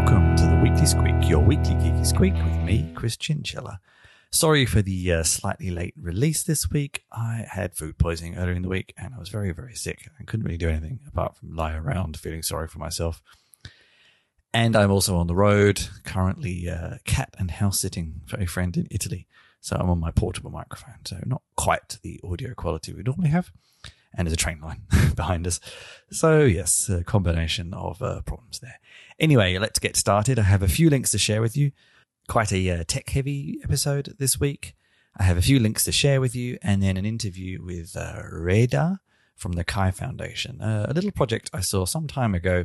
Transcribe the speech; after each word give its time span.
welcome 0.00 0.34
to 0.34 0.46
the 0.46 0.56
Weekly 0.56 0.86
Squeak, 0.86 1.28
your 1.28 1.40
weekly 1.40 1.74
geeky 1.74 2.06
squeak 2.06 2.32
with 2.32 2.56
me, 2.62 2.90
Chris 2.94 3.18
Chinchilla. 3.18 3.80
Sorry 4.30 4.64
for 4.64 4.80
the 4.80 5.12
uh, 5.12 5.22
slightly 5.22 5.70
late 5.70 5.92
release 6.00 6.42
this 6.42 6.70
week. 6.70 7.04
I 7.12 7.44
had 7.46 7.74
food 7.74 7.98
poisoning 7.98 8.38
earlier 8.38 8.54
in 8.54 8.62
the 8.62 8.70
week 8.70 8.94
and 8.96 9.14
I 9.14 9.18
was 9.18 9.28
very, 9.28 9.52
very 9.52 9.74
sick 9.74 10.08
and 10.16 10.26
couldn't 10.26 10.46
really 10.46 10.56
do 10.56 10.70
anything 10.70 11.00
apart 11.06 11.36
from 11.36 11.54
lie 11.54 11.74
around 11.74 12.18
feeling 12.18 12.42
sorry 12.42 12.66
for 12.66 12.78
myself. 12.78 13.20
And 14.54 14.74
I'm 14.74 14.90
also 14.90 15.18
on 15.18 15.26
the 15.26 15.34
road, 15.34 15.86
currently 16.04 16.66
uh, 16.66 16.96
cat 17.04 17.34
and 17.38 17.50
house 17.50 17.78
sitting 17.78 18.22
for 18.24 18.40
a 18.40 18.46
friend 18.46 18.78
in 18.78 18.88
Italy. 18.90 19.26
So 19.60 19.76
I'm 19.78 19.90
on 19.90 20.00
my 20.00 20.12
portable 20.12 20.50
microphone. 20.50 21.04
So 21.04 21.18
not 21.26 21.42
quite 21.56 21.98
the 22.02 22.18
audio 22.24 22.54
quality 22.54 22.94
we 22.94 23.02
normally 23.02 23.28
have. 23.28 23.52
And 24.14 24.26
there's 24.26 24.32
a 24.32 24.36
train 24.36 24.60
line 24.62 24.84
behind 25.14 25.46
us. 25.46 25.60
So 26.10 26.40
yes, 26.40 26.88
a 26.88 27.04
combination 27.04 27.74
of 27.74 28.00
uh, 28.00 28.22
problems 28.22 28.60
there. 28.60 28.80
Anyway, 29.20 29.58
let's 29.58 29.78
get 29.78 29.96
started. 29.96 30.38
I 30.38 30.44
have 30.44 30.62
a 30.62 30.68
few 30.68 30.88
links 30.88 31.10
to 31.10 31.18
share 31.18 31.42
with 31.42 31.54
you 31.54 31.72
quite 32.26 32.52
a 32.52 32.70
uh, 32.70 32.84
tech 32.88 33.10
heavy 33.10 33.58
episode 33.62 34.14
this 34.18 34.40
week. 34.40 34.74
I 35.14 35.24
have 35.24 35.36
a 35.36 35.42
few 35.42 35.60
links 35.60 35.84
to 35.84 35.92
share 35.92 36.22
with 36.22 36.34
you 36.34 36.56
and 36.62 36.82
then 36.82 36.96
an 36.96 37.04
interview 37.04 37.62
with 37.62 37.94
uh, 37.94 38.22
Reda 38.32 39.00
from 39.36 39.52
the 39.52 39.64
Ki 39.64 39.90
Foundation, 39.90 40.62
uh, 40.62 40.86
a 40.88 40.94
little 40.94 41.10
project 41.10 41.50
I 41.52 41.60
saw 41.60 41.84
some 41.84 42.06
time 42.06 42.34
ago 42.34 42.64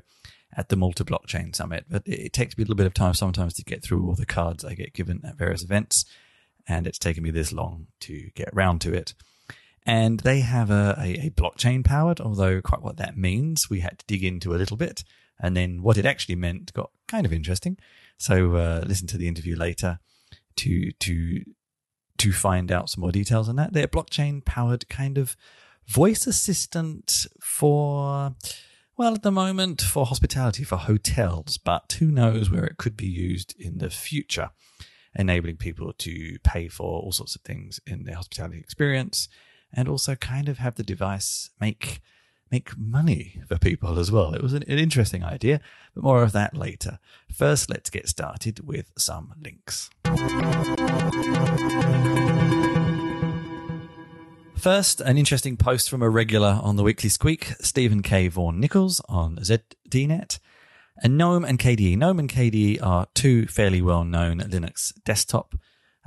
at 0.55 0.69
the 0.69 0.77
Malta 0.77 1.03
Blockchain 1.03 1.53
Summit. 1.53 1.87
But 1.89 2.03
it, 2.05 2.31
takes 2.31 2.57
me 2.57 2.61
a 2.61 2.65
little 2.65 2.75
bit 2.75 2.87
of 2.87 2.93
time 2.93 3.15
sometimes 3.15 3.53
to 3.55 3.63
get 3.65 3.83
through 3.83 4.07
all 4.07 4.15
the 4.15 4.25
cards 4.25 4.63
I 4.63 4.75
get 4.75 4.93
given 4.93 5.19
at 5.25 5.35
various 5.35 5.63
events. 5.63 6.05
And 6.69 6.87
it's 6.87 6.99
taken 6.99 7.23
me 7.23 7.31
this 7.31 7.51
long 7.51 7.87
to 8.01 8.29
get 8.33 8.55
round 8.55 8.79
to 8.81 8.93
it. 8.93 9.13
And 9.85 10.21
they 10.21 10.39
have 10.39 10.71
a, 10.71 10.95
a, 10.97 11.27
a 11.27 11.29
blockchain 11.31 11.83
powered, 11.83 12.21
although 12.21 12.61
quite 12.61 12.81
what 12.81 12.95
that 12.95 13.17
means, 13.17 13.69
we 13.69 13.81
had 13.81 13.99
to 13.99 14.05
dig 14.07 14.23
into 14.23 14.55
a 14.55 14.57
little 14.57 14.77
bit. 14.77 15.03
And 15.39 15.55
then 15.55 15.81
what 15.81 15.97
it 15.97 16.05
actually 16.05 16.35
meant 16.35 16.73
got 16.73 16.91
kind 17.07 17.25
of 17.25 17.33
interesting. 17.33 17.77
So 18.17 18.55
uh, 18.55 18.83
listen 18.85 19.07
to 19.07 19.17
the 19.17 19.27
interview 19.27 19.55
later 19.55 19.99
to 20.57 20.91
to 20.91 21.43
to 22.17 22.31
find 22.31 22.71
out 22.71 22.89
some 22.89 23.01
more 23.01 23.11
details 23.11 23.49
on 23.49 23.57
that. 23.57 23.73
They're 23.73 23.87
blockchain 23.87 24.43
powered 24.45 24.87
kind 24.87 25.17
of 25.17 25.35
voice 25.87 26.25
assistant 26.25 27.27
for 27.41 28.35
well 28.97 29.13
at 29.13 29.23
the 29.23 29.31
moment 29.31 29.81
for 29.81 30.05
hospitality 30.05 30.63
for 30.63 30.77
hotels, 30.77 31.57
but 31.57 31.95
who 31.99 32.07
knows 32.07 32.49
where 32.49 32.65
it 32.65 32.77
could 32.77 32.95
be 32.95 33.07
used 33.07 33.53
in 33.59 33.79
the 33.79 33.89
future, 33.89 34.51
enabling 35.13 35.57
people 35.57 35.91
to 35.93 36.37
pay 36.43 36.69
for 36.69 37.01
all 37.01 37.11
sorts 37.11 37.35
of 37.35 37.41
things 37.41 37.79
in 37.85 38.05
their 38.05 38.15
hospitality 38.15 38.59
experience 38.59 39.27
and 39.73 39.89
also 39.89 40.15
kind 40.15 40.47
of 40.47 40.57
have 40.59 40.75
the 40.75 40.83
device 40.83 41.49
make 41.59 42.01
make 42.51 42.77
money 42.77 43.41
for 43.47 43.57
people 43.57 43.99
as 43.99 44.11
well. 44.11 44.33
It 44.33 44.41
was 44.41 44.53
an, 44.53 44.63
an, 44.63 44.77
interesting 44.77 45.23
idea, 45.23 45.59
but 45.93 46.03
more 46.03 46.23
of 46.23 46.31
that 46.33 46.55
later. 46.55 46.99
First, 47.33 47.69
let's 47.69 47.89
get 47.89 48.07
started 48.07 48.65
with 48.65 48.91
some 48.97 49.33
links. 49.43 49.89
First, 54.57 55.01
an 55.01 55.17
interesting 55.17 55.57
post 55.57 55.89
from 55.89 56.01
a 56.01 56.09
regular 56.09 56.59
on 56.63 56.75
the 56.75 56.83
Weekly 56.83 57.09
Squeak, 57.09 57.53
Steven 57.61 58.01
K. 58.01 58.27
Vaughan 58.27 58.59
Nichols 58.59 59.01
on 59.07 59.37
ZDNet. 59.37 60.39
And 61.03 61.17
GNOME 61.17 61.43
and 61.43 61.59
KDE. 61.59 61.97
GNOME 61.97 62.19
and 62.19 62.29
KDE 62.29 62.81
are 62.81 63.07
two 63.13 63.47
fairly 63.47 63.81
well 63.81 64.05
known 64.05 64.39
Linux 64.39 64.93
desktop 65.03 65.55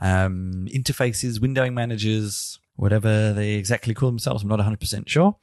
um, 0.00 0.67
interfaces, 0.73 1.39
windowing 1.41 1.75
managers, 1.75 2.58
whatever 2.77 3.33
they 3.33 3.52
exactly 3.52 3.92
call 3.92 4.08
themselves. 4.08 4.42
I'm 4.42 4.48
not 4.48 4.61
100% 4.61 5.08
sure. 5.08 5.36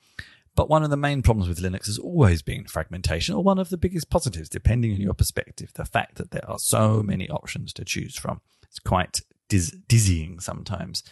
But 0.55 0.69
one 0.69 0.83
of 0.83 0.89
the 0.89 0.97
main 0.97 1.21
problems 1.21 1.49
with 1.49 1.59
Linux 1.59 1.87
has 1.87 1.97
always 1.97 2.41
been 2.41 2.65
fragmentation, 2.65 3.35
or 3.35 3.43
one 3.43 3.59
of 3.59 3.69
the 3.69 3.77
biggest 3.77 4.09
positives, 4.09 4.47
depending 4.47 4.93
on 4.93 5.01
your 5.01 5.13
perspective. 5.13 5.73
The 5.73 5.85
fact 5.85 6.15
that 6.15 6.31
there 6.31 6.49
are 6.49 6.59
so 6.59 7.03
many 7.03 7.29
options 7.29 7.73
to 7.73 7.85
choose 7.85 8.17
from. 8.17 8.41
It's 8.63 8.79
quite 8.79 9.21
diz- 9.49 9.77
dizzying 9.87 10.39
sometimes. 10.39 11.03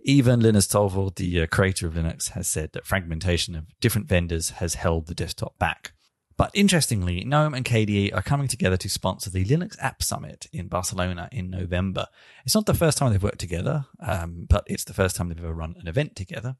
Even 0.00 0.40
Linus 0.40 0.66
Torvald, 0.66 1.16
the 1.16 1.42
uh, 1.42 1.46
creator 1.46 1.86
of 1.86 1.94
Linux, 1.94 2.30
has 2.30 2.48
said 2.48 2.72
that 2.72 2.86
fragmentation 2.86 3.54
of 3.54 3.78
different 3.80 4.08
vendors 4.08 4.50
has 4.50 4.74
held 4.74 5.06
the 5.06 5.14
desktop 5.14 5.58
back. 5.58 5.92
But 6.38 6.52
interestingly, 6.54 7.24
GNOME 7.24 7.52
and 7.52 7.64
KDE 7.64 8.14
are 8.14 8.22
coming 8.22 8.46
together 8.46 8.76
to 8.76 8.88
sponsor 8.88 9.28
the 9.28 9.44
Linux 9.44 9.76
App 9.80 10.04
Summit 10.04 10.46
in 10.52 10.68
Barcelona 10.68 11.28
in 11.32 11.50
November. 11.50 12.06
It's 12.46 12.54
not 12.54 12.64
the 12.64 12.74
first 12.74 12.96
time 12.96 13.10
they've 13.10 13.20
worked 13.20 13.40
together, 13.40 13.86
um, 13.98 14.46
but 14.48 14.62
it's 14.68 14.84
the 14.84 14.94
first 14.94 15.16
time 15.16 15.28
they've 15.28 15.38
ever 15.38 15.52
run 15.52 15.74
an 15.80 15.88
event 15.88 16.14
together. 16.14 16.54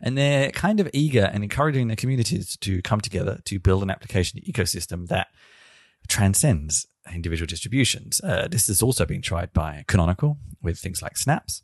And 0.00 0.18
they're 0.18 0.50
kind 0.50 0.80
of 0.80 0.90
eager 0.92 1.30
and 1.32 1.44
encouraging 1.44 1.86
their 1.86 1.96
communities 1.96 2.56
to 2.56 2.82
come 2.82 3.00
together 3.00 3.38
to 3.44 3.60
build 3.60 3.84
an 3.84 3.90
application 3.90 4.40
ecosystem 4.40 5.06
that 5.06 5.28
transcends 6.08 6.88
individual 7.14 7.46
distributions. 7.46 8.20
Uh, 8.24 8.48
this 8.50 8.66
has 8.66 8.82
also 8.82 9.06
been 9.06 9.22
tried 9.22 9.52
by 9.52 9.84
Canonical 9.86 10.38
with 10.60 10.80
things 10.80 11.02
like 11.02 11.16
Snaps. 11.16 11.62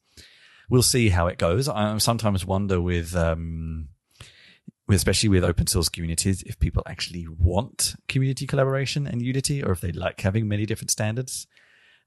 We'll 0.71 0.83
see 0.83 1.09
how 1.09 1.27
it 1.27 1.39
goes. 1.39 1.69
I 1.69 1.99
sometimes 1.99 2.47
wonder 2.47 2.81
with 2.81 3.17
um, 3.17 3.89
especially 4.89 5.29
with 5.29 5.45
open 5.45 5.67
source 5.67 5.89
communities, 5.89 6.43
if 6.43 6.59
people 6.59 6.83
actually 6.87 7.27
want 7.29 7.95
community 8.09 8.47
collaboration 8.47 9.07
and 9.07 9.23
unity, 9.23 9.63
or 9.63 9.73
if 9.73 9.81
they 9.81 9.93
like 9.93 10.21
having 10.21 10.47
many 10.47 10.67
different 10.67 10.91
standards. 10.91 11.47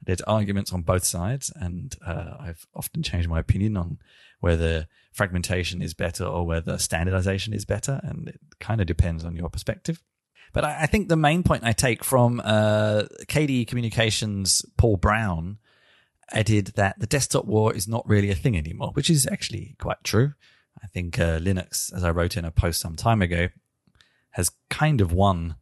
There's 0.02 0.22
arguments 0.22 0.72
on 0.72 0.84
both 0.84 1.04
sides, 1.04 1.52
and 1.56 1.94
uh, 2.06 2.36
I've 2.40 2.66
often 2.74 3.04
changed 3.04 3.28
my 3.28 3.40
opinion 3.40 3.76
on 3.76 4.00
whether 4.40 4.88
fragmentation 5.12 5.82
is 5.82 5.94
better 5.94 6.24
or 6.24 6.46
whether 6.46 6.78
standardization 6.78 7.54
is 7.54 7.66
better, 7.66 8.00
and 8.04 8.30
it 8.30 8.40
kind 8.62 8.80
of 8.80 8.88
depends 8.88 9.26
on 9.26 9.36
your 9.36 9.50
perspective. 9.50 10.02
But 10.54 10.64
I, 10.64 10.84
I 10.84 10.86
think 10.86 11.10
the 11.10 11.18
main 11.18 11.44
point 11.44 11.66
I 11.66 11.74
take 11.74 12.06
from 12.06 12.42
uh, 12.44 13.04
KDE 13.28 13.68
Communications 13.68 14.66
Paul 14.78 14.96
Brown 14.96 15.58
added 16.32 16.68
that 16.76 17.00
the 17.00 17.08
desktop 17.08 17.46
war 17.46 17.74
is 17.74 17.88
not 17.88 18.08
really 18.08 18.30
a 18.30 18.36
thing 18.36 18.58
anymore, 18.58 18.92
which 18.94 19.10
is 19.10 19.28
actually 19.28 19.76
quite 19.80 20.04
true. 20.04 20.34
I 20.84 20.88
think 20.88 21.20
uh, 21.20 21.40
Linux, 21.40 21.94
as 21.94 22.04
I 22.04 22.12
wrote 22.12 22.38
in 22.38 22.46
a 22.46 22.52
post 22.52 22.80
some 22.80 22.96
time 22.96 23.22
ago, 23.22 23.50
has 24.32 24.52
kind 24.70 25.02
of 25.02 25.12
won 25.12 25.56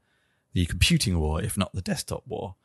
the 0.54 0.66
computing 0.66 1.20
war, 1.20 1.42
if 1.42 1.58
not 1.58 1.74
the 1.74 1.82
desktop 1.82 2.24
war. 2.28 2.56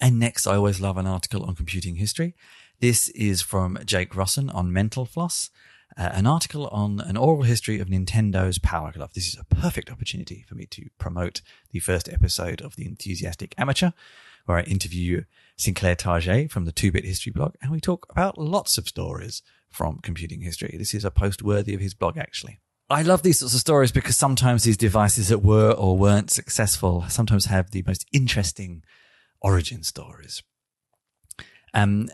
And 0.00 0.18
next, 0.18 0.46
I 0.46 0.54
always 0.56 0.80
love 0.80 0.96
an 0.96 1.06
article 1.06 1.44
on 1.44 1.54
computing 1.54 1.96
history. 1.96 2.34
This 2.80 3.08
is 3.10 3.42
from 3.42 3.78
Jake 3.84 4.12
Rossen 4.12 4.54
on 4.54 4.72
Mental 4.72 5.04
Floss, 5.04 5.50
uh, 5.96 6.10
an 6.12 6.26
article 6.26 6.68
on 6.68 7.00
an 7.00 7.16
oral 7.16 7.42
history 7.42 7.80
of 7.80 7.88
Nintendo's 7.88 8.58
Power 8.58 8.92
Glove. 8.92 9.14
This 9.14 9.26
is 9.26 9.38
a 9.38 9.54
perfect 9.54 9.90
opportunity 9.90 10.44
for 10.48 10.54
me 10.54 10.66
to 10.66 10.88
promote 10.98 11.40
the 11.72 11.80
first 11.80 12.08
episode 12.08 12.60
of 12.60 12.76
The 12.76 12.86
Enthusiastic 12.86 13.54
Amateur, 13.58 13.90
where 14.46 14.58
I 14.58 14.62
interview 14.62 15.24
Sinclair 15.56 15.96
Target 15.96 16.52
from 16.52 16.64
the 16.64 16.72
2-Bit 16.72 17.04
History 17.04 17.32
blog, 17.32 17.54
and 17.60 17.72
we 17.72 17.80
talk 17.80 18.06
about 18.10 18.38
lots 18.38 18.78
of 18.78 18.88
stories 18.88 19.42
from 19.70 19.98
computing 20.02 20.40
history. 20.40 20.74
This 20.78 20.94
is 20.94 21.04
a 21.04 21.10
post 21.10 21.42
worthy 21.42 21.74
of 21.74 21.80
his 21.80 21.94
blog, 21.94 22.16
actually. 22.16 22.60
I 22.90 23.02
love 23.02 23.22
these 23.22 23.40
sorts 23.40 23.54
of 23.54 23.60
stories 23.60 23.92
because 23.92 24.16
sometimes 24.16 24.64
these 24.64 24.78
devices 24.78 25.28
that 25.28 25.40
were 25.40 25.72
or 25.72 25.96
weren't 25.96 26.30
successful 26.30 27.04
sometimes 27.08 27.44
have 27.46 27.70
the 27.70 27.84
most 27.86 28.06
interesting 28.12 28.82
origin 29.40 29.82
stories. 29.82 30.42
Um, 31.74 32.08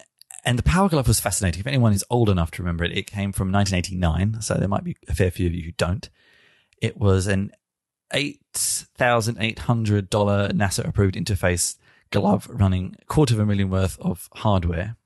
and 0.44 0.58
the 0.58 0.64
Power 0.64 0.88
Glove 0.88 1.06
was 1.08 1.20
fascinating. 1.20 1.60
If 1.60 1.66
anyone 1.66 1.92
is 1.92 2.04
old 2.10 2.28
enough 2.28 2.50
to 2.52 2.62
remember 2.62 2.84
it, 2.84 2.96
it 2.96 3.06
came 3.06 3.32
from 3.32 3.52
1989, 3.52 4.42
so 4.42 4.54
there 4.54 4.68
might 4.68 4.84
be 4.84 4.96
a 5.08 5.14
fair 5.14 5.30
few 5.30 5.46
of 5.46 5.54
you 5.54 5.62
who 5.62 5.72
don't. 5.72 6.10
It 6.82 6.98
was 6.98 7.28
an 7.28 7.52
$8,800 8.12 10.08
NASA 10.08 10.86
approved 10.86 11.14
interface 11.14 11.76
glove 12.10 12.46
running 12.50 12.96
a 13.00 13.04
quarter 13.06 13.34
of 13.34 13.40
a 13.40 13.46
million 13.46 13.70
worth 13.70 13.98
of 14.00 14.28
hardware 14.34 14.96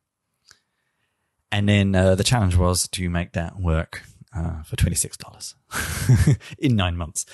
and 1.51 1.69
then 1.69 1.95
uh, 1.95 2.15
the 2.15 2.25
challenge 2.25 2.57
was 2.57 2.89
to 2.89 3.09
make 3.09 3.33
that 3.33 3.59
work 3.59 4.03
uh, 4.37 4.63
for 4.63 4.77
$26 4.77 6.39
in 6.59 6.77
nine 6.77 6.97
months. 6.97 7.25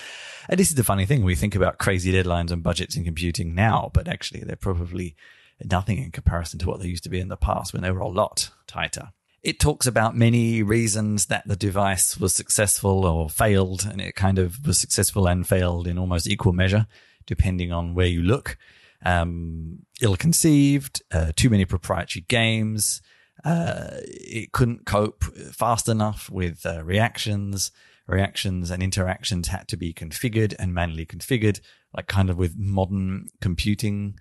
And 0.49 0.59
this 0.59 0.69
is 0.69 0.77
the 0.77 0.85
funny 0.85 1.07
thing. 1.07 1.25
We 1.25 1.35
think 1.35 1.55
about 1.55 1.79
crazy 1.79 2.13
deadlines 2.13 2.51
and 2.51 2.63
budgets 2.63 2.97
in 2.97 3.05
computing 3.05 3.55
now, 3.55 3.91
but 3.93 4.09
actually 4.09 4.41
they're 4.41 4.57
probably 4.57 5.17
nothing 5.63 5.99
in 5.99 6.11
comparison 6.11 6.59
to 6.61 6.67
what 6.67 6.81
they 6.81 6.89
used 6.89 7.05
to 7.05 7.11
be 7.11 7.21
in 7.21 7.29
the 7.29 7.37
past 7.37 7.73
when 7.73 7.83
they 7.83 7.91
were 7.91 8.01
a 8.01 8.09
lot 8.09 8.51
tighter. 8.67 9.13
It 9.43 9.61
talks 9.61 9.87
about 9.87 10.17
many 10.17 10.63
reasons 10.63 11.27
that 11.27 11.47
the 11.47 11.57
device 11.57 12.17
was 12.17 12.33
successful 12.33 13.05
or 13.05 13.29
failed, 13.29 13.85
and 13.85 14.01
it 14.01 14.15
kind 14.15 14.39
of 14.39 14.67
was 14.67 14.79
successful 14.79 15.27
and 15.27 15.47
failed 15.47 15.87
in 15.87 15.99
almost 15.99 16.27
equal 16.27 16.55
measure, 16.55 16.87
depending 17.27 17.71
on 17.71 17.95
where 17.95 18.07
you 18.07 18.23
look. 18.23 18.57
Um, 19.05 19.81
ill 20.01 20.17
conceived, 20.17 21.03
uh, 21.13 21.33
too 21.37 21.51
many 21.51 21.67
proprietary 21.67 22.25
games, 22.27 23.03
uh, 23.45 23.99
it 24.01 24.53
couldn't 24.53 24.87
cope 24.87 25.25
fast 25.53 25.89
enough 25.89 26.31
with 26.31 26.65
uh, 26.65 26.83
reactions. 26.85 27.71
Reactions 28.07 28.71
and 28.71 28.83
interactions 28.83 29.49
had 29.49 29.67
to 29.69 29.77
be 29.77 29.95
configured 29.95 30.55
and 30.59 30.75
manually 30.75 31.07
configured, 31.07 31.61
like 31.97 32.07
kind 32.07 32.29
of 32.29 32.37
with 32.37 32.55
modern 32.59 33.29
computing, 33.41 34.19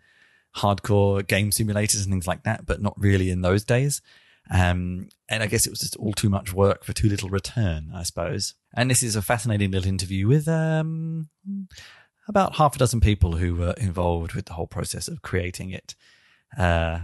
hardcore 0.56 1.26
game 1.28 1.50
simulators 1.50 2.04
and 2.04 2.12
things 2.12 2.28
like 2.28 2.44
that, 2.44 2.66
but 2.66 2.82
not 2.82 2.94
really 2.98 3.30
in 3.30 3.42
those 3.42 3.66
days. 3.66 4.02
Um, 4.50 5.10
and 5.30 5.42
I 5.42 5.48
guess 5.48 5.66
it 5.66 5.70
was 5.70 5.80
just 5.80 5.96
all 5.98 6.14
too 6.14 6.30
much 6.30 6.54
work 6.54 6.84
for 6.84 6.94
too 6.94 7.10
little 7.10 7.30
return, 7.30 7.92
I 7.94 8.04
suppose. 8.04 8.56
And 8.74 8.90
this 8.90 9.04
is 9.04 9.16
a 9.16 9.22
fascinating 9.22 9.72
little 9.72 9.90
interview 9.90 10.28
with, 10.28 10.48
um, 10.48 11.30
about 12.28 12.56
half 12.56 12.76
a 12.76 12.80
dozen 12.80 13.02
people 13.02 13.38
who 13.38 13.56
were 13.56 13.74
involved 13.78 14.34
with 14.34 14.46
the 14.46 14.54
whole 14.54 14.68
process 14.68 15.08
of 15.08 15.22
creating 15.22 15.72
it. 15.72 15.96
Uh, 16.58 17.00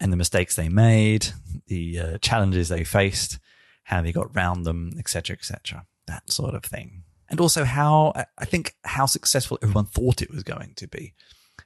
and 0.00 0.12
the 0.12 0.16
mistakes 0.16 0.56
they 0.56 0.68
made, 0.68 1.28
the 1.66 1.98
uh, 1.98 2.18
challenges 2.18 2.68
they 2.68 2.84
faced, 2.84 3.38
how 3.84 4.00
they 4.00 4.12
got 4.12 4.34
round 4.34 4.64
them, 4.64 4.92
etc., 4.98 5.36
etc., 5.36 5.86
that 6.06 6.30
sort 6.30 6.54
of 6.54 6.64
thing. 6.64 7.02
And 7.28 7.40
also 7.40 7.64
how 7.64 8.12
I 8.38 8.44
think 8.44 8.74
how 8.84 9.06
successful 9.06 9.58
everyone 9.62 9.86
thought 9.86 10.22
it 10.22 10.30
was 10.30 10.42
going 10.42 10.72
to 10.76 10.88
be, 10.88 11.14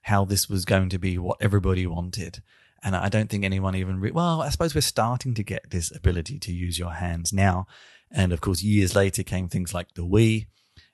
how 0.03 0.25
this 0.25 0.49
was 0.49 0.65
going 0.65 0.91
to 0.91 0.99
be 0.99 1.17
what 1.17 1.39
everybody 1.41 1.87
wanted. 1.87 2.43
And 2.83 2.95
I 2.95 3.09
don't 3.09 3.31
think 3.31 3.45
anyone 3.45 3.75
even, 3.75 3.99
re- 3.99 4.11
well, 4.11 4.43
I 4.43 4.51
suppose 4.51 4.75
we're 4.75 4.83
starting 4.83 5.33
to 5.35 5.43
get 5.43 5.71
this 5.71 5.95
ability 5.95 6.39
to 6.41 6.53
use 6.53 6.79
your 6.79 6.93
hands 6.93 7.33
now. 7.33 7.67
And 8.11 8.31
of 8.31 8.43
course, 8.43 8.63
years 8.63 8.95
later 8.95 9.23
came 9.23 9.49
things 9.49 9.73
like 9.73 9.95
the 9.95 10.05
Wii, 10.05 10.47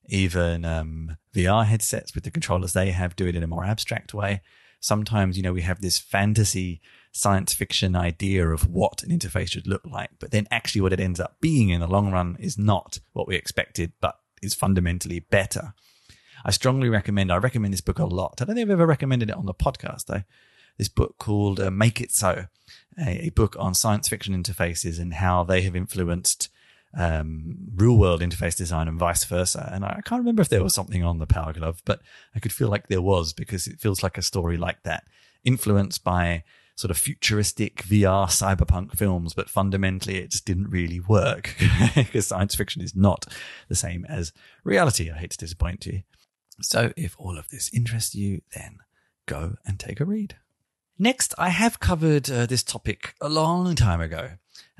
even 0.06 0.64
um, 0.64 1.16
VR 1.34 1.66
headsets 1.66 2.14
with 2.14 2.22
the 2.22 2.30
controllers 2.30 2.72
they 2.72 2.92
have 2.92 3.16
do 3.16 3.26
it 3.26 3.34
in 3.34 3.42
a 3.42 3.48
more 3.48 3.64
abstract 3.64 4.14
way. 4.14 4.40
Sometimes, 4.78 5.36
you 5.36 5.42
know, 5.42 5.52
we 5.52 5.62
have 5.62 5.80
this 5.80 5.98
fantasy 5.98 6.80
science 7.12 7.52
fiction 7.52 7.96
idea 7.96 8.48
of 8.48 8.68
what 8.68 9.02
an 9.02 9.10
interface 9.10 9.50
should 9.50 9.66
look 9.66 9.84
like, 9.84 10.10
but 10.18 10.30
then 10.30 10.46
actually 10.50 10.80
what 10.80 10.92
it 10.92 11.00
ends 11.00 11.20
up 11.20 11.36
being 11.40 11.70
in 11.70 11.80
the 11.80 11.88
long 11.88 12.12
run 12.12 12.36
is 12.38 12.56
not 12.56 13.00
what 13.12 13.26
we 13.26 13.36
expected, 13.36 13.92
but 14.00 14.16
is 14.42 14.54
fundamentally 14.54 15.20
better. 15.20 15.74
I 16.44 16.50
strongly 16.50 16.88
recommend, 16.88 17.30
I 17.30 17.36
recommend 17.36 17.74
this 17.74 17.80
book 17.80 17.98
a 17.98 18.06
lot. 18.06 18.40
I 18.40 18.44
don't 18.44 18.54
think 18.54 18.66
I've 18.66 18.72
ever 18.72 18.86
recommended 18.86 19.30
it 19.30 19.36
on 19.36 19.46
the 19.46 19.54
podcast 19.54 20.06
though. 20.06 20.22
This 20.78 20.88
book 20.88 21.18
called 21.18 21.60
uh, 21.60 21.70
Make 21.70 22.00
It 22.00 22.12
So, 22.12 22.46
a, 22.98 23.26
a 23.26 23.30
book 23.30 23.56
on 23.58 23.74
science 23.74 24.08
fiction 24.08 24.40
interfaces 24.40 24.98
and 24.98 25.14
how 25.14 25.44
they 25.44 25.62
have 25.62 25.76
influenced 25.76 26.48
um, 26.96 27.56
real 27.74 27.96
world 27.96 28.20
interface 28.20 28.56
design 28.56 28.88
and 28.88 28.98
vice 28.98 29.24
versa. 29.24 29.68
And 29.72 29.84
I 29.84 30.00
can't 30.04 30.20
remember 30.20 30.42
if 30.42 30.48
there 30.48 30.62
was 30.62 30.74
something 30.74 31.04
on 31.04 31.18
the 31.18 31.26
Power 31.26 31.52
Glove, 31.52 31.82
but 31.84 32.00
I 32.34 32.40
could 32.40 32.52
feel 32.52 32.68
like 32.68 32.88
there 32.88 33.02
was 33.02 33.32
because 33.32 33.66
it 33.66 33.80
feels 33.80 34.02
like 34.02 34.16
a 34.16 34.22
story 34.22 34.56
like 34.56 34.82
that, 34.84 35.04
influenced 35.44 36.02
by 36.02 36.44
sort 36.80 36.90
of 36.90 36.96
futuristic 36.96 37.84
VR 37.84 38.26
cyberpunk 38.26 38.96
films, 38.96 39.34
but 39.34 39.50
fundamentally 39.50 40.16
it 40.16 40.30
just 40.30 40.46
didn't 40.46 40.70
really 40.70 40.98
work 40.98 41.54
because 41.94 42.26
science 42.26 42.54
fiction 42.54 42.80
is 42.80 42.96
not 42.96 43.26
the 43.68 43.74
same 43.74 44.06
as 44.08 44.32
reality. 44.64 45.10
I 45.10 45.18
hate 45.18 45.32
to 45.32 45.38
disappoint 45.38 45.84
you. 45.84 46.02
So 46.62 46.92
if 46.96 47.14
all 47.18 47.38
of 47.38 47.48
this 47.48 47.70
interests 47.74 48.14
you, 48.14 48.40
then 48.54 48.78
go 49.26 49.56
and 49.66 49.78
take 49.78 50.00
a 50.00 50.06
read. 50.06 50.36
Next, 50.98 51.34
I 51.36 51.50
have 51.50 51.80
covered 51.80 52.30
uh, 52.30 52.46
this 52.46 52.62
topic 52.62 53.14
a 53.20 53.28
long 53.28 53.74
time 53.74 54.00
ago. 54.00 54.32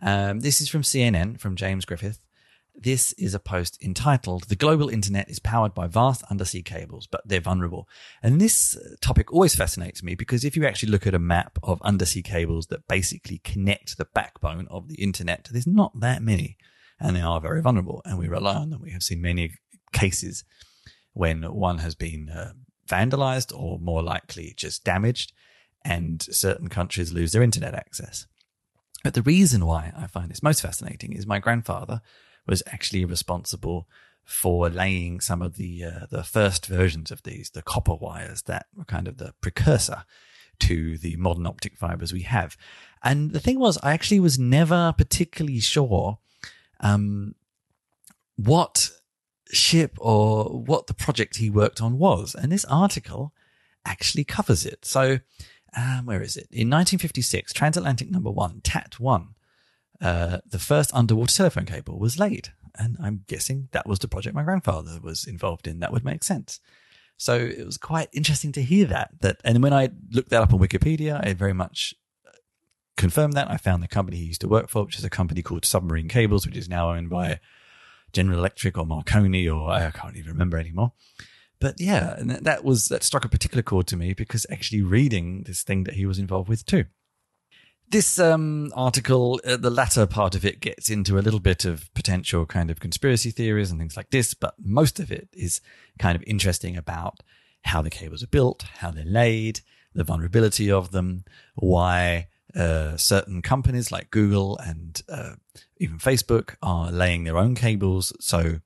Um, 0.03 0.41
this 0.41 0.61
is 0.63 0.71
from 0.71 0.83
CNN, 0.83 1.39
from 1.39 1.55
James 1.55 1.85
Griffith. 1.85 2.19
This 2.75 3.13
is 3.15 3.35
a 3.35 3.39
post 3.39 3.83
entitled 3.83 4.45
The 4.45 4.57
Global 4.57 4.89
Internet 4.89 5.29
is 5.29 5.39
Powered 5.39 5.75
by 5.75 5.87
Vast 5.87 6.23
Undersea 6.31 6.63
Cables, 6.63 7.07
but 7.07 7.21
they're 7.27 7.41
vulnerable. 7.41 7.89
And 8.23 8.41
this 8.41 8.77
uh, 8.77 8.97
topic 9.01 9.33
always 9.33 9.55
fascinates 9.55 10.03
me 10.03 10.15
because 10.15 10.45
if 10.45 10.57
you 10.57 10.65
actually 10.65 10.91
look 10.91 11.07
at 11.07 11.15
a 11.15 11.19
map 11.19 11.59
of 11.63 11.83
undersea 11.83 12.23
cables 12.23 12.69
that 12.69 12.89
basically 12.89 13.39
connect 13.39 13.99
the 13.99 14.07
backbone 14.07 14.67
of 14.71 14.89
the 14.89 14.95
internet, 14.97 15.49
there's 15.53 15.67
not 15.67 16.01
that 16.01 16.23
many. 16.23 16.57
And 16.99 17.17
they 17.17 17.21
are 17.21 17.41
very 17.41 17.63
vulnerable, 17.63 18.03
and 18.05 18.19
we 18.19 18.29
rely 18.29 18.57
on 18.57 18.71
them. 18.71 18.83
We 18.83 18.93
have 18.93 19.03
seen 19.03 19.23
many 19.23 19.55
cases 19.93 20.45
when 21.13 21.43
one 21.43 21.79
has 21.79 21.95
been 21.95 22.29
uh, 22.29 22.53
vandalized 22.89 23.57
or 23.57 23.79
more 23.79 24.03
likely 24.03 24.55
just 24.57 24.85
damaged, 24.85 25.33
and 25.85 26.23
certain 26.23 26.69
countries 26.69 27.13
lose 27.13 27.33
their 27.33 27.43
internet 27.43 27.75
access. 27.75 28.27
But 29.03 29.15
the 29.15 29.23
reason 29.23 29.65
why 29.65 29.93
I 29.97 30.07
find 30.07 30.31
this 30.31 30.43
most 30.43 30.61
fascinating 30.61 31.13
is 31.15 31.27
my 31.27 31.39
grandfather 31.39 32.03
was 32.47 32.63
actually 32.67 33.05
responsible 33.05 33.89
for 34.25 34.69
laying 34.69 35.21
some 35.21 35.43
of 35.43 35.57
the 35.57 35.85
uh, 35.85 36.07
the 36.11 36.23
first 36.23 36.67
versions 36.67 37.11
of 37.11 37.23
these, 37.23 37.51
the 37.51 37.63
copper 37.63 37.95
wires 37.95 38.43
that 38.43 38.67
were 38.77 38.85
kind 38.85 39.09
of 39.09 39.19
the 39.19 39.35
precursor 39.41 40.05
to 40.61 40.99
the 40.99 41.17
modern 41.17 41.47
optic 41.47 41.77
fibers 41.77 42.13
we 42.13 42.23
have. 42.23 42.57
And 43.03 43.33
the 43.33 43.41
thing 43.41 43.59
was, 43.59 43.79
I 43.83 43.93
actually 43.93 44.21
was 44.21 44.39
never 44.39 44.95
particularly 44.97 45.61
sure 45.61 46.19
um, 46.81 47.35
what 48.37 48.91
ship 49.51 49.97
or 49.99 50.45
what 50.45 50.87
the 50.87 50.95
project 50.95 51.37
he 51.37 51.51
worked 51.51 51.81
on 51.81 51.99
was. 51.99 52.35
And 52.35 52.53
this 52.53 52.65
article 52.67 53.33
actually 53.85 54.25
covers 54.25 54.65
it. 54.65 54.85
So, 54.85 55.19
um, 55.77 56.07
where 56.07 56.23
is 56.23 56.37
it? 56.37 56.49
In 56.51 56.69
1956, 56.69 57.53
Transatlantic 57.53 58.11
Number 58.11 58.31
One, 58.31 58.61
TAT 58.63 59.01
One, 59.01 59.35
uh, 60.01 60.39
the 60.47 60.59
first 60.59 60.95
underwater 60.95 61.35
telephone 61.35 61.67
cable 61.67 61.99
was 61.99 62.19
laid. 62.19 62.53
And 62.77 62.97
I'm 63.03 63.25
guessing 63.27 63.69
that 63.73 63.87
was 63.87 63.99
the 63.99 64.09
project 64.09 64.35
my 64.35 64.43
grandfather 64.43 64.99
was 65.03 65.27
involved 65.27 65.67
in. 65.67 65.81
That 65.81 65.93
would 65.93 66.05
make 66.05 66.25
sense. 66.25 66.61
So 67.17 67.35
it 67.35 67.67
was 67.67 67.77
quite 67.77 68.09
interesting 68.13 68.53
to 68.53 68.63
hear 68.63 68.87
that. 68.87 69.11
That 69.21 69.41
and 69.45 69.63
when 69.63 69.75
I 69.75 69.91
looked 70.11 70.31
that 70.31 70.43
up 70.43 70.55
on 70.55 70.61
Wikipedia, 70.61 71.21
I 71.23 71.35
very 71.35 71.53
much 71.53 71.95
uh, 72.27 72.31
confirmed 72.97 73.35
that. 73.35 73.51
I 73.51 73.59
found 73.59 73.83
the 73.83 73.89
company 73.89 74.17
he 74.17 74.25
used 74.25 74.41
to 74.41 74.49
work 74.49 74.71
for, 74.71 74.85
which 74.85 74.99
is 74.99 75.05
a 75.05 75.11
company 75.11 75.43
called 75.43 75.67
Submarine 75.67 76.09
Cables, 76.09 76.47
which 76.47 76.57
is 76.57 76.69
now 76.69 76.93
owned 76.93 77.11
by 77.11 77.41
General 78.13 78.39
Electric 78.39 78.79
or 78.79 78.87
Marconi, 78.87 79.47
or 79.47 79.71
I 79.71 79.91
can't 79.91 80.17
even 80.17 80.33
remember 80.33 80.57
anymore. 80.57 80.93
But 81.61 81.79
yeah, 81.79 82.17
and 82.17 82.31
that 82.31 82.65
was 82.65 82.89
that 82.89 83.03
struck 83.03 83.27
a 83.27 83.29
particular 83.29 83.63
chord 83.63 83.87
to 83.89 83.97
me 83.97 84.15
because 84.15 84.47
actually 84.51 84.81
reading 84.81 85.43
this 85.43 85.63
thing 85.63 85.85
that 85.85 85.95
he 85.95 86.07
was 86.07 86.19
involved 86.19 86.49
with 86.49 86.65
too. 86.65 86.87
This 87.91 88.21
um, 88.21 88.73
article, 88.77 89.41
uh, 89.45 89.57
the 89.57 89.69
latter 89.69 90.07
part 90.07 90.37
of 90.37 90.45
it 90.45 90.61
gets 90.61 90.91
into 90.91 91.19
a 91.19 91.21
little 91.23 91.41
bit 91.41 91.65
of 91.65 91.93
potential 91.93 92.47
kind 92.47 92.71
of 92.71 92.79
conspiracy 92.79 93.33
theories 93.33 93.73
and 93.73 93.81
things 93.81 93.97
like 93.97 94.11
this, 94.11 94.33
but 94.33 94.55
most 94.63 95.01
of 95.01 95.11
it 95.11 95.29
is 95.33 95.61
kind 95.99 96.15
of 96.15 96.23
interesting 96.25 96.77
about 96.77 97.21
how 97.65 97.83
the 97.83 97.91
cables 97.91 98.23
are 98.23 98.29
built, 98.29 98.63
how 98.79 98.93
they're 98.93 99.05
laid, 99.05 99.61
the 99.93 100.05
vulnerability 100.05 100.71
of 100.71 100.93
them, 100.93 101.25
why 101.57 102.29
uh, 102.55 102.97
certain 102.97 103.43
companies 103.43 103.91
like 103.91 104.13
Google 104.13 104.57
and 104.59 105.03
uh, 105.09 105.35
even 105.79 105.99
Facebook 105.99 106.55
are 106.63 106.93
laying 106.93 107.25
their 107.25 107.39
own 107.39 107.57
cables. 107.57 108.13
So 108.21 108.61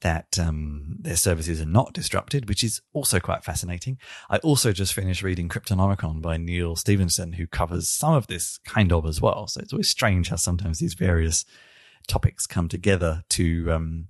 that 0.00 0.38
um, 0.38 0.96
their 1.00 1.16
services 1.16 1.60
are 1.60 1.66
not 1.66 1.92
disrupted, 1.92 2.48
which 2.48 2.64
is 2.64 2.80
also 2.92 3.20
quite 3.20 3.44
fascinating. 3.44 3.98
I 4.28 4.38
also 4.38 4.72
just 4.72 4.94
finished 4.94 5.22
reading 5.22 5.48
Cryptonomicon 5.48 6.22
by 6.22 6.36
Neal 6.36 6.76
Stephenson, 6.76 7.34
who 7.34 7.46
covers 7.46 7.88
some 7.88 8.14
of 8.14 8.26
this 8.26 8.58
kind 8.58 8.92
of 8.92 9.06
as 9.06 9.20
well. 9.20 9.46
So 9.46 9.60
it's 9.60 9.72
always 9.72 9.88
strange 9.88 10.28
how 10.28 10.36
sometimes 10.36 10.78
these 10.78 10.94
various 10.94 11.44
topics 12.08 12.46
come 12.46 12.68
together 12.68 13.24
to 13.30 13.72
um, 13.72 14.08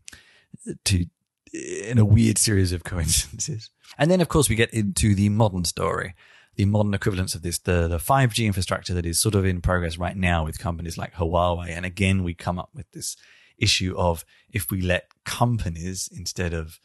to 0.84 1.06
in 1.52 1.98
a 1.98 2.04
weird 2.04 2.38
series 2.38 2.72
of 2.72 2.84
coincidences. 2.84 3.70
And 3.98 4.10
then, 4.10 4.20
of 4.20 4.28
course, 4.28 4.48
we 4.48 4.56
get 4.56 4.72
into 4.72 5.14
the 5.14 5.28
modern 5.28 5.64
story, 5.64 6.14
the 6.56 6.64
modern 6.64 6.94
equivalence 6.94 7.34
of 7.34 7.42
this, 7.42 7.58
the, 7.58 7.88
the 7.88 7.98
5G 7.98 8.46
infrastructure 8.46 8.94
that 8.94 9.06
is 9.06 9.18
sort 9.18 9.34
of 9.34 9.44
in 9.44 9.60
progress 9.60 9.98
right 9.98 10.16
now 10.16 10.44
with 10.44 10.58
companies 10.58 10.96
like 10.96 11.14
Huawei. 11.14 11.70
And 11.70 11.84
again, 11.84 12.22
we 12.22 12.34
come 12.34 12.58
up 12.58 12.70
with 12.74 12.90
this 12.92 13.16
issue 13.60 13.94
of 13.96 14.24
if 14.50 14.70
we 14.70 14.80
let 14.80 15.10
companies 15.24 16.08
instead 16.12 16.52
of 16.52 16.80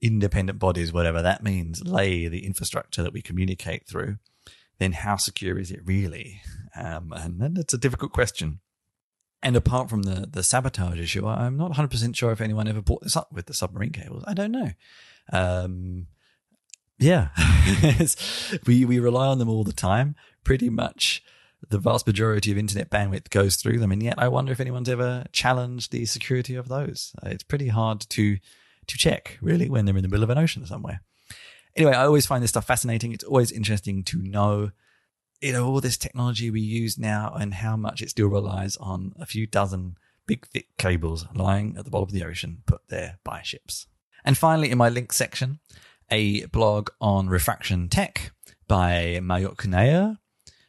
independent 0.00 0.58
bodies, 0.58 0.92
whatever 0.92 1.22
that 1.22 1.42
means, 1.42 1.84
lay 1.84 2.28
the 2.28 2.46
infrastructure 2.46 3.02
that 3.02 3.12
we 3.12 3.22
communicate 3.22 3.88
through, 3.88 4.18
then 4.78 4.92
how 4.92 5.16
secure 5.16 5.58
is 5.58 5.70
it 5.70 5.80
really? 5.84 6.40
Um, 6.76 7.12
and 7.12 7.56
that's 7.56 7.74
a 7.74 7.78
difficult 7.78 8.12
question. 8.12 8.60
And 9.42 9.56
apart 9.56 9.88
from 9.88 10.02
the, 10.02 10.26
the 10.30 10.42
sabotage 10.42 10.98
issue, 10.98 11.26
I'm 11.26 11.56
not 11.56 11.72
100% 11.72 12.16
sure 12.16 12.32
if 12.32 12.40
anyone 12.40 12.68
ever 12.68 12.82
brought 12.82 13.02
this 13.02 13.16
up 13.16 13.32
with 13.32 13.46
the 13.46 13.54
submarine 13.54 13.92
cables. 13.92 14.24
I 14.26 14.34
don't 14.34 14.52
know. 14.52 14.70
Um, 15.32 16.06
yeah, 16.98 17.28
we, 18.66 18.84
we 18.84 18.98
rely 18.98 19.28
on 19.28 19.38
them 19.38 19.48
all 19.48 19.62
the 19.62 19.72
time, 19.72 20.16
pretty 20.42 20.68
much 20.68 21.22
the 21.68 21.78
vast 21.78 22.06
majority 22.06 22.52
of 22.52 22.58
internet 22.58 22.90
bandwidth 22.90 23.30
goes 23.30 23.56
through 23.56 23.78
them, 23.78 23.92
and 23.92 24.02
yet 24.02 24.18
I 24.18 24.28
wonder 24.28 24.52
if 24.52 24.60
anyone's 24.60 24.88
ever 24.88 25.24
challenged 25.32 25.90
the 25.90 26.06
security 26.06 26.54
of 26.54 26.68
those. 26.68 27.12
Uh, 27.22 27.30
it's 27.30 27.42
pretty 27.42 27.68
hard 27.68 28.00
to 28.00 28.38
to 28.86 28.96
check, 28.96 29.38
really, 29.42 29.68
when 29.68 29.84
they're 29.84 29.96
in 29.96 30.02
the 30.02 30.08
middle 30.08 30.24
of 30.24 30.30
an 30.30 30.38
ocean 30.38 30.64
somewhere. 30.64 31.02
Anyway, 31.76 31.92
I 31.92 32.06
always 32.06 32.24
find 32.24 32.42
this 32.42 32.50
stuff 32.50 32.66
fascinating. 32.66 33.12
It's 33.12 33.24
always 33.24 33.52
interesting 33.52 34.02
to 34.04 34.18
know, 34.22 34.70
you 35.42 35.52
know, 35.52 35.68
all 35.68 35.80
this 35.82 35.98
technology 35.98 36.50
we 36.50 36.62
use 36.62 36.98
now 36.98 37.34
and 37.38 37.52
how 37.52 37.76
much 37.76 38.00
it 38.00 38.08
still 38.08 38.28
relies 38.28 38.76
on 38.78 39.12
a 39.20 39.26
few 39.26 39.46
dozen 39.46 39.98
big 40.26 40.46
thick 40.46 40.68
cables 40.78 41.26
lying 41.34 41.76
at 41.76 41.84
the 41.84 41.90
bottom 41.90 42.08
of 42.08 42.12
the 42.12 42.24
ocean 42.24 42.62
put 42.66 42.80
there 42.88 43.18
by 43.24 43.42
ships. 43.42 43.86
And 44.24 44.38
finally, 44.38 44.70
in 44.70 44.78
my 44.78 44.88
link 44.88 45.12
section, 45.12 45.60
a 46.10 46.46
blog 46.46 46.88
on 47.00 47.28
refraction 47.28 47.88
tech 47.88 48.32
by 48.66 49.20
Mayukh 49.22 49.66
Nair, 49.66 50.18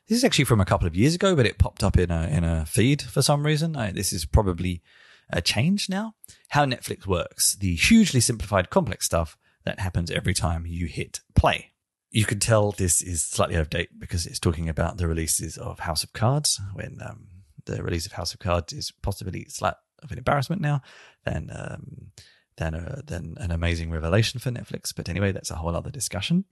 this 0.09 0.17
is 0.17 0.23
actually 0.23 0.45
from 0.45 0.59
a 0.59 0.65
couple 0.65 0.87
of 0.87 0.95
years 0.95 1.13
ago, 1.13 1.35
but 1.35 1.45
it 1.45 1.59
popped 1.59 1.83
up 1.83 1.97
in 1.97 2.09
a 2.09 2.27
in 2.27 2.43
a 2.43 2.65
feed 2.65 3.01
for 3.01 3.21
some 3.21 3.45
reason. 3.45 3.75
I, 3.75 3.91
this 3.91 4.11
is 4.11 4.25
probably 4.25 4.81
a 5.29 5.41
change 5.41 5.87
now. 5.87 6.15
How 6.49 6.65
Netflix 6.65 7.05
works, 7.05 7.55
the 7.55 7.75
hugely 7.75 8.19
simplified, 8.19 8.71
complex 8.71 9.05
stuff 9.05 9.37
that 9.65 9.79
happens 9.79 10.09
every 10.09 10.33
time 10.33 10.65
you 10.65 10.87
hit 10.87 11.21
play. 11.35 11.71
You 12.09 12.25
can 12.25 12.39
tell 12.39 12.71
this 12.71 13.03
is 13.03 13.23
slightly 13.23 13.55
out 13.55 13.61
of 13.61 13.69
date 13.69 13.99
because 13.99 14.25
it's 14.25 14.39
talking 14.39 14.67
about 14.67 14.97
the 14.97 15.07
releases 15.07 15.57
of 15.57 15.79
House 15.79 16.03
of 16.03 16.11
Cards. 16.11 16.59
When 16.73 16.97
um, 17.05 17.27
the 17.65 17.83
release 17.83 18.07
of 18.07 18.13
House 18.13 18.33
of 18.33 18.39
Cards 18.39 18.73
is 18.73 18.91
possibly 19.03 19.45
slight 19.47 19.75
of 20.01 20.11
an 20.11 20.17
embarrassment 20.17 20.61
now, 20.61 20.81
then 21.23 21.51
um, 21.53 22.11
than 22.57 22.73
a, 22.73 23.03
than 23.05 23.35
an 23.39 23.51
amazing 23.51 23.91
revelation 23.91 24.39
for 24.39 24.49
Netflix. 24.49 24.91
But 24.95 25.07
anyway, 25.07 25.31
that's 25.31 25.51
a 25.51 25.55
whole 25.55 25.75
other 25.75 25.91
discussion. 25.91 26.45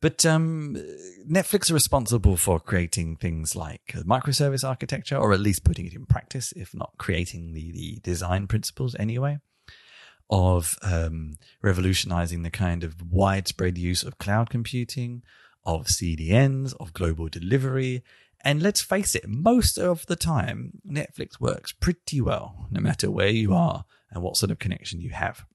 But 0.00 0.26
um, 0.26 0.76
Netflix 1.28 1.70
are 1.70 1.74
responsible 1.74 2.36
for 2.36 2.60
creating 2.60 3.16
things 3.16 3.56
like 3.56 3.94
microservice 4.04 4.66
architecture, 4.66 5.16
or 5.16 5.32
at 5.32 5.40
least 5.40 5.64
putting 5.64 5.86
it 5.86 5.94
in 5.94 6.06
practice, 6.06 6.52
if 6.52 6.74
not 6.74 6.92
creating 6.98 7.52
the, 7.54 7.72
the 7.72 8.00
design 8.02 8.46
principles 8.46 8.94
anyway, 8.98 9.38
of 10.28 10.78
um, 10.82 11.36
revolutionizing 11.62 12.42
the 12.42 12.50
kind 12.50 12.84
of 12.84 13.10
widespread 13.10 13.78
use 13.78 14.02
of 14.02 14.18
cloud 14.18 14.50
computing, 14.50 15.22
of 15.64 15.86
CDNs, 15.86 16.74
of 16.78 16.92
global 16.92 17.28
delivery. 17.28 18.02
And 18.42 18.62
let's 18.62 18.82
face 18.82 19.14
it, 19.14 19.28
most 19.28 19.78
of 19.78 20.06
the 20.06 20.16
time, 20.16 20.80
Netflix 20.88 21.40
works 21.40 21.72
pretty 21.72 22.20
well, 22.20 22.68
no 22.70 22.80
matter 22.80 23.10
where 23.10 23.28
you 23.28 23.54
are 23.54 23.84
and 24.10 24.22
what 24.22 24.36
sort 24.36 24.50
of 24.50 24.58
connection 24.58 25.00
you 25.00 25.10
have. 25.10 25.46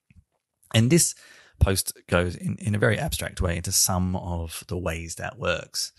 And 0.73 0.89
this 0.89 1.15
post 1.61 1.93
goes 2.07 2.35
in, 2.35 2.57
in 2.57 2.75
a 2.75 2.79
very 2.79 2.99
abstract 2.99 3.39
way 3.39 3.55
into 3.55 3.71
some 3.71 4.15
of 4.15 4.63
the 4.67 4.77
ways 4.77 5.15
that 5.15 5.39
works. 5.39 5.93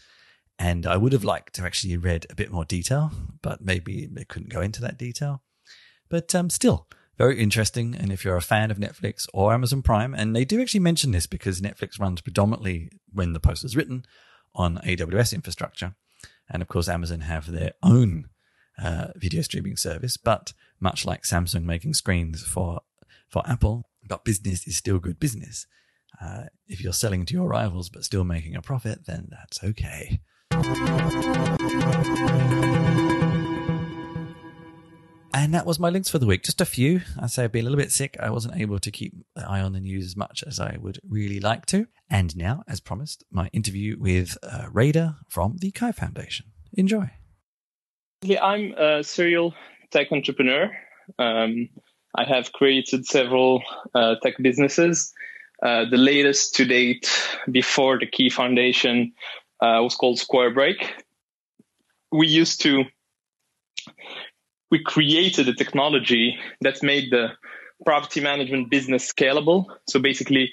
And 0.59 0.87
I 0.87 0.97
would 0.97 1.13
have 1.13 1.25
liked 1.25 1.55
to 1.55 1.63
actually 1.63 1.97
read 1.97 2.27
a 2.29 2.35
bit 2.35 2.53
more 2.53 2.65
detail, 2.65 3.11
but 3.41 3.65
maybe 3.65 4.07
they 4.07 4.25
couldn't 4.25 4.53
go 4.53 4.61
into 4.61 4.81
that 4.83 4.99
detail. 4.99 5.43
But 6.09 6.35
um, 6.35 6.51
still, 6.51 6.87
very 7.17 7.41
interesting. 7.41 7.95
And 7.95 8.13
if 8.13 8.25
you're 8.25 8.37
a 8.37 8.43
fan 8.43 8.71
of 8.71 8.79
Netflix 8.79 9.27
or 9.33 9.53
Amazon 9.53 9.83
Prime, 9.83 10.15
and 10.15 10.37
they 10.37 10.45
do 10.45 10.61
actually 10.61 10.81
mention 10.81 11.11
this 11.11 11.27
because 11.27 11.61
Netflix 11.61 11.99
runs 11.99 12.21
predominantly 12.21 12.91
when 13.13 13.33
the 13.33 13.41
post 13.41 13.63
was 13.63 13.77
written 13.77 14.05
on 14.55 14.79
AWS 14.85 15.33
infrastructure. 15.33 15.95
And 16.51 16.61
of 16.61 16.69
course, 16.69 16.89
Amazon 16.89 17.21
have 17.21 17.51
their 17.51 17.73
own 17.83 18.29
uh, 18.83 19.09
video 19.17 19.43
streaming 19.43 19.77
service, 19.77 20.17
but 20.17 20.53
much 20.81 21.07
like 21.07 21.23
Samsung 21.23 21.65
making 21.65 21.95
screens 21.95 22.43
for 22.43 22.83
for 23.29 23.43
Apple, 23.47 23.89
but 24.07 24.25
business 24.25 24.67
is 24.67 24.77
still 24.77 24.99
good 24.99 25.19
business. 25.19 25.67
Uh, 26.21 26.45
if 26.67 26.83
you're 26.83 26.93
selling 26.93 27.25
to 27.27 27.35
your 27.35 27.49
rivals 27.49 27.89
but 27.89 28.05
still 28.05 28.25
making 28.25 28.55
a 28.55 28.63
profit, 28.63 29.07
then 29.07 29.29
that's 29.31 29.63
okay. 29.65 30.21
And 35.35 35.55
that 35.55 35.65
was 35.65 35.79
my 35.79 35.89
links 35.89 36.11
for 36.11 36.19
the 36.19 36.27
week. 36.27 36.45
Just 36.45 36.61
a 36.61 36.67
few. 36.67 37.01
I 37.21 37.27
say 37.27 37.45
I've 37.45 37.53
been 37.53 37.63
a 37.63 37.69
little 37.71 37.83
bit 37.83 37.91
sick. 37.91 38.17
I 38.21 38.31
wasn't 38.31 38.61
able 38.61 38.79
to 38.79 38.91
keep 38.91 39.15
an 39.35 39.45
eye 39.45 39.63
on 39.63 39.73
the 39.73 39.81
news 39.81 40.05
as 40.05 40.17
much 40.17 40.45
as 40.47 40.61
I 40.61 40.77
would 40.79 41.01
really 41.09 41.41
like 41.41 41.67
to. 41.67 41.87
And 42.11 42.37
now, 42.37 42.63
as 42.69 42.81
promised, 42.81 43.25
my 43.31 43.49
interview 43.53 43.97
with 43.99 44.37
uh, 44.43 44.67
Réda 44.73 45.17
from 45.29 45.57
the 45.59 45.71
Ki 45.71 45.93
Foundation. 45.93 46.47
Enjoy. 46.75 47.11
Yeah, 48.21 48.45
I'm 48.45 48.73
a 48.75 49.03
serial 49.03 49.55
tech 49.91 50.13
entrepreneur. 50.13 50.71
Um, 51.19 51.71
I 52.15 52.25
have 52.25 52.53
created 52.53 53.07
several 53.07 53.63
uh, 53.95 54.17
tech 54.23 54.35
businesses. 54.41 55.13
Uh, 55.63 55.85
the 55.91 55.97
latest 55.97 56.55
to 56.57 56.65
date 56.65 57.09
before 57.51 57.99
the 57.99 58.07
Ki 58.07 58.29
Foundation 58.29 59.13
uh, 59.61 59.79
was 59.81 59.95
called 59.95 60.19
Squarebreak. 60.19 60.85
We 62.11 62.27
used 62.27 62.61
to, 62.63 62.85
we 64.71 64.83
created 64.83 65.49
a 65.49 65.55
technology 65.55 66.37
that 66.61 66.83
made 66.83 67.11
the 67.11 67.29
property 67.87 68.21
management 68.21 68.71
business 68.71 69.11
scalable. 69.11 69.67
So 69.89 70.01
basically, 70.01 70.53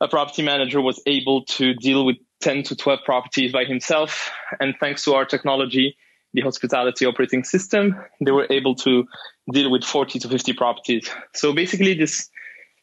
a 0.00 0.08
property 0.08 0.42
manager 0.42 0.80
was 0.80 1.00
able 1.06 1.44
to 1.44 1.74
deal 1.74 2.04
with 2.04 2.16
10 2.42 2.64
to 2.64 2.76
12 2.76 3.00
properties 3.04 3.52
by 3.52 3.64
himself. 3.64 4.30
And 4.60 4.74
thanks 4.80 5.04
to 5.04 5.14
our 5.14 5.24
technology, 5.24 5.96
the 6.34 6.42
hospitality 6.42 7.06
operating 7.06 7.44
system, 7.44 7.96
they 8.20 8.32
were 8.32 8.46
able 8.50 8.74
to 8.74 9.04
deal 9.52 9.70
with 9.70 9.84
40 9.84 10.18
to 10.18 10.28
50 10.28 10.52
properties. 10.52 11.08
So 11.34 11.54
basically, 11.54 11.94
this 11.94 12.28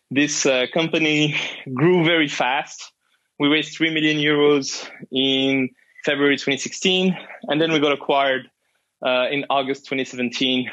this 0.09 0.45
uh, 0.45 0.65
company 0.73 1.35
grew 1.73 2.03
very 2.03 2.27
fast. 2.27 2.91
We 3.39 3.47
raised 3.47 3.77
3 3.77 3.93
million 3.93 4.17
euros 4.17 4.89
in 5.11 5.69
February 6.05 6.35
2016, 6.35 7.15
and 7.43 7.61
then 7.61 7.71
we 7.71 7.79
got 7.79 7.93
acquired 7.93 8.49
uh, 9.05 9.27
in 9.31 9.45
August 9.49 9.85
2017 9.85 10.69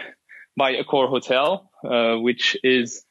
by 0.56 0.74
Accor 0.74 1.08
Hotel, 1.08 1.70
uh, 1.84 2.16
which 2.16 2.56
is 2.62 3.04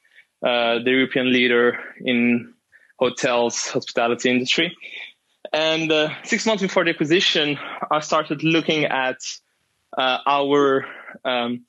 uh, 0.44 0.78
the 0.84 0.90
European 0.90 1.32
leader 1.32 1.78
in 2.00 2.54
hotels, 2.98 3.68
hospitality 3.68 4.30
industry. 4.30 4.76
And 5.52 5.90
uh, 5.90 6.10
six 6.24 6.46
months 6.46 6.62
before 6.62 6.84
the 6.84 6.90
acquisition, 6.90 7.58
I 7.90 8.00
started 8.00 8.42
looking 8.42 8.84
at 8.84 9.16
uh, 9.98 10.18
our 10.26 10.86
um, 11.24 11.64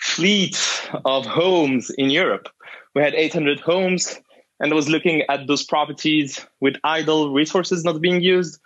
fleet 0.00 0.56
of 1.04 1.26
homes 1.26 1.90
in 1.98 2.10
Europe. 2.10 2.48
We 2.94 3.02
had 3.02 3.14
800 3.14 3.60
homes, 3.60 4.18
and 4.60 4.72
I 4.72 4.74
was 4.76 4.88
looking 4.88 5.22
at 5.28 5.46
those 5.46 5.64
properties 5.64 6.44
with 6.60 6.76
idle 6.84 7.32
resources 7.32 7.84
not 7.84 8.00
being 8.00 8.22
used, 8.22 8.60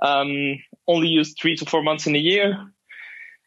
um, 0.00 0.58
only 0.88 1.08
used 1.08 1.38
three 1.40 1.56
to 1.56 1.66
four 1.66 1.82
months 1.82 2.06
in 2.06 2.16
a 2.16 2.18
year. 2.18 2.58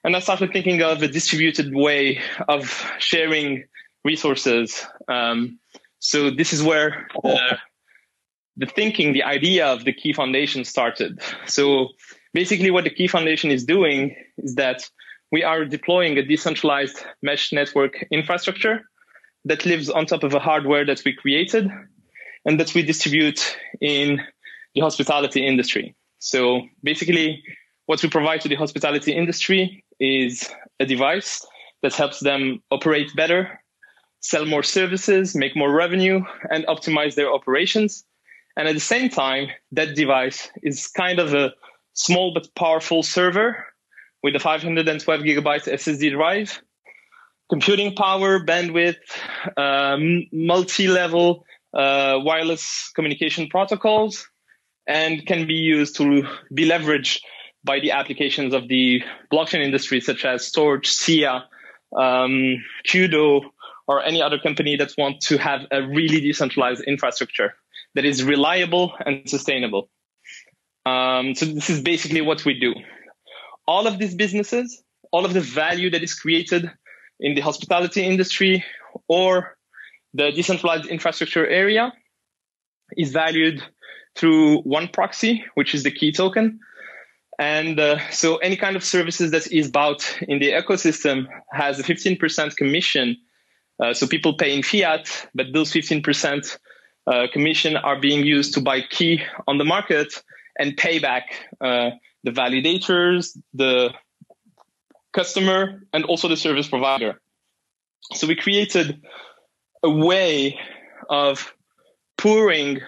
And 0.04 0.16
I 0.16 0.20
started 0.20 0.54
thinking 0.54 0.84
of 0.84 1.02
a 1.02 1.08
distributed 1.08 1.74
way 1.74 2.22
of 2.48 2.86
sharing 3.00 3.64
resources. 4.04 4.86
Um, 5.08 5.60
so 5.98 6.30
this 6.30 6.54
is 6.54 6.62
where 6.62 7.08
the, 7.24 7.58
the 8.58 8.66
thinking, 8.68 9.14
the 9.14 9.24
idea 9.24 9.66
of 9.66 9.84
the 9.84 9.94
Ki 9.94 10.14
Foundation 10.14 10.64
started. 10.64 11.20
So 11.48 11.90
basically, 12.34 12.70
what 12.70 12.84
the 12.84 12.92
Ki 12.92 13.08
Foundation 13.08 13.50
is 13.50 13.66
doing 13.66 14.16
is 14.38 14.54
that 14.56 14.88
we 15.32 15.44
are 15.44 15.66
deploying 15.66 16.18
a 16.18 16.24
decentralized 16.24 17.04
mesh 17.22 17.52
network 17.52 18.06
infrastructure 18.12 18.82
that 19.46 19.66
lives 19.66 19.90
on 19.90 20.06
top 20.06 20.24
of 20.24 20.34
a 20.34 20.40
hardware 20.40 20.86
that 20.86 21.02
we 21.06 21.14
created 21.14 21.70
and 22.46 22.60
that 22.60 22.74
we 22.74 22.84
distribute 22.84 23.58
in 23.82 24.22
the 24.74 24.82
hospitality 24.82 25.46
industry. 25.46 25.96
So 26.20 26.62
basically, 26.84 27.44
what 27.86 28.02
we 28.02 28.10
provide 28.10 28.42
to 28.42 28.50
the 28.50 28.56
hospitality 28.56 29.14
industry 29.14 29.84
is 30.00 30.50
a 30.80 30.86
device 30.86 31.46
that 31.84 31.94
helps 31.94 32.20
them 32.20 32.64
operate 32.72 33.12
better, 33.16 33.60
sell 34.22 34.46
more 34.46 34.64
services, 34.64 35.36
make 35.36 35.56
more 35.56 35.72
revenue, 35.72 36.22
and 36.50 36.66
optimize 36.68 37.16
their 37.16 37.32
operations. 37.32 38.04
And 38.58 38.68
at 38.68 38.74
the 38.74 38.80
same 38.80 39.10
time, 39.10 39.50
that 39.72 39.96
device 39.96 40.50
is 40.64 40.88
kind 40.88 41.20
of 41.20 41.34
a 41.34 41.54
small 41.94 42.34
but 42.34 42.54
powerful 42.56 43.04
server 43.04 43.66
with 44.26 44.36
a 44.36 44.40
512 44.40 45.22
gigabyte 45.22 45.72
SSD 45.72 46.12
drive, 46.12 46.60
computing 47.48 47.96
power, 47.96 48.44
bandwidth, 48.44 48.96
um, 49.56 50.26
multi-level 50.34 51.46
uh, 51.76 52.18
wireless 52.24 52.92
communication 52.96 53.48
protocols, 53.48 54.28
and 54.88 55.28
can 55.28 55.46
be 55.46 55.54
used 55.54 55.96
to 55.98 56.24
be 56.52 56.68
leveraged 56.68 57.20
by 57.64 57.80
the 57.80 57.92
applications 57.92 58.52
of 58.56 58.68
the 58.68 59.04
blockchain 59.32 59.64
industry, 59.64 60.02
such 60.02 60.26
as 60.26 60.42
Storj, 60.42 60.88
SIA, 60.88 61.46
um, 61.96 62.64
Kudo, 62.88 63.42
or 63.88 64.04
any 64.04 64.24
other 64.24 64.40
company 64.40 64.76
that 64.76 64.92
want 64.98 65.22
to 65.22 65.38
have 65.38 65.68
a 65.70 65.84
really 65.84 66.20
decentralized 66.20 66.84
infrastructure 66.88 67.54
that 67.94 68.06
is 68.06 68.24
reliable 68.24 68.92
and 69.06 69.30
sustainable. 69.30 69.88
Um, 70.84 71.36
so 71.36 71.46
this 71.46 71.70
is 71.70 71.82
basically 71.82 72.22
what 72.22 72.44
we 72.44 72.60
do 72.60 72.74
all 73.68 73.88
of 73.88 74.00
these 74.00 74.16
businesses, 74.16 74.84
all 75.12 75.26
of 75.26 75.34
the 75.34 75.42
value 75.42 75.90
that 75.90 76.04
is 76.04 76.14
created 76.14 76.72
in 77.20 77.36
the 77.36 77.42
hospitality 77.42 78.04
industry 78.04 78.64
or 79.08 79.58
the 80.14 80.32
decentralized 80.32 80.86
infrastructure 80.88 81.46
area 81.48 81.94
is 82.98 83.12
valued 83.12 83.64
through 84.16 84.60
one 84.62 84.88
proxy, 84.88 85.44
which 85.56 85.76
is 85.76 85.84
the 85.84 85.92
Ki 85.92 86.12
token. 86.12 86.60
And 87.38 87.80
uh, 87.80 88.00
so 88.12 88.38
any 88.38 88.56
kind 88.56 88.76
of 88.76 88.84
services 88.84 89.32
that 89.32 89.52
is 89.52 89.70
bought 89.70 90.18
in 90.22 90.40
the 90.40 90.52
ecosystem 90.52 91.28
has 91.52 91.80
a 91.80 91.84
15% 91.84 92.56
commission. 92.56 93.18
Uh, 93.78 93.94
so 93.94 94.08
people 94.08 94.36
pay 94.38 94.56
in 94.56 94.64
fiat, 94.64 95.28
but 95.36 95.48
those 95.52 95.72
15% 95.72 96.58
uh, 97.08 97.28
commission 97.34 97.76
are 97.76 98.00
being 98.00 98.26
used 98.26 98.54
to 98.54 98.62
buy 98.62 98.82
Ki 98.82 99.22
on 99.48 99.58
the 99.58 99.66
market 99.66 100.24
and 100.58 100.78
pay 100.78 100.98
back 101.00 101.26
uh, 101.60 101.92
the 102.26 102.32
validators, 102.32 103.38
the 103.54 103.94
customer, 105.14 105.84
and 105.94 106.04
also 106.06 106.28
the 106.28 106.36
service 106.36 106.68
provider. 106.68 107.22
So 108.14 108.28
we 108.28 108.36
created 108.36 109.02
a 109.84 109.90
way 109.90 110.60
of 111.10 111.54
pouring 112.18 112.82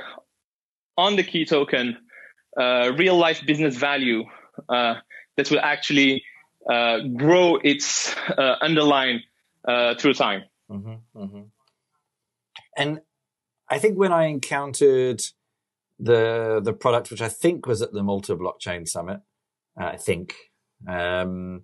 on 0.98 1.16
the 1.16 1.24
Ki 1.24 1.46
token 1.46 1.98
uh, 2.60 2.92
real 2.98 3.18
life 3.18 3.46
business 3.46 3.76
value 3.78 4.26
uh, 4.68 4.96
that 5.38 5.52
will 5.52 5.60
actually 5.60 6.24
uh, 6.70 7.00
grow 7.16 7.58
its 7.58 8.16
uh, 8.38 8.56
underline 8.62 9.22
uh, 9.68 9.96
through 9.96 10.16
time. 10.16 10.44
Mm-hmm, 10.72 11.22
mm-hmm. 11.22 11.42
And 12.76 13.02
I 13.70 13.78
think 13.80 13.98
when 13.98 14.12
I 14.12 14.26
encountered 14.26 15.22
the 16.00 16.62
the 16.64 16.74
product, 16.74 17.12
which 17.12 17.22
I 17.22 17.30
think 17.30 17.66
was 17.66 17.82
at 17.82 17.92
the 17.94 18.04
Malta 18.04 18.36
Blockchain 18.36 18.88
Summit, 18.88 19.22
I 19.78 19.98
think. 19.98 20.36
Um, 20.88 21.64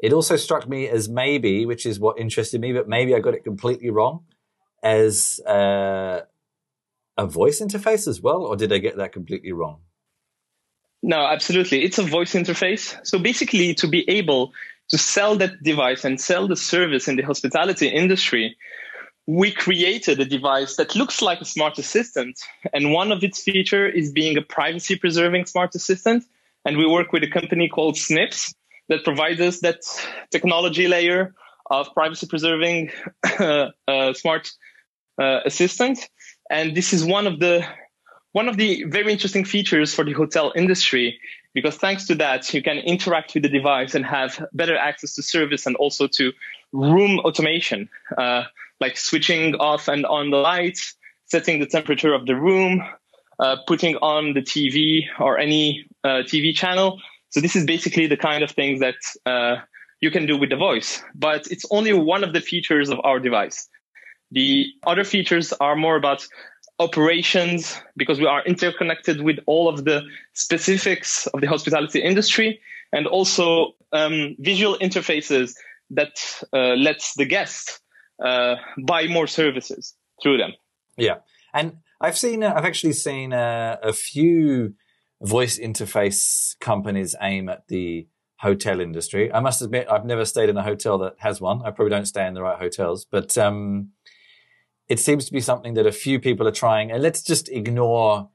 it 0.00 0.12
also 0.12 0.36
struck 0.36 0.68
me 0.68 0.88
as 0.88 1.08
maybe, 1.08 1.66
which 1.66 1.84
is 1.86 1.98
what 1.98 2.18
interested 2.18 2.60
me, 2.60 2.72
but 2.72 2.88
maybe 2.88 3.14
I 3.14 3.20
got 3.20 3.34
it 3.34 3.44
completely 3.44 3.90
wrong. 3.90 4.24
as 4.82 5.40
uh, 5.46 6.20
a 7.16 7.26
voice 7.26 7.60
interface 7.60 8.06
as 8.06 8.20
well, 8.20 8.42
or 8.44 8.56
did 8.56 8.72
I 8.72 8.78
get 8.78 8.96
that 8.96 9.12
completely 9.12 9.52
wrong? 9.52 9.80
No, 11.02 11.18
absolutely. 11.18 11.84
It's 11.84 11.98
a 11.98 12.02
voice 12.02 12.34
interface. 12.34 12.96
So 13.06 13.18
basically, 13.18 13.74
to 13.74 13.88
be 13.88 14.08
able 14.08 14.52
to 14.90 14.98
sell 14.98 15.36
that 15.36 15.62
device 15.62 16.04
and 16.04 16.20
sell 16.20 16.48
the 16.48 16.56
service 16.56 17.08
in 17.08 17.16
the 17.16 17.22
hospitality 17.22 17.88
industry, 17.88 18.56
we 19.26 19.52
created 19.52 20.18
a 20.20 20.24
device 20.24 20.76
that 20.76 20.96
looks 20.96 21.20
like 21.20 21.40
a 21.40 21.44
smart 21.44 21.78
assistant. 21.78 22.40
And 22.72 22.92
one 22.92 23.12
of 23.12 23.22
its 23.22 23.42
features 23.42 23.92
is 23.94 24.10
being 24.12 24.36
a 24.38 24.42
privacy 24.42 24.96
preserving 24.96 25.46
smart 25.46 25.74
assistant. 25.74 26.24
And 26.64 26.76
we 26.76 26.86
work 26.86 27.12
with 27.12 27.22
a 27.22 27.30
company 27.30 27.68
called 27.68 27.96
Snips 27.96 28.54
that 28.88 29.04
provides 29.04 29.40
us 29.40 29.60
that 29.60 29.80
technology 30.30 30.88
layer 30.88 31.34
of 31.70 31.92
privacy 31.94 32.26
preserving 32.26 32.90
uh, 33.38 34.12
smart 34.14 34.50
uh, 35.20 35.40
assistant. 35.44 35.98
And 36.50 36.74
this 36.74 36.92
is 36.92 37.04
one 37.04 37.26
of 37.26 37.38
the 37.40 37.66
one 38.32 38.48
of 38.48 38.56
the 38.56 38.84
very 38.84 39.12
interesting 39.12 39.44
features 39.44 39.94
for 39.94 40.04
the 40.04 40.12
hotel 40.12 40.52
industry 40.54 41.18
because 41.54 41.76
thanks 41.76 42.06
to 42.06 42.14
that 42.14 42.52
you 42.52 42.62
can 42.62 42.76
interact 42.78 43.34
with 43.34 43.42
the 43.42 43.48
device 43.48 43.94
and 43.94 44.04
have 44.04 44.46
better 44.52 44.76
access 44.76 45.14
to 45.14 45.22
service 45.22 45.66
and 45.66 45.74
also 45.76 46.06
to 46.06 46.32
room 46.72 47.18
automation 47.20 47.88
uh, 48.16 48.44
like 48.80 48.96
switching 48.96 49.54
off 49.56 49.88
and 49.88 50.04
on 50.06 50.30
the 50.30 50.36
lights 50.36 50.94
setting 51.24 51.58
the 51.58 51.66
temperature 51.66 52.14
of 52.14 52.26
the 52.26 52.36
room 52.36 52.82
uh, 53.38 53.56
putting 53.66 53.96
on 53.96 54.34
the 54.34 54.42
tv 54.42 55.06
or 55.18 55.38
any 55.38 55.86
uh, 56.04 56.22
tv 56.24 56.54
channel. 56.54 57.00
So 57.30 57.40
this 57.40 57.54
is 57.56 57.64
basically 57.66 58.06
the 58.06 58.16
kind 58.16 58.42
of 58.42 58.50
things 58.50 58.80
that 58.80 58.96
uh, 59.26 59.56
you 60.00 60.10
can 60.10 60.26
do 60.26 60.36
with 60.36 60.50
the 60.50 60.56
voice 60.56 61.02
but 61.14 61.46
it's 61.48 61.64
only 61.70 61.92
one 61.92 62.24
of 62.24 62.32
the 62.32 62.40
features 62.40 62.90
of 62.90 63.00
our 63.04 63.18
device. 63.20 63.68
The 64.30 64.66
other 64.86 65.04
features 65.04 65.52
are 65.54 65.74
more 65.74 65.96
about 65.96 66.26
operations 66.78 67.80
because 67.96 68.20
we 68.20 68.26
are 68.26 68.44
interconnected 68.44 69.22
with 69.22 69.38
all 69.46 69.68
of 69.68 69.84
the 69.84 70.02
specifics 70.34 71.26
of 71.28 71.40
the 71.40 71.46
hospitality 71.46 72.00
industry 72.00 72.60
and 72.92 73.06
also 73.06 73.74
um, 73.92 74.36
visual 74.38 74.78
interfaces 74.78 75.54
that 75.90 76.20
uh, 76.52 76.74
lets 76.74 77.14
the 77.14 77.24
guest 77.24 77.80
uh, 78.24 78.56
buy 78.86 79.06
more 79.06 79.26
services 79.26 79.94
through 80.22 80.36
them. 80.38 80.52
Yeah, 80.96 81.16
and 81.54 81.78
I've 82.00 82.16
seen, 82.16 82.42
uh, 82.42 82.52
I've 82.54 82.64
actually 82.64 82.92
seen 82.92 83.32
uh, 83.32 83.76
a 83.82 83.92
few 83.92 84.74
voice 85.20 85.58
interface 85.58 86.58
companies 86.60 87.16
aim 87.20 87.48
at 87.48 87.66
the 87.68 88.06
hotel 88.36 88.80
industry. 88.80 89.32
I 89.32 89.40
must 89.40 89.62
admit, 89.62 89.88
I've 89.90 90.04
never 90.04 90.24
stayed 90.24 90.48
in 90.48 90.56
a 90.56 90.62
hotel 90.62 90.98
that 90.98 91.14
has 91.18 91.40
one. 91.40 91.60
I 91.62 91.70
probably 91.70 91.90
don't 91.90 92.06
stay 92.06 92.26
in 92.26 92.34
the 92.34 92.42
right 92.42 92.58
hotels, 92.58 93.04
but 93.04 93.36
um, 93.36 93.90
it 94.88 95.00
seems 95.00 95.26
to 95.26 95.32
be 95.32 95.40
something 95.40 95.74
that 95.74 95.86
a 95.86 95.92
few 95.92 96.20
people 96.20 96.46
are 96.46 96.52
trying. 96.52 96.92
And 96.92 97.02
let's 97.02 97.22
just 97.22 97.48
ignore 97.48 98.30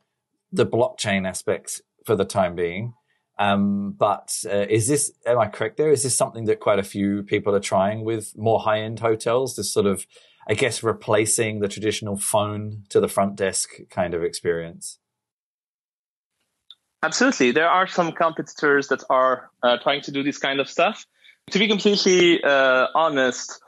the 0.51 0.65
blockchain 0.65 1.25
aspects 1.27 1.81
for 2.05 2.17
the 2.17 2.25
time 2.25 2.55
being. 2.55 2.93
Um, 3.39 3.95
but 3.97 4.37
uh, 4.45 4.65
is 4.69 4.87
this, 4.87 5.11
am 5.25 5.39
I 5.39 5.47
correct 5.47 5.77
there? 5.77 5.89
Is 5.89 6.03
this 6.03 6.15
something 6.15 6.45
that 6.45 6.59
quite 6.59 6.79
a 6.79 6.83
few 6.83 7.23
people 7.23 7.55
are 7.55 7.61
trying 7.61 8.03
with 8.03 8.37
more 8.37 8.59
high 8.59 8.81
end 8.81 8.99
hotels? 8.99 9.55
This 9.55 9.73
sort 9.73 9.85
of, 9.85 10.05
I 10.47 10.53
guess, 10.53 10.83
replacing 10.83 11.59
the 11.59 11.67
traditional 11.67 12.17
phone 12.17 12.83
to 12.89 12.99
the 12.99 13.07
front 13.07 13.35
desk 13.35 13.69
kind 13.89 14.13
of 14.13 14.23
experience? 14.23 14.99
Absolutely. 17.01 17.51
There 17.51 17.69
are 17.69 17.87
some 17.87 18.11
competitors 18.13 18.87
that 18.87 19.03
are 19.09 19.49
uh, 19.61 19.77
trying 19.77 20.01
to 20.03 20.11
do 20.11 20.23
this 20.23 20.37
kind 20.37 20.59
of 20.59 20.69
stuff. 20.69 21.05
To 21.51 21.59
be 21.59 21.67
completely 21.67 22.41
uh, 22.43 22.87
honest, 22.95 23.59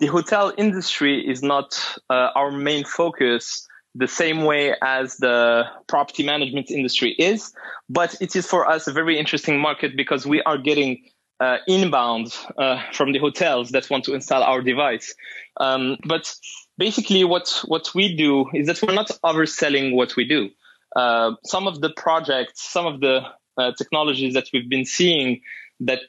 the 0.00 0.06
hotel 0.06 0.52
industry 0.58 1.26
is 1.26 1.42
not 1.42 1.82
uh, 2.10 2.28
our 2.34 2.50
main 2.50 2.84
focus 2.84 3.66
the 3.94 4.08
same 4.08 4.44
way 4.44 4.74
as 4.82 5.16
the 5.18 5.64
property 5.86 6.24
management 6.24 6.70
industry 6.70 7.14
is, 7.18 7.54
but 7.88 8.14
it 8.20 8.34
is 8.34 8.46
for 8.46 8.68
us 8.68 8.86
a 8.86 8.92
very 8.92 9.18
interesting 9.18 9.60
market 9.60 9.96
because 9.96 10.26
we 10.26 10.42
are 10.42 10.58
getting 10.58 11.02
uh, 11.40 11.58
inbound 11.66 12.34
uh, 12.58 12.80
from 12.92 13.12
the 13.12 13.18
hotels 13.18 13.70
that 13.70 13.90
want 13.90 14.04
to 14.04 14.14
install 14.14 14.42
our 14.42 14.62
device. 14.62 15.14
Um, 15.58 15.96
but 16.06 16.34
basically, 16.78 17.24
what 17.24 17.62
what 17.66 17.94
we 17.94 18.16
do 18.16 18.46
is 18.54 18.66
that 18.66 18.80
we're 18.82 18.94
not 18.94 19.10
overselling 19.24 19.94
what 19.94 20.16
we 20.16 20.26
do. 20.26 20.50
Uh, 20.96 21.32
some 21.44 21.66
of 21.66 21.80
the 21.80 21.90
projects, 21.90 22.62
some 22.70 22.86
of 22.86 23.00
the 23.00 23.22
uh, 23.58 23.72
technologies 23.76 24.34
that 24.34 24.48
we've 24.52 24.68
been 24.68 24.84
seeing 24.84 25.40
that 25.80 26.02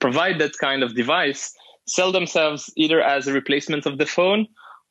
provide 0.00 0.38
that 0.38 0.56
kind 0.58 0.82
of 0.82 0.94
device 0.94 1.54
sell 1.86 2.12
themselves 2.12 2.70
either 2.76 3.02
as 3.02 3.26
a 3.26 3.32
replacement 3.32 3.86
of 3.86 3.98
the 3.98 4.06
phone 4.06 4.46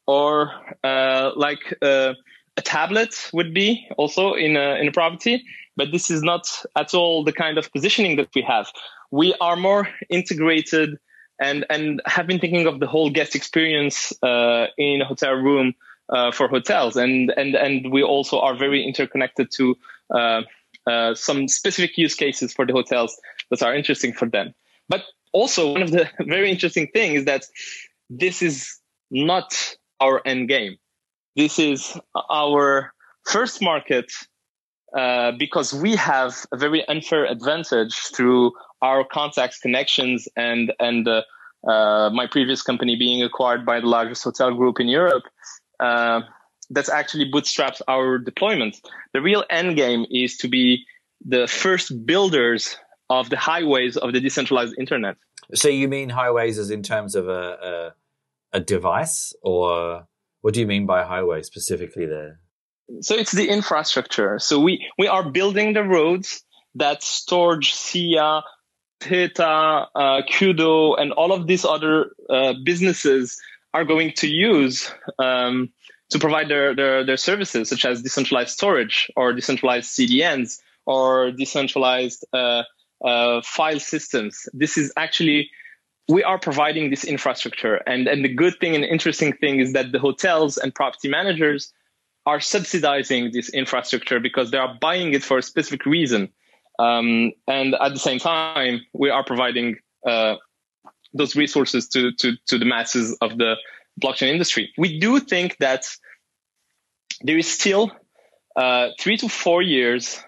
or 0.07 0.51
uh, 0.83 1.31
like 1.35 1.73
uh, 1.81 2.13
a 2.57 2.61
tablet 2.61 3.29
would 3.33 3.53
be 3.53 3.87
also 3.97 4.33
in 4.33 4.57
a, 4.57 4.75
in 4.75 4.87
a 4.87 4.91
property. 4.91 5.43
But 5.77 5.91
this 5.91 6.09
is 6.09 6.21
not 6.23 6.65
at 6.75 6.93
all 6.93 7.23
the 7.23 7.31
kind 7.31 7.57
of 7.57 7.71
positioning 7.71 8.17
that 8.17 8.29
we 8.35 8.41
have. 8.41 8.67
We 9.11 9.33
are 9.39 9.55
more 9.55 9.87
integrated 10.09 10.97
and, 11.39 11.65
and 11.69 12.01
have 12.05 12.27
been 12.27 12.39
thinking 12.39 12.67
of 12.67 12.79
the 12.79 12.87
whole 12.87 13.09
guest 13.09 13.35
experience 13.35 14.11
uh, 14.23 14.65
in 14.77 15.01
a 15.01 15.05
hotel 15.05 15.33
room 15.33 15.75
uh, 16.09 16.31
for 16.31 16.47
hotels. 16.47 16.97
And, 16.97 17.31
and, 17.37 17.55
and 17.55 17.91
we 17.91 18.03
also 18.03 18.39
are 18.39 18.55
very 18.55 18.83
interconnected 18.83 19.51
to 19.51 19.75
uh, 20.13 20.41
uh, 20.87 21.13
some 21.13 21.47
specific 21.47 21.97
use 21.97 22.15
cases 22.15 22.53
for 22.53 22.65
the 22.65 22.73
hotels 22.73 23.19
that 23.51 23.61
are 23.61 23.75
interesting 23.75 24.13
for 24.13 24.27
them. 24.27 24.53
But 24.89 25.03
also 25.31 25.71
one 25.71 25.83
of 25.83 25.91
the 25.91 26.09
very 26.21 26.49
interesting 26.51 26.87
things 26.87 27.19
is 27.19 27.25
that 27.25 27.45
this 28.09 28.41
is 28.41 28.79
not 29.11 29.75
our 29.99 30.21
end 30.25 30.47
game. 30.47 30.77
This 31.35 31.59
is 31.59 31.97
our 32.31 32.93
first 33.25 33.61
market 33.61 34.11
uh, 34.95 35.31
because 35.37 35.73
we 35.73 35.95
have 35.95 36.45
a 36.51 36.57
very 36.57 36.87
unfair 36.87 37.25
advantage 37.25 37.95
through 38.15 38.51
our 38.81 39.03
contacts, 39.03 39.59
connections, 39.59 40.27
and 40.35 40.73
and 40.79 41.07
uh, 41.07 41.23
uh, 41.67 42.09
my 42.11 42.27
previous 42.27 42.61
company 42.61 42.95
being 42.95 43.23
acquired 43.23 43.65
by 43.65 43.79
the 43.79 43.87
largest 43.87 44.23
hotel 44.23 44.53
group 44.53 44.79
in 44.79 44.87
Europe. 44.87 45.23
Uh, 45.79 46.21
that's 46.69 46.89
actually 46.89 47.25
bootstraps 47.25 47.81
our 47.87 48.17
deployment. 48.17 48.77
The 49.13 49.21
real 49.21 49.43
end 49.49 49.75
game 49.77 50.05
is 50.09 50.37
to 50.37 50.47
be 50.47 50.85
the 51.25 51.47
first 51.47 52.05
builders 52.05 52.77
of 53.09 53.29
the 53.29 53.37
highways 53.37 53.97
of 53.97 54.13
the 54.13 54.19
decentralized 54.19 54.75
internet. 54.77 55.15
So 55.55 55.69
you 55.69 55.87
mean 55.87 56.09
highways 56.09 56.57
as 56.59 56.69
in 56.69 56.83
terms 56.83 57.15
of 57.15 57.29
a, 57.29 57.93
a, 58.53 58.57
a 58.57 58.59
device, 58.59 59.33
or 59.41 60.07
what 60.41 60.53
do 60.53 60.59
you 60.59 60.67
mean 60.67 60.85
by 60.85 61.03
highway 61.03 61.41
specifically 61.41 62.05
there? 62.05 62.39
So 63.01 63.15
it's 63.15 63.31
the 63.31 63.49
infrastructure. 63.49 64.39
So 64.39 64.59
we 64.59 64.87
we 64.97 65.07
are 65.07 65.29
building 65.29 65.73
the 65.73 65.83
roads 65.83 66.43
that 66.75 67.01
Storj, 67.01 67.73
Sia, 67.73 68.43
Theta, 69.01 69.87
uh, 69.95 70.21
Kudo, 70.29 70.99
and 70.99 71.11
all 71.11 71.31
of 71.31 71.47
these 71.47 71.65
other 71.65 72.11
uh, 72.29 72.53
businesses 72.63 73.39
are 73.73 73.85
going 73.85 74.13
to 74.17 74.27
use 74.27 74.91
um, 75.19 75.69
to 76.09 76.19
provide 76.19 76.49
their, 76.49 76.73
their, 76.75 77.05
their 77.05 77.17
services, 77.17 77.69
such 77.69 77.85
as 77.85 78.01
decentralized 78.01 78.51
storage 78.51 79.11
or 79.15 79.33
decentralized 79.33 79.89
CDNs 79.89 80.59
or 80.85 81.31
decentralized 81.31 82.25
uh, 82.33 82.63
uh, 83.03 83.41
file 83.43 83.79
systems. 83.79 84.47
This 84.53 84.77
is 84.77 84.93
actually 84.95 85.49
we 86.09 86.23
are 86.23 86.39
providing 86.39 86.89
this 86.89 87.03
infrastructure, 87.03 87.75
and 87.85 88.07
and 88.07 88.23
the 88.23 88.33
good 88.33 88.53
thing 88.61 88.75
and 88.75 88.85
interesting 88.85 89.33
thing 89.33 89.59
is 89.59 89.73
that 89.73 89.91
the 89.91 89.99
hotels 89.99 90.57
and 90.57 90.73
property 90.73 91.09
managers 91.09 91.73
are 92.27 92.41
subsidizing 92.41 93.31
this 93.31 93.49
infrastructure 93.49 94.19
because 94.19 94.51
they 94.51 94.57
are 94.57 94.77
buying 94.81 95.13
it 95.13 95.23
for 95.23 95.37
a 95.37 95.41
specific 95.41 95.85
reason, 95.85 96.29
um, 96.77 97.31
and 97.47 97.73
at 97.75 97.93
the 97.93 97.99
same 97.99 98.19
time 98.19 98.81
we 98.93 99.09
are 99.09 99.23
providing 99.23 99.77
uh, 100.05 100.35
those 101.13 101.35
resources 101.37 101.87
to 101.87 102.11
to 102.11 102.33
to 102.47 102.59
the 102.59 102.65
masses 102.65 103.17
of 103.21 103.37
the 103.37 103.55
blockchain 104.03 104.27
industry. 104.27 104.73
We 104.77 104.99
do 104.99 105.19
think 105.19 105.57
that 105.59 105.85
there 107.21 107.37
is 107.37 107.49
still 107.49 107.91
uh, 108.57 108.89
three 108.99 109.17
to 109.17 109.29
four 109.29 109.61
years 109.61 110.19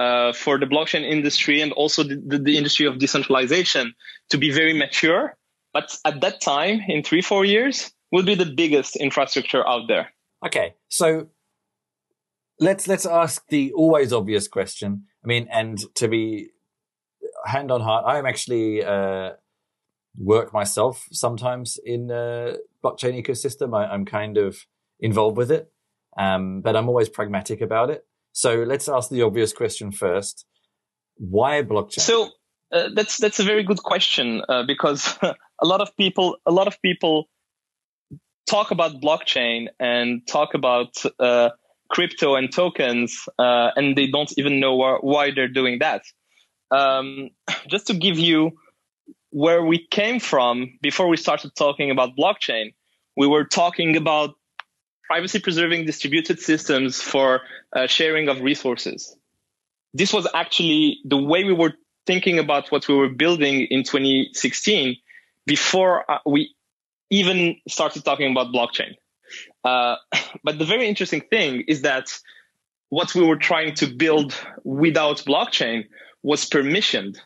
uh, 0.00 0.32
for 0.32 0.58
the 0.58 0.66
blockchain 0.66 1.08
industry 1.08 1.62
and 1.62 1.72
also 1.72 2.02
the, 2.02 2.16
the, 2.26 2.38
the, 2.38 2.56
industry 2.58 2.86
of 2.86 2.98
decentralization 2.98 3.94
to 4.30 4.36
be 4.36 4.50
very 4.50 4.74
mature. 4.74 5.36
But 5.72 5.96
at 6.04 6.20
that 6.20 6.40
time, 6.40 6.80
in 6.88 7.02
three, 7.02 7.22
four 7.22 7.44
years, 7.44 7.92
will 8.12 8.24
be 8.24 8.34
the 8.34 8.44
biggest 8.44 8.96
infrastructure 8.96 9.66
out 9.66 9.88
there. 9.88 10.12
Okay. 10.44 10.74
So 10.88 11.28
let's 12.60 12.88
let's 12.88 13.06
ask 13.06 13.46
the 13.48 13.72
always 13.72 14.12
obvious 14.12 14.48
question. 14.48 15.04
I 15.24 15.26
mean, 15.26 15.48
and 15.52 15.78
to 15.96 16.08
be 16.08 16.50
hand 17.44 17.70
on 17.70 17.80
heart, 17.80 18.04
I 18.06 18.18
am 18.18 18.26
actually 18.26 18.84
uh, 18.84 19.32
work 20.16 20.52
myself 20.52 21.06
sometimes 21.12 21.78
in 21.84 22.08
the 22.08 22.60
blockchain 22.84 23.22
ecosystem. 23.22 23.76
I, 23.76 23.92
am 23.92 24.04
kind 24.04 24.36
of 24.36 24.58
involved 25.00 25.36
with 25.36 25.50
it, 25.50 25.70
um, 26.18 26.60
but 26.62 26.76
I'm 26.76 26.88
always 26.88 27.08
pragmatic 27.08 27.60
about 27.60 27.90
it. 27.90 28.06
So 28.32 28.64
let's 28.64 28.88
ask 28.88 29.10
the 29.10 29.22
obvious 29.22 29.52
question 29.52 29.92
first. 29.92 30.44
Why 31.16 31.62
blockchain? 31.62 32.00
So 32.00 32.30
uh, 32.72 32.88
that's 32.94 33.18
that's 33.18 33.40
a 33.40 33.44
very 33.44 33.62
good 33.62 33.82
question 33.82 34.42
uh, 34.48 34.64
because 34.66 35.18
a 35.22 35.66
lot 35.66 35.80
of 35.80 35.96
people 35.96 36.36
a 36.46 36.52
lot 36.52 36.66
of 36.66 36.80
people 36.82 37.28
talk 38.48 38.70
about 38.70 39.00
blockchain 39.00 39.66
and 39.80 40.26
talk 40.26 40.54
about 40.54 41.02
uh, 41.18 41.50
crypto 41.88 42.34
and 42.34 42.52
tokens, 42.52 43.28
uh, 43.38 43.70
and 43.76 43.96
they 43.96 44.06
don't 44.08 44.32
even 44.36 44.60
know 44.60 44.76
wh- 44.78 45.04
why 45.04 45.30
they're 45.30 45.48
doing 45.48 45.78
that. 45.80 46.02
Um, 46.70 47.30
just 47.68 47.88
to 47.88 47.94
give 47.94 48.18
you 48.18 48.52
where 49.30 49.62
we 49.62 49.86
came 49.90 50.20
from 50.20 50.78
before 50.80 51.08
we 51.08 51.16
started 51.16 51.54
talking 51.56 51.90
about 51.90 52.16
blockchain, 52.16 52.74
we 53.16 53.26
were 53.26 53.44
talking 53.44 53.96
about 53.96 54.34
privacy 55.04 55.38
preserving 55.38 55.86
distributed 55.86 56.40
systems 56.40 57.00
for 57.00 57.40
uh, 57.74 57.86
sharing 57.86 58.28
of 58.28 58.40
resources. 58.40 59.16
This 59.94 60.12
was 60.12 60.26
actually 60.34 60.98
the 61.04 61.16
way 61.16 61.44
we 61.44 61.52
were 61.52 61.74
thinking 62.06 62.38
about 62.38 62.70
what 62.70 62.86
we 62.88 62.94
were 62.94 63.08
building 63.08 63.66
in 63.70 63.82
2016 63.82 64.96
before 65.46 66.10
uh, 66.10 66.18
we 66.26 66.54
even 67.10 67.56
started 67.68 68.04
talking 68.04 68.30
about 68.30 68.52
blockchain. 68.52 68.94
Uh, 69.66 69.96
but 70.44 70.58
the 70.58 70.64
very 70.64 70.88
interesting 70.88 71.20
thing 71.20 71.64
is 71.66 71.82
that 71.82 72.16
what 72.88 73.14
we 73.14 73.24
were 73.26 73.36
trying 73.36 73.74
to 73.74 73.86
build 73.86 74.34
without 74.64 75.18
blockchain 75.18 75.84
was 76.22 76.48
permissioned. 76.48 77.18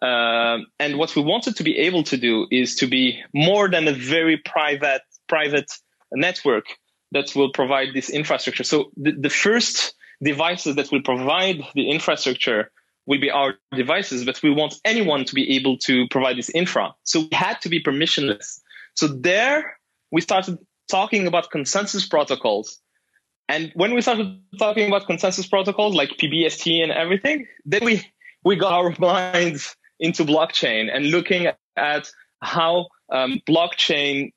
Uh, 0.00 0.58
and 0.78 0.96
what 0.96 1.14
we 1.14 1.22
wanted 1.22 1.56
to 1.56 1.62
be 1.62 1.76
able 1.76 2.02
to 2.04 2.16
do 2.16 2.46
is 2.50 2.76
to 2.76 2.86
be 2.86 3.22
more 3.34 3.68
than 3.68 3.86
a 3.86 3.92
very 3.92 4.38
private 4.38 5.02
private 5.28 5.70
network 6.12 6.64
that 7.12 7.34
will 7.36 7.52
provide 7.52 7.88
this 7.92 8.08
infrastructure. 8.08 8.64
So 8.64 8.90
the, 8.96 9.12
the 9.12 9.30
first 9.30 9.94
devices 10.22 10.76
that 10.76 10.90
will 10.90 11.02
provide 11.02 11.62
the 11.74 11.90
infrastructure 11.90 12.70
will 13.06 13.20
be 13.20 13.30
our 13.30 13.54
devices, 13.76 14.24
but 14.24 14.42
we 14.42 14.50
want 14.50 14.74
anyone 14.84 15.24
to 15.24 15.34
be 15.34 15.56
able 15.56 15.76
to 15.78 16.06
provide 16.08 16.38
this 16.38 16.50
infra. 16.50 16.94
So 17.04 17.20
we 17.20 17.28
had 17.32 17.60
to 17.62 17.68
be 17.68 17.82
permissionless. 17.82 18.60
So 18.94 19.06
there 19.08 19.78
we 20.10 20.20
started 20.20 20.58
talking 20.90 21.26
about 21.26 21.50
consensus 21.50 22.06
protocols. 22.06 22.80
And 23.48 23.72
when 23.74 23.94
we 23.94 24.00
started 24.00 24.40
talking 24.58 24.88
about 24.88 25.06
consensus 25.06 25.46
protocols 25.46 25.94
like 25.94 26.10
PBFT 26.10 26.82
and 26.82 26.92
everything, 26.92 27.46
then 27.64 27.84
we, 27.84 28.06
we 28.44 28.56
got 28.56 28.72
our 28.72 28.94
minds 28.98 29.74
into 29.98 30.24
blockchain 30.24 30.88
and 30.94 31.06
looking 31.06 31.48
at 31.76 32.10
how 32.40 32.86
um, 33.10 33.40
blockchain 33.48 34.32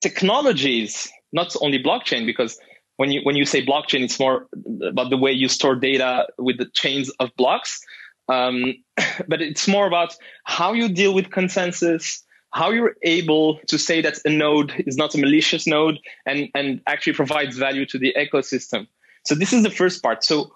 technologies, 0.00 1.10
not 1.32 1.54
only 1.60 1.82
blockchain, 1.82 2.26
because 2.26 2.58
when 2.96 3.10
you 3.12 3.20
when 3.22 3.36
you 3.36 3.44
say 3.44 3.64
blockchain, 3.64 4.02
it's 4.02 4.18
more 4.18 4.46
about 4.82 5.10
the 5.10 5.16
way 5.16 5.32
you 5.32 5.48
store 5.48 5.76
data 5.76 6.26
with 6.38 6.58
the 6.58 6.66
chains 6.72 7.10
of 7.20 7.30
blocks. 7.36 7.80
Um, 8.28 8.74
but 9.28 9.42
it's 9.42 9.68
more 9.68 9.86
about 9.86 10.14
how 10.44 10.72
you 10.72 10.88
deal 10.88 11.14
with 11.14 11.30
consensus, 11.30 12.24
how 12.56 12.70
you're 12.70 12.96
able 13.02 13.58
to 13.66 13.76
say 13.78 14.00
that 14.00 14.18
a 14.24 14.30
node 14.30 14.72
is 14.86 14.96
not 14.96 15.14
a 15.14 15.18
malicious 15.18 15.66
node 15.66 15.98
and, 16.24 16.48
and 16.54 16.80
actually 16.86 17.12
provides 17.12 17.58
value 17.58 17.84
to 17.84 17.98
the 17.98 18.14
ecosystem. 18.16 18.86
So 19.26 19.34
this 19.34 19.52
is 19.52 19.62
the 19.62 19.70
first 19.70 20.02
part. 20.02 20.24
So 20.24 20.50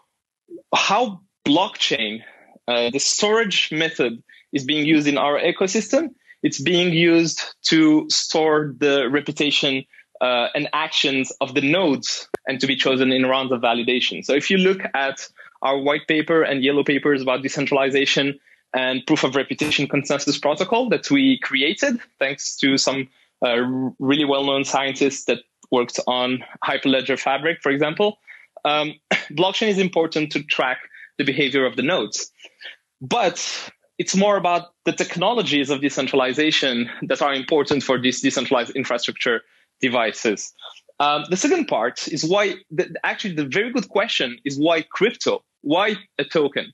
how 0.75 1.21
blockchain, 1.47 2.23
uh, 2.67 2.89
the 2.89 2.99
storage 2.99 3.71
method 3.71 4.23
is 4.51 4.65
being 4.65 4.87
used 4.87 5.07
in 5.07 5.19
our 5.19 5.39
ecosystem, 5.39 6.15
it's 6.43 6.59
being 6.59 6.91
used 6.95 7.43
to 7.65 8.09
store 8.09 8.75
the 8.79 9.11
reputation 9.11 9.85
uh, 10.23 10.49
and 10.55 10.71
actions 10.73 11.31
of 11.43 11.53
the 11.53 11.61
nodes 11.61 12.29
and 12.49 12.61
to 12.61 12.67
be 12.67 12.77
chosen 12.77 13.13
in 13.13 13.27
rounds 13.27 13.53
of 13.53 13.61
validation. 13.61 14.25
So 14.25 14.33
if 14.33 14.51
you 14.51 14.57
look 14.57 14.81
at 14.95 15.29
our 15.61 15.77
white 15.77 16.09
paper 16.09 16.43
and 16.43 16.65
yellow 16.65 16.83
papers 16.83 17.21
about 17.21 17.43
decentralization 17.43 18.41
and 18.75 19.05
proof 19.07 19.25
of 19.25 19.35
reputation 19.35 19.89
consensus 19.89 20.39
protocol 20.39 20.89
that 20.89 21.11
we 21.11 21.39
created 21.41 21.99
thanks 22.19 22.57
to 22.57 22.77
some 22.77 23.09
uh, 23.45 23.57
really 23.99 24.25
well-known 24.25 24.65
scientists 24.65 25.25
that 25.25 25.39
worked 25.71 25.99
on 26.07 26.45
Hyperledger 26.65 27.19
Fabric, 27.19 27.63
for 27.63 27.71
example. 27.71 28.19
Um, 28.65 28.95
blockchain 29.31 29.69
is 29.69 29.79
important 29.79 30.33
to 30.33 30.43
track 30.43 30.79
the 31.19 31.25
behavior 31.25 31.65
of 31.65 31.77
the 31.77 31.83
nodes, 31.83 32.31
but 33.01 33.71
it's 33.99 34.17
more 34.17 34.37
about 34.37 34.73
the 34.85 34.93
technologies 34.93 35.69
of 35.71 35.81
decentralization 35.81 36.89
that 37.03 37.21
are 37.21 37.35
important 37.35 37.83
for 37.83 37.99
these 37.99 38.21
decentralized 38.21 38.75
infrastructure 38.75 39.43
devices. 39.81 40.53
Um, 41.01 41.25
the 41.31 41.37
second 41.37 41.67
part 41.67 42.09
is 42.09 42.25
why, 42.25 42.55
the, 42.71 42.95
actually, 43.05 43.35
the 43.35 43.47
very 43.47 43.73
good 43.73 43.89
question 43.89 44.39
is 44.45 44.59
why 44.59 44.83
crypto? 44.83 45.43
Why 45.63 45.97
a 46.19 46.25
token? 46.25 46.73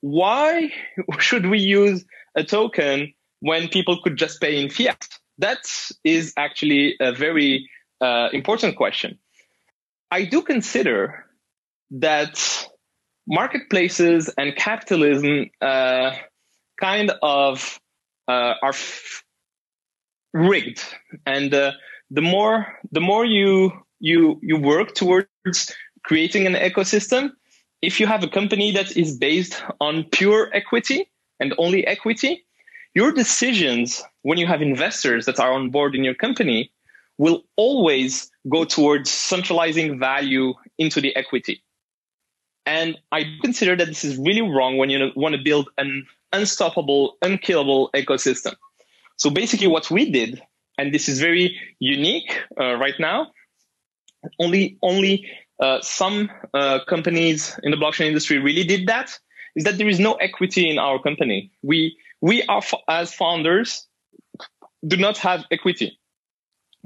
Why 0.00 0.72
should 1.18 1.46
we 1.46 1.58
use 1.58 2.04
a 2.36 2.44
token 2.44 3.12
when 3.40 3.68
people 3.68 4.00
could 4.02 4.16
just 4.16 4.40
pay 4.40 4.60
in 4.60 4.70
fiat? 4.70 5.06
That 5.38 5.60
is 6.04 6.34
actually 6.36 6.96
a 7.00 7.12
very 7.12 7.68
uh, 8.00 8.28
important 8.32 8.76
question. 8.76 9.18
I 10.10 10.24
do 10.24 10.42
consider 10.42 11.24
that 11.92 12.68
marketplaces 13.26 14.28
and 14.36 14.54
capitalism 14.56 15.50
uh, 15.60 16.12
kind 16.80 17.12
of 17.22 17.80
uh, 18.28 18.54
are 18.62 18.70
f- 18.70 19.24
rigged, 20.32 20.82
and 21.26 21.52
uh, 21.54 21.72
the 22.10 22.22
more 22.22 22.66
the 22.92 23.00
more 23.00 23.24
you 23.24 23.72
you 23.98 24.38
you 24.42 24.56
work 24.56 24.94
towards 24.94 25.74
creating 26.04 26.46
an 26.46 26.54
ecosystem, 26.54 27.30
if 27.82 28.00
you 28.00 28.06
have 28.06 28.22
a 28.22 28.28
company 28.28 28.72
that 28.72 28.96
is 28.96 29.16
based 29.16 29.62
on 29.80 30.04
pure 30.04 30.50
equity 30.52 31.10
and 31.38 31.54
only 31.58 31.86
equity, 31.86 32.44
your 32.94 33.12
decisions 33.12 34.02
when 34.22 34.38
you 34.38 34.46
have 34.46 34.62
investors 34.62 35.26
that 35.26 35.40
are 35.40 35.52
on 35.52 35.70
board 35.70 35.94
in 35.94 36.04
your 36.04 36.14
company 36.14 36.70
will 37.18 37.42
always 37.56 38.30
go 38.48 38.64
towards 38.64 39.10
centralizing 39.10 39.98
value 39.98 40.54
into 40.78 41.00
the 41.00 41.14
equity. 41.16 41.62
And 42.66 42.96
I 43.12 43.24
consider 43.42 43.76
that 43.76 43.86
this 43.86 44.04
is 44.04 44.16
really 44.18 44.42
wrong 44.42 44.76
when 44.76 44.90
you 44.90 45.10
want 45.16 45.34
to 45.34 45.42
build 45.42 45.70
an 45.78 46.06
unstoppable, 46.32 47.16
unkillable 47.22 47.90
ecosystem. 47.94 48.54
So 49.16 49.30
basically, 49.30 49.66
what 49.66 49.90
we 49.90 50.10
did, 50.10 50.42
and 50.78 50.94
this 50.94 51.08
is 51.08 51.20
very 51.20 51.58
unique 51.78 52.30
uh, 52.58 52.74
right 52.74 52.98
now, 52.98 53.32
only 54.38 54.78
only 54.82 55.26
uh, 55.60 55.80
some 55.82 56.30
uh, 56.54 56.80
companies 56.88 57.58
in 57.62 57.70
the 57.70 57.76
blockchain 57.76 58.06
industry 58.06 58.38
really 58.38 58.64
did 58.64 58.86
that 58.88 59.18
is 59.54 59.64
that 59.64 59.78
there 59.78 59.88
is 59.88 60.00
no 60.00 60.14
equity 60.14 60.70
in 60.70 60.78
our 60.78 60.98
company. 60.98 61.50
We 61.62 61.96
we 62.20 62.42
are 62.44 62.62
as 62.88 63.12
founders 63.12 63.86
do 64.86 64.96
not 64.96 65.18
have 65.18 65.44
equity, 65.50 65.98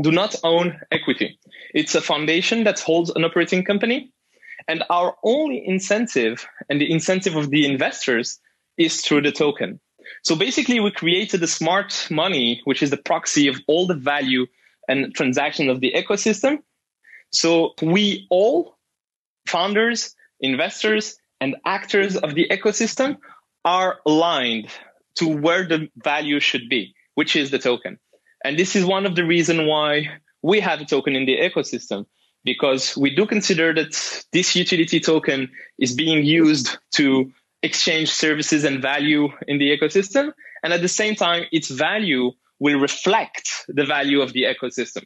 do 0.01 0.11
not 0.11 0.35
own 0.43 0.81
equity. 0.91 1.39
It's 1.73 1.95
a 1.95 2.01
foundation 2.01 2.65
that 2.65 2.81
holds 2.81 3.11
an 3.11 3.25
operating 3.25 3.65
company, 3.65 4.13
and 4.67 4.83
our 4.91 5.15
only 5.23 5.63
incentive 5.67 6.47
and 6.69 6.81
the 6.81 6.91
incentive 6.91 7.37
of 7.37 7.51
the 7.51 7.67
investors 7.67 8.41
is 8.77 9.03
through 9.03 9.23
the 9.23 9.33
token. 9.33 9.81
So 10.23 10.35
basically, 10.35 10.81
we 10.81 10.91
created 10.91 11.43
a 11.43 11.47
smart 11.47 12.09
money, 12.11 12.61
which 12.65 12.83
is 12.83 12.91
the 12.91 12.97
proxy 12.97 13.49
of 13.49 13.57
all 13.67 13.87
the 13.87 13.95
value 13.95 14.47
and 14.89 15.15
transaction 15.15 15.71
of 15.71 15.81
the 15.81 15.93
ecosystem 15.93 16.59
so 17.33 17.75
we 17.83 18.27
all, 18.31 18.77
founders, 19.47 20.15
investors, 20.41 21.17
and 21.41 21.57
actors 21.67 22.17
of 22.17 22.35
the 22.35 22.47
ecosystem 22.51 23.19
are 23.65 23.99
aligned 24.07 24.69
to 25.17 25.29
where 25.29 25.67
the 25.67 25.89
value 25.97 26.41
should 26.41 26.69
be, 26.69 26.95
which 27.15 27.37
is 27.37 27.51
the 27.51 27.59
token. 27.59 27.99
And 28.45 28.59
this 28.59 28.77
is 28.77 28.85
one 28.85 29.07
of 29.07 29.15
the 29.15 29.25
reasons 29.25 29.69
why 29.69 30.09
we 30.43 30.61
have 30.61 30.81
a 30.81 30.85
token 30.85 31.17
in 31.17 31.25
the 31.25 31.39
ecosystem, 31.39 32.07
because 32.45 32.97
we 32.97 33.15
do 33.15 33.27
consider 33.27 33.73
that 33.75 34.25
this 34.33 34.55
utility 34.55 35.01
token 35.01 35.51
is 35.79 35.95
being 35.95 36.25
used 36.25 36.77
to 36.93 37.33
exchange 37.63 38.11
services 38.11 38.65
and 38.65 38.83
value 38.83 39.29
in 39.49 39.59
the 39.59 39.77
ecosystem. 39.77 40.33
And 40.63 40.73
at 40.73 40.83
the 40.83 40.89
same 40.89 41.15
time, 41.15 41.45
its 41.51 41.69
value 41.69 42.33
will 42.59 42.79
reflect 42.79 43.49
the 43.69 43.87
value 43.87 44.21
of 44.21 44.35
the 44.35 44.45
ecosystem. 44.45 45.05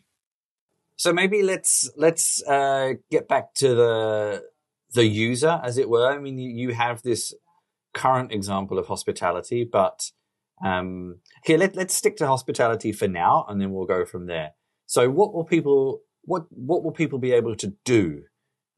So 0.99 1.13
maybe 1.13 1.43
let's 1.43 1.89
let's 1.97 2.43
uh, 2.43 2.95
get 3.11 3.29
back 3.29 3.55
to 3.55 3.75
the 3.75 4.43
the 4.95 5.07
user, 5.07 5.61
as 5.63 5.79
it 5.79 5.89
were. 5.89 6.11
I 6.11 6.19
mean, 6.19 6.39
you, 6.39 6.51
you 6.51 6.75
have 6.75 7.03
this 7.03 7.33
current 7.95 8.33
example 8.33 8.79
of 8.79 8.89
hospitality, 8.89 9.65
but 9.65 10.11
um, 10.65 11.21
here 11.45 11.57
let 11.57 11.77
let's 11.77 11.95
stick 11.95 12.17
to 12.17 12.27
hospitality 12.27 12.91
for 12.91 13.07
now, 13.07 13.47
and 13.49 13.61
then 13.61 13.71
we'll 13.71 13.87
go 13.87 14.05
from 14.05 14.27
there. 14.27 14.51
So, 14.87 15.09
what 15.09 15.33
will 15.33 15.45
people 15.45 16.01
what 16.23 16.47
what 16.51 16.83
will 16.83 16.93
people 16.93 17.21
be 17.21 17.33
able 17.33 17.55
to 17.55 17.75
do 17.85 18.25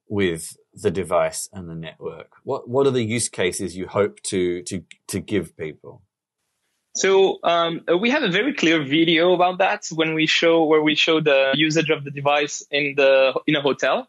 with 0.07 0.59
the 0.75 0.91
device 0.91 1.49
and 1.55 1.71
the 1.71 1.75
network? 1.75 2.33
What 2.45 2.69
what 2.69 2.87
are 2.87 2.91
the 2.91 3.03
use 3.03 3.31
cases 3.31 3.79
you 3.79 3.87
hope 3.87 4.21
to 4.25 4.63
to 4.65 4.85
to 5.09 5.21
give 5.21 5.57
people? 5.57 6.03
So 7.01 7.39
um, 7.45 7.81
we 7.99 8.11
have 8.11 8.23
a 8.23 8.31
very 8.31 8.53
clear 8.53 8.83
video 8.85 9.33
about 9.33 9.57
that 9.59 9.87
when 9.91 10.13
we 10.13 10.27
show 10.27 10.65
where 10.65 10.83
we 10.83 10.95
show 10.95 11.19
the 11.21 11.53
usage 11.55 11.89
of 11.89 12.05
the 12.05 12.11
device 12.11 12.63
in 12.71 12.95
the 12.95 13.33
in 13.47 13.57
a 13.57 13.63
hotel. 13.63 14.07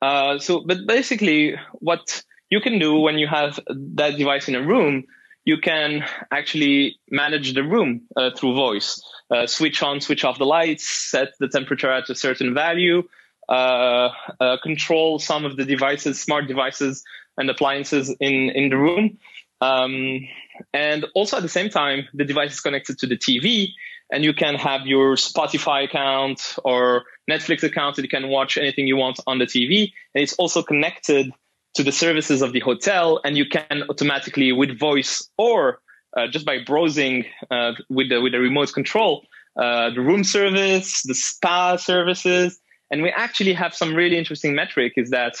Uh, 0.00 0.38
so, 0.38 0.64
but 0.66 0.86
basically, 0.86 1.56
what 1.74 2.22
you 2.48 2.60
can 2.62 2.78
do 2.78 2.98
when 2.98 3.18
you 3.18 3.26
have 3.26 3.60
that 3.68 4.16
device 4.16 4.48
in 4.48 4.54
a 4.54 4.62
room, 4.62 5.04
you 5.44 5.58
can 5.58 6.02
actually 6.30 6.96
manage 7.10 7.52
the 7.52 7.62
room 7.62 8.02
uh, 8.16 8.30
through 8.34 8.54
voice. 8.54 8.98
Uh, 9.30 9.46
switch 9.46 9.82
on, 9.82 10.00
switch 10.00 10.24
off 10.24 10.38
the 10.38 10.46
lights, 10.46 10.88
set 10.88 11.28
the 11.40 11.48
temperature 11.48 11.92
at 11.92 12.08
a 12.08 12.14
certain 12.14 12.54
value, 12.54 13.02
uh, 13.50 14.08
uh, 14.40 14.56
control 14.62 15.18
some 15.18 15.44
of 15.44 15.58
the 15.58 15.66
devices, 15.66 16.18
smart 16.18 16.48
devices 16.48 17.04
and 17.36 17.50
appliances 17.50 18.08
in, 18.18 18.48
in 18.50 18.70
the 18.70 18.78
room. 18.78 19.18
Um, 19.60 20.26
and 20.72 21.06
also 21.14 21.36
at 21.36 21.42
the 21.42 21.48
same 21.48 21.70
time, 21.70 22.08
the 22.14 22.24
device 22.24 22.52
is 22.52 22.60
connected 22.60 22.98
to 22.98 23.06
the 23.06 23.16
TV 23.16 23.70
and 24.12 24.24
you 24.24 24.34
can 24.34 24.54
have 24.56 24.86
your 24.86 25.14
Spotify 25.14 25.84
account 25.84 26.56
or 26.64 27.04
Netflix 27.30 27.62
account 27.62 27.98
and 27.98 28.04
you 28.04 28.08
can 28.08 28.28
watch 28.28 28.56
anything 28.56 28.86
you 28.86 28.96
want 28.96 29.20
on 29.26 29.38
the 29.38 29.46
TV. 29.46 29.92
And 30.14 30.22
it's 30.22 30.34
also 30.34 30.62
connected 30.62 31.32
to 31.74 31.82
the 31.82 31.92
services 31.92 32.42
of 32.42 32.52
the 32.52 32.60
hotel 32.60 33.20
and 33.24 33.36
you 33.36 33.46
can 33.46 33.84
automatically 33.88 34.52
with 34.52 34.78
voice 34.78 35.28
or 35.38 35.80
uh, 36.16 36.26
just 36.26 36.44
by 36.44 36.58
browsing 36.64 37.24
uh, 37.50 37.72
with 37.88 38.08
the 38.08 38.20
with 38.20 38.32
the 38.32 38.40
remote 38.40 38.72
control 38.72 39.24
uh, 39.56 39.90
the 39.90 40.00
room 40.00 40.24
service 40.24 41.02
the 41.02 41.14
spa 41.14 41.76
services 41.76 42.58
and 42.90 43.02
we 43.02 43.10
actually 43.10 43.52
have 43.52 43.74
some 43.74 43.94
really 43.94 44.18
interesting 44.18 44.54
metric 44.54 44.94
is 44.96 45.10
that 45.10 45.34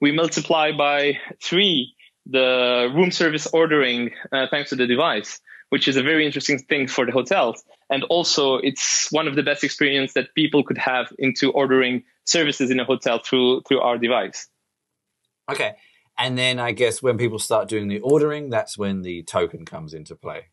we 0.00 0.10
multiply 0.10 0.72
by 0.72 1.16
three 1.42 1.94
the 2.28 2.90
room 2.94 3.10
service 3.10 3.46
ordering 3.52 4.10
uh, 4.32 4.46
thanks 4.50 4.70
to 4.70 4.76
the 4.76 4.86
device 4.86 5.40
which 5.70 5.88
is 5.88 5.96
a 5.96 6.02
very 6.02 6.24
interesting 6.24 6.58
thing 6.58 6.86
for 6.86 7.06
the 7.06 7.12
hotels 7.12 7.62
and 7.90 8.04
also 8.04 8.56
it's 8.56 9.08
one 9.10 9.28
of 9.28 9.36
the 9.36 9.42
best 9.42 9.64
experience 9.64 10.12
that 10.14 10.34
people 10.34 10.62
could 10.62 10.78
have 10.78 11.12
into 11.18 11.50
ordering 11.52 12.02
services 12.24 12.70
in 12.70 12.80
a 12.80 12.84
hotel 12.84 13.20
through 13.24 13.60
through 13.62 13.80
our 13.80 13.98
device 13.98 14.48
Okay. 15.50 15.74
And 16.18 16.36
then 16.36 16.58
I 16.58 16.72
guess 16.72 17.02
when 17.02 17.18
people 17.18 17.38
start 17.38 17.68
doing 17.68 17.88
the 17.88 18.00
ordering, 18.00 18.50
that's 18.50 18.78
when 18.78 19.02
the 19.02 19.22
token 19.22 19.64
comes 19.64 19.94
into 19.94 20.16
play. 20.16 20.46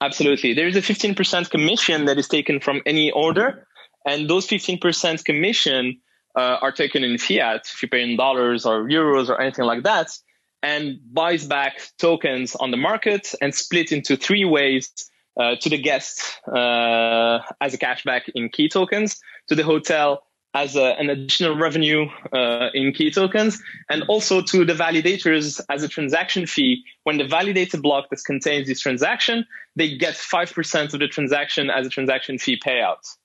Absolutely. 0.00 0.54
There 0.54 0.66
is 0.66 0.76
a 0.76 0.82
15% 0.82 1.50
commission 1.50 2.06
that 2.06 2.18
is 2.18 2.28
taken 2.28 2.60
from 2.60 2.82
any 2.86 3.10
order. 3.10 3.66
And 4.06 4.28
those 4.28 4.46
15% 4.46 5.24
commission 5.24 6.00
uh, 6.36 6.58
are 6.60 6.72
taken 6.72 7.02
in 7.02 7.18
fiat, 7.18 7.68
if 7.72 7.82
you 7.82 7.88
pay 7.88 8.02
in 8.02 8.16
dollars 8.16 8.66
or 8.66 8.84
euros 8.84 9.28
or 9.28 9.40
anything 9.40 9.64
like 9.64 9.82
that, 9.84 10.16
and 10.62 10.98
buys 11.12 11.46
back 11.46 11.80
tokens 11.98 12.54
on 12.56 12.70
the 12.70 12.76
market 12.76 13.34
and 13.40 13.54
split 13.54 13.92
into 13.92 14.16
three 14.16 14.44
ways 14.44 14.90
uh, 15.36 15.56
to 15.60 15.68
the 15.68 15.78
guest 15.78 16.40
uh, 16.48 17.38
as 17.60 17.74
a 17.74 17.78
cashback 17.78 18.22
in 18.34 18.48
Ki 18.48 18.68
tokens, 18.68 19.20
to 19.48 19.54
the 19.54 19.62
hotel 19.62 20.22
as 20.54 20.74
a, 20.74 20.98
an 20.98 21.10
additional 21.10 21.54
revenue 21.54 22.06
uh, 22.32 22.68
in 22.72 22.92
Ki 22.92 23.10
tokens, 23.10 23.62
and 23.90 24.02
also 24.08 24.40
to 24.40 24.64
the 24.64 24.72
validators 24.72 25.60
as 25.68 25.82
a 25.82 25.88
transaction 25.88 26.46
fee. 26.46 26.82
When 27.04 27.18
the 27.18 27.24
validator 27.24 27.80
block 27.80 28.08
that 28.10 28.24
contains 28.24 28.66
this 28.66 28.80
transaction, 28.80 29.46
they 29.76 29.96
get 29.96 30.14
5% 30.14 30.94
of 30.94 31.00
the 31.00 31.08
transaction 31.08 31.68
as 31.70 31.86
a 31.86 31.90
transaction 31.90 32.38
fee 32.38 32.58
payout. 32.58 33.16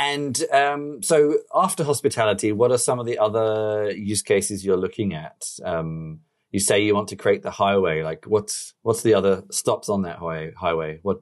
And 0.00 0.42
um, 0.50 1.02
so, 1.02 1.40
after 1.54 1.84
hospitality, 1.84 2.52
what 2.52 2.72
are 2.72 2.78
some 2.78 2.98
of 2.98 3.04
the 3.04 3.18
other 3.18 3.90
use 3.90 4.22
cases 4.22 4.64
you're 4.64 4.78
looking 4.78 5.12
at? 5.12 5.44
Um, 5.62 6.20
you 6.50 6.58
say 6.58 6.82
you 6.82 6.94
want 6.94 7.08
to 7.08 7.16
create 7.16 7.42
the 7.42 7.50
highway. 7.50 8.02
Like, 8.02 8.24
what's 8.24 8.72
what's 8.80 9.02
the 9.02 9.12
other 9.12 9.42
stops 9.50 9.90
on 9.90 10.02
that 10.02 10.16
highway? 10.16 10.52
Highway. 10.56 11.00
What 11.02 11.20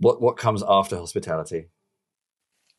what 0.00 0.20
what 0.20 0.36
comes 0.36 0.64
after 0.66 0.96
hospitality? 0.96 1.68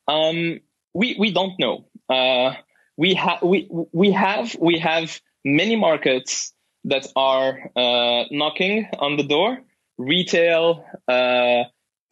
Um, 0.10 0.60
we 0.94 1.16
we 1.18 1.32
don't 1.32 1.58
know. 1.58 1.86
Uh, 2.10 2.56
we 2.98 3.14
have 3.14 3.42
we 3.44 3.70
we 3.94 4.12
have 4.12 4.58
we 4.60 4.80
have 4.80 5.22
many 5.46 5.78
markets 5.78 6.54
that 6.84 7.08
are 7.16 7.72
uh, 7.78 8.26
knocking 8.30 8.90
on 9.00 9.16
the 9.16 9.24
door: 9.24 9.58
retail, 9.98 10.84
uh, 11.08 11.64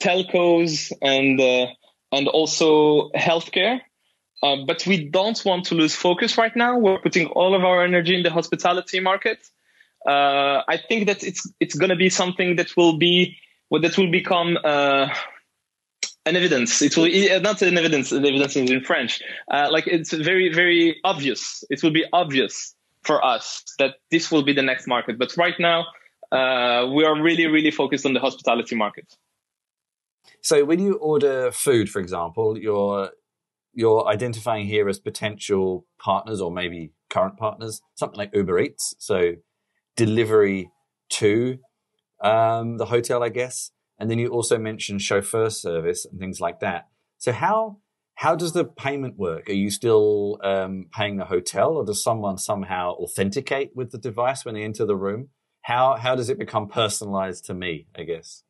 telcos, 0.02 0.94
and 1.02 1.42
uh, 1.42 1.68
and 2.12 2.28
also 2.28 3.10
healthcare. 3.12 3.82
Uh, 4.44 4.58
but 4.66 4.86
we 4.88 5.10
don't 5.10 5.44
want 5.46 5.66
to 5.66 5.76
lose 5.76 5.96
focus 5.96 6.38
right 6.38 6.56
now. 6.56 6.78
We're 6.78 7.00
putting 7.00 7.28
all 7.28 7.54
of 7.54 7.64
our 7.64 7.84
energy 7.84 8.16
in 8.16 8.24
the 8.24 8.32
hospitality 8.32 9.00
market. 9.00 9.38
Uh, 10.08 10.64
I 10.68 10.78
think 10.78 11.06
that 11.06 11.24
it's 11.24 11.48
it's 11.60 11.76
going 11.76 11.92
to 11.92 11.96
be 11.96 12.10
something 12.10 12.56
that 12.56 12.76
will 12.76 12.98
be 12.98 13.38
well, 13.70 13.82
that 13.82 13.98
will 14.00 14.10
become 14.10 14.58
an 16.26 16.36
evidence. 16.36 16.82
It 16.82 16.96
will 16.98 17.06
uh, 17.06 17.40
not 17.40 17.62
an 17.62 17.78
evidence. 17.78 18.12
An 18.12 18.26
evidence 18.26 18.56
is 18.56 18.70
in 18.70 18.82
French. 18.82 19.22
Uh, 19.50 19.68
like 19.72 19.88
it's 19.88 20.14
very 20.14 20.54
very 20.54 21.00
obvious. 21.04 21.64
It 21.70 21.82
will 21.84 21.92
be 21.92 22.06
obvious 22.14 22.76
for 23.04 23.24
us 23.24 23.64
that 23.80 23.96
this 24.12 24.32
will 24.32 24.44
be 24.44 24.54
the 24.54 24.62
next 24.62 24.88
market. 24.88 25.18
But 25.18 25.36
right 25.38 25.60
now, 25.60 25.86
uh, 26.32 26.88
we 26.94 27.04
are 27.06 27.20
really 27.20 27.48
really 27.48 27.72
focused 27.72 28.06
on 28.06 28.14
the 28.14 28.20
hospitality 28.20 28.76
market. 28.76 29.08
So 30.42 30.66
when 30.66 30.80
you 30.80 30.96
order 30.96 31.52
food, 31.52 31.90
for 31.90 32.00
example, 32.00 32.58
you're 32.58 33.12
you're 33.74 34.06
identifying 34.08 34.66
here 34.66 34.90
as 34.90 35.00
potential 35.00 35.86
partners 35.98 36.42
or 36.42 36.52
maybe 36.52 36.92
current 37.10 37.38
partners, 37.38 37.82
something 37.96 38.18
like 38.18 38.36
Uber 38.36 38.60
Eats. 38.60 38.96
So 39.00 39.36
delivery 39.96 40.70
to 41.12 41.58
um, 42.22 42.78
the 42.78 42.86
hotel, 42.86 43.24
I 43.24 43.30
guess. 43.30 43.72
And 43.98 44.10
then 44.10 44.20
you 44.20 44.28
also 44.30 44.58
mentioned 44.58 45.02
chauffeur 45.02 45.50
service 45.50 46.06
and 46.06 46.20
things 46.20 46.42
like 46.42 46.60
that. 46.60 46.88
So 47.18 47.32
how 47.32 47.78
how 48.16 48.36
does 48.36 48.54
the 48.54 48.66
payment 48.66 49.18
work? 49.18 49.50
Are 49.50 49.54
you 49.54 49.70
still 49.70 50.38
um, 50.44 50.88
paying 50.92 51.18
the 51.18 51.26
hotel, 51.26 51.70
or 51.70 51.86
does 51.86 52.04
someone 52.04 52.38
somehow 52.38 52.92
authenticate 52.94 53.72
with 53.76 53.92
the 53.92 53.98
device 53.98 54.46
when 54.46 54.56
they 54.56 54.64
enter 54.64 54.86
the 54.86 54.96
room? 54.96 55.30
How 55.62 55.96
how 55.98 56.16
does 56.16 56.30
it 56.30 56.40
become 56.40 56.68
personalized 56.68 57.46
to 57.46 57.54
me? 57.54 57.88
I 57.96 58.04
guess. 58.04 58.44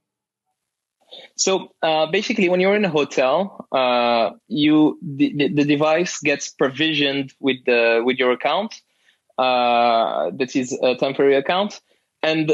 So 1.36 1.74
uh, 1.82 2.08
basically, 2.08 2.50
when 2.50 2.60
you're 2.60 2.76
in 2.76 2.86
a 2.86 2.90
hotel, 2.90 3.68
uh, 3.72 4.32
you 4.48 5.00
the, 5.02 5.50
the, 5.54 5.66
device 5.66 6.20
gets 6.20 6.50
provisioned 6.50 7.34
with 7.40 7.58
the 7.66 8.02
with 8.06 8.18
your 8.18 8.32
account. 8.32 8.76
Uh, 9.38 10.32
that 10.36 10.56
is 10.56 10.78
a 10.82 10.96
temporary 10.96 11.36
account, 11.36 11.82
and 12.22 12.54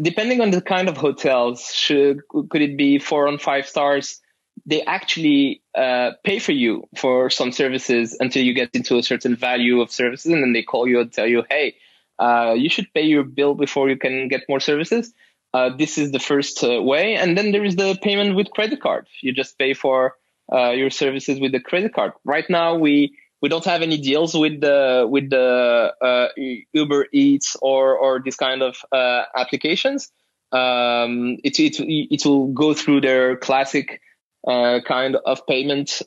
depending 0.00 0.40
on 0.40 0.50
the 0.50 0.60
kind 0.60 0.88
of 0.88 0.96
hotels, 0.96 1.72
should 1.72 2.20
could 2.28 2.62
it 2.62 2.76
be 2.76 2.98
four 2.98 3.28
on 3.28 3.38
five 3.38 3.66
stars? 3.66 4.20
They 4.66 4.82
actually 4.82 5.62
uh, 5.74 6.12
pay 6.24 6.38
for 6.38 6.52
you 6.52 6.84
for 6.96 7.28
some 7.28 7.52
services 7.52 8.16
until 8.20 8.44
you 8.44 8.54
get 8.54 8.70
into 8.74 8.98
a 8.98 9.02
certain 9.02 9.36
value 9.36 9.80
of 9.80 9.90
services, 9.90 10.32
and 10.32 10.42
then 10.42 10.52
they 10.52 10.62
call 10.62 10.86
you 10.86 11.00
and 11.00 11.12
tell 11.12 11.26
you, 11.26 11.44
"Hey, 11.48 11.76
uh, 12.18 12.54
you 12.56 12.68
should 12.68 12.92
pay 12.94 13.02
your 13.02 13.24
bill 13.24 13.54
before 13.54 13.88
you 13.88 13.96
can 13.96 14.28
get 14.28 14.42
more 14.48 14.60
services." 14.60 15.12
Uh, 15.54 15.70
this 15.76 15.96
is 15.98 16.10
the 16.10 16.18
first 16.18 16.64
uh, 16.64 16.82
way, 16.82 17.14
and 17.14 17.38
then 17.38 17.52
there 17.52 17.64
is 17.64 17.76
the 17.76 17.96
payment 18.02 18.34
with 18.34 18.50
credit 18.50 18.80
card. 18.80 19.06
You 19.22 19.32
just 19.32 19.56
pay 19.56 19.72
for 19.72 20.16
uh, 20.52 20.70
your 20.70 20.90
services 20.90 21.38
with 21.38 21.52
the 21.52 21.60
credit 21.60 21.94
card. 21.94 22.10
Right 22.24 22.44
now, 22.50 22.74
we 22.76 23.16
we 23.40 23.48
don't 23.48 23.64
have 23.64 23.80
any 23.80 23.96
deals 23.96 24.34
with 24.34 24.60
the 24.60 25.06
with 25.08 25.30
the 25.30 25.94
uh, 26.02 26.28
Uber 26.72 27.06
Eats 27.12 27.56
or 27.62 27.96
or 27.96 28.20
this 28.24 28.34
kind 28.34 28.62
of 28.62 28.78
uh, 28.90 29.22
applications. 29.36 30.10
Um, 30.50 31.36
it, 31.44 31.60
it 31.60 31.76
it 31.78 32.26
will 32.26 32.48
go 32.48 32.74
through 32.74 33.02
their 33.02 33.36
classic 33.36 34.00
uh, 34.48 34.80
kind 34.84 35.14
of 35.24 35.46
payment 35.46 36.02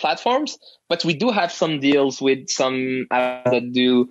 platforms, 0.00 0.58
but 0.88 1.04
we 1.04 1.14
do 1.14 1.30
have 1.30 1.52
some 1.52 1.78
deals 1.78 2.20
with 2.20 2.48
some 2.48 3.06
apps 3.12 3.52
that 3.52 3.72
do 3.72 4.10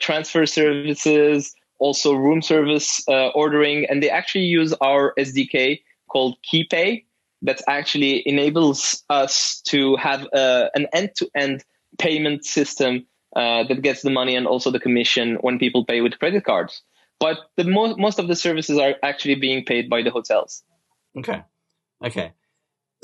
transfer 0.00 0.44
services, 0.44 1.54
also 1.82 2.14
room 2.14 2.42
service 2.42 3.02
uh, 3.08 3.28
ordering, 3.28 3.84
and 3.88 4.02
they 4.02 4.10
actually 4.10 4.44
use 4.44 4.72
our 4.80 5.12
SDK 5.18 5.80
called 6.08 6.36
KeyPay 6.50 7.04
that 7.42 7.60
actually 7.68 8.22
enables 8.26 9.02
us 9.10 9.60
to 9.66 9.96
have 9.96 10.28
an 10.32 10.86
end-to-end 10.92 11.64
payment 11.98 12.44
system 12.44 13.04
uh, 13.34 13.64
that 13.64 13.82
gets 13.82 14.02
the 14.02 14.10
money 14.10 14.36
and 14.36 14.46
also 14.46 14.70
the 14.70 14.78
commission 14.78 15.38
when 15.40 15.58
people 15.58 15.84
pay 15.84 16.00
with 16.00 16.18
credit 16.18 16.44
cards. 16.44 16.82
But 17.18 17.38
the 17.56 17.64
most 17.64 17.98
most 17.98 18.18
of 18.18 18.28
the 18.28 18.36
services 18.36 18.78
are 18.78 18.94
actually 19.02 19.36
being 19.36 19.64
paid 19.64 19.88
by 19.88 20.02
the 20.02 20.10
hotels. 20.10 20.62
Okay, 21.16 21.42
okay. 22.04 22.32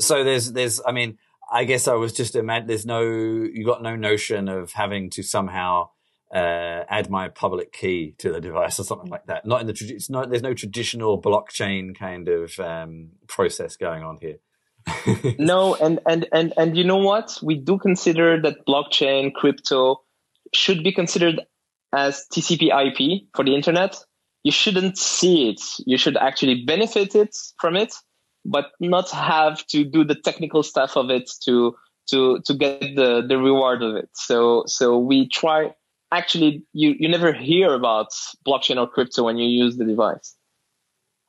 So 0.00 0.24
there's 0.24 0.52
there's 0.52 0.80
I 0.86 0.92
mean 0.92 1.18
I 1.50 1.64
guess 1.64 1.88
I 1.88 1.94
was 1.94 2.12
just 2.12 2.34
imagine 2.34 2.66
there's 2.66 2.86
no 2.86 3.00
you 3.02 3.64
got 3.64 3.82
no 3.82 3.96
notion 3.96 4.48
of 4.48 4.72
having 4.72 5.10
to 5.10 5.22
somehow 5.22 5.90
uh, 6.34 6.84
add 6.88 7.10
my 7.10 7.28
public 7.28 7.72
key 7.72 8.14
to 8.18 8.30
the 8.30 8.40
device 8.40 8.78
or 8.78 8.84
something 8.84 9.10
like 9.10 9.26
that. 9.26 9.46
Not 9.46 9.62
in 9.62 9.66
the 9.66 9.94
it's 9.94 10.10
not 10.10 10.30
there's 10.30 10.42
no 10.42 10.54
traditional 10.54 11.20
blockchain 11.20 11.96
kind 11.98 12.28
of 12.28 12.58
um, 12.60 13.10
process 13.26 13.76
going 13.76 14.02
on 14.02 14.18
here. 14.20 14.36
no, 15.38 15.74
and, 15.74 16.00
and 16.06 16.28
and 16.32 16.52
and 16.56 16.76
you 16.76 16.84
know 16.84 16.98
what? 16.98 17.38
We 17.42 17.56
do 17.56 17.78
consider 17.78 18.40
that 18.42 18.66
blockchain, 18.66 19.32
crypto 19.34 20.02
should 20.54 20.82
be 20.82 20.92
considered 20.92 21.40
as 21.94 22.26
TCP/IP 22.32 23.28
for 23.34 23.44
the 23.44 23.54
internet. 23.54 23.96
You 24.44 24.52
shouldn't 24.52 24.96
see 24.96 25.50
it. 25.50 25.60
You 25.86 25.98
should 25.98 26.16
actually 26.16 26.64
benefit 26.64 27.14
it 27.14 27.36
from 27.58 27.76
it, 27.76 27.94
but 28.44 28.66
not 28.80 29.10
have 29.10 29.66
to 29.68 29.84
do 29.84 30.04
the 30.04 30.14
technical 30.14 30.62
stuff 30.62 30.96
of 30.96 31.10
it 31.10 31.30
to 31.44 31.74
to 32.10 32.40
to 32.44 32.54
get 32.54 32.80
the 32.80 33.22
the 33.26 33.38
reward 33.38 33.82
of 33.82 33.96
it. 33.96 34.10
So 34.14 34.64
so 34.66 34.98
we 34.98 35.28
try 35.28 35.74
actually 36.12 36.64
you, 36.72 36.94
you 36.98 37.08
never 37.08 37.32
hear 37.32 37.74
about 37.74 38.08
blockchain 38.46 38.76
or 38.76 38.88
crypto 38.88 39.24
when 39.24 39.38
you 39.38 39.48
use 39.48 39.76
the 39.76 39.84
device. 39.84 40.36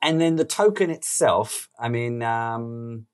And 0.02 0.20
then 0.20 0.36
the 0.36 0.44
token 0.44 0.90
itself, 0.90 1.68
I 1.78 1.88
mean, 1.88 2.22
um, 2.22 3.06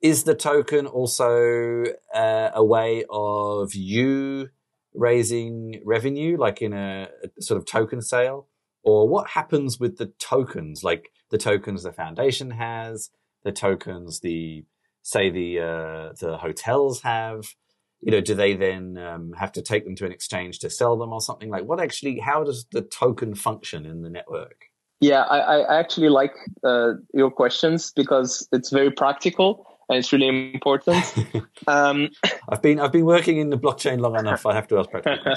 is 0.00 0.24
the 0.24 0.34
token 0.34 0.86
also 0.86 1.84
uh, 2.12 2.50
a 2.54 2.64
way 2.64 3.04
of 3.08 3.74
you 3.74 4.48
raising 4.94 5.80
revenue, 5.84 6.36
like 6.36 6.60
in 6.60 6.72
a, 6.72 7.08
a, 7.22 7.42
sort 7.42 7.58
of 7.58 7.66
token 7.66 8.02
sale? 8.02 8.48
Or 8.82 9.08
what 9.08 9.30
happens 9.30 9.78
with 9.78 9.98
the 9.98 10.06
tokens, 10.18 10.82
like 10.82 11.10
the 11.30 11.38
tokens 11.38 11.84
the 11.84 11.92
foundation 11.92 12.50
has, 12.50 13.10
the 13.44 13.52
tokens 13.52 14.20
the 14.20 14.64
say 15.02 15.30
the 15.30 15.60
uh, 15.60 16.12
the 16.20 16.38
hotels 16.38 17.02
have? 17.02 17.54
You 18.02 18.10
know, 18.10 18.20
do 18.20 18.34
they 18.34 18.54
then 18.54 18.98
um, 18.98 19.32
have 19.38 19.52
to 19.52 19.62
take 19.62 19.84
them 19.84 19.94
to 19.96 20.04
an 20.04 20.12
exchange 20.12 20.58
to 20.60 20.70
sell 20.70 20.96
them 20.96 21.12
or 21.12 21.20
something? 21.20 21.48
Like, 21.48 21.64
what 21.64 21.80
actually? 21.80 22.18
How 22.18 22.44
does 22.44 22.66
the 22.72 22.82
token 22.82 23.34
function 23.34 23.86
in 23.86 24.02
the 24.02 24.10
network? 24.10 24.66
Yeah, 25.00 25.22
I, 25.22 25.38
I 25.38 25.78
actually 25.80 26.10
like 26.10 26.34
uh, 26.62 26.92
your 27.12 27.30
questions 27.30 27.92
because 27.94 28.46
it's 28.52 28.70
very 28.70 28.90
practical 28.90 29.66
and 29.88 29.98
it's 29.98 30.12
really 30.12 30.52
important. 30.54 31.04
um, 31.66 32.08
I've 32.48 32.62
been 32.62 32.80
I've 32.80 32.92
been 32.92 33.04
working 33.04 33.38
in 33.38 33.50
the 33.50 33.58
blockchain 33.58 34.00
long 34.00 34.18
enough. 34.18 34.46
I 34.46 34.54
have 34.54 34.68
to 34.68 34.78
ask 34.78 34.90
practical 34.90 35.32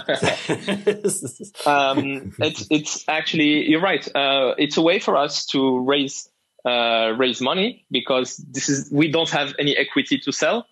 um, 1.65 2.33
it's 2.39 2.67
it's 2.69 3.05
actually 3.07 3.69
you're 3.69 3.81
right. 3.81 4.07
Uh, 4.15 4.53
it's 4.57 4.77
a 4.77 4.81
way 4.81 4.99
for 4.99 5.17
us 5.17 5.45
to 5.47 5.79
raise 5.79 6.29
uh, 6.65 7.13
raise 7.17 7.41
money 7.41 7.85
because 7.91 8.37
this 8.37 8.69
is 8.69 8.89
we 8.91 9.11
don't 9.11 9.29
have 9.29 9.53
any 9.59 9.75
equity 9.75 10.19
to 10.19 10.31
sell. 10.31 10.65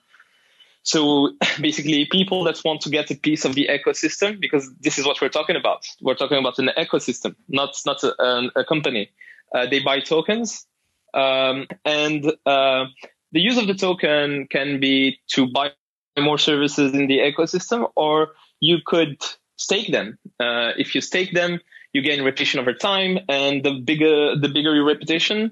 So 0.84 1.32
basically, 1.62 2.06
people 2.06 2.44
that 2.44 2.62
want 2.64 2.82
to 2.82 2.90
get 2.90 3.10
a 3.10 3.16
piece 3.16 3.46
of 3.46 3.56
the 3.56 3.70
ecosystem, 3.70 4.40
because 4.40 4.70
this 4.80 5.00
is 5.00 5.06
what 5.06 5.20
we're 5.22 5.30
talking 5.30 5.56
about. 5.56 5.88
We're 6.02 6.16
talking 6.16 6.38
about 6.38 6.60
an 6.60 6.70
ecosystem, 6.78 7.36
not 7.48 7.76
not 7.86 8.04
a, 8.04 8.52
a 8.56 8.66
company. 8.66 9.10
Uh, 9.54 9.68
they 9.68 9.80
buy 9.80 10.00
tokens, 10.00 10.66
um, 11.14 11.68
and 11.86 12.26
uh, 12.46 12.86
the 13.32 13.40
use 13.40 13.58
of 13.58 13.68
the 13.68 13.76
token 13.76 14.48
can 14.50 14.80
be 14.80 15.20
to 15.30 15.48
buy 15.48 15.72
more 16.20 16.38
services 16.38 16.94
in 16.94 17.08
the 17.08 17.20
ecosystem, 17.20 17.90
or 17.96 18.30
you 18.60 18.78
could 18.86 19.22
stake 19.58 19.92
them. 19.92 20.18
Uh, 20.40 20.72
if 20.78 20.96
you 20.96 21.02
stake 21.02 21.34
them, 21.34 21.60
you 21.94 22.02
gain 22.02 22.24
reputation 22.24 22.60
over 22.60 22.74
time, 22.74 23.20
and 23.30 23.64
the 23.64 23.80
bigger 23.80 24.36
the 24.36 24.50
bigger 24.50 24.76
your 24.76 24.86
reputation, 24.86 25.52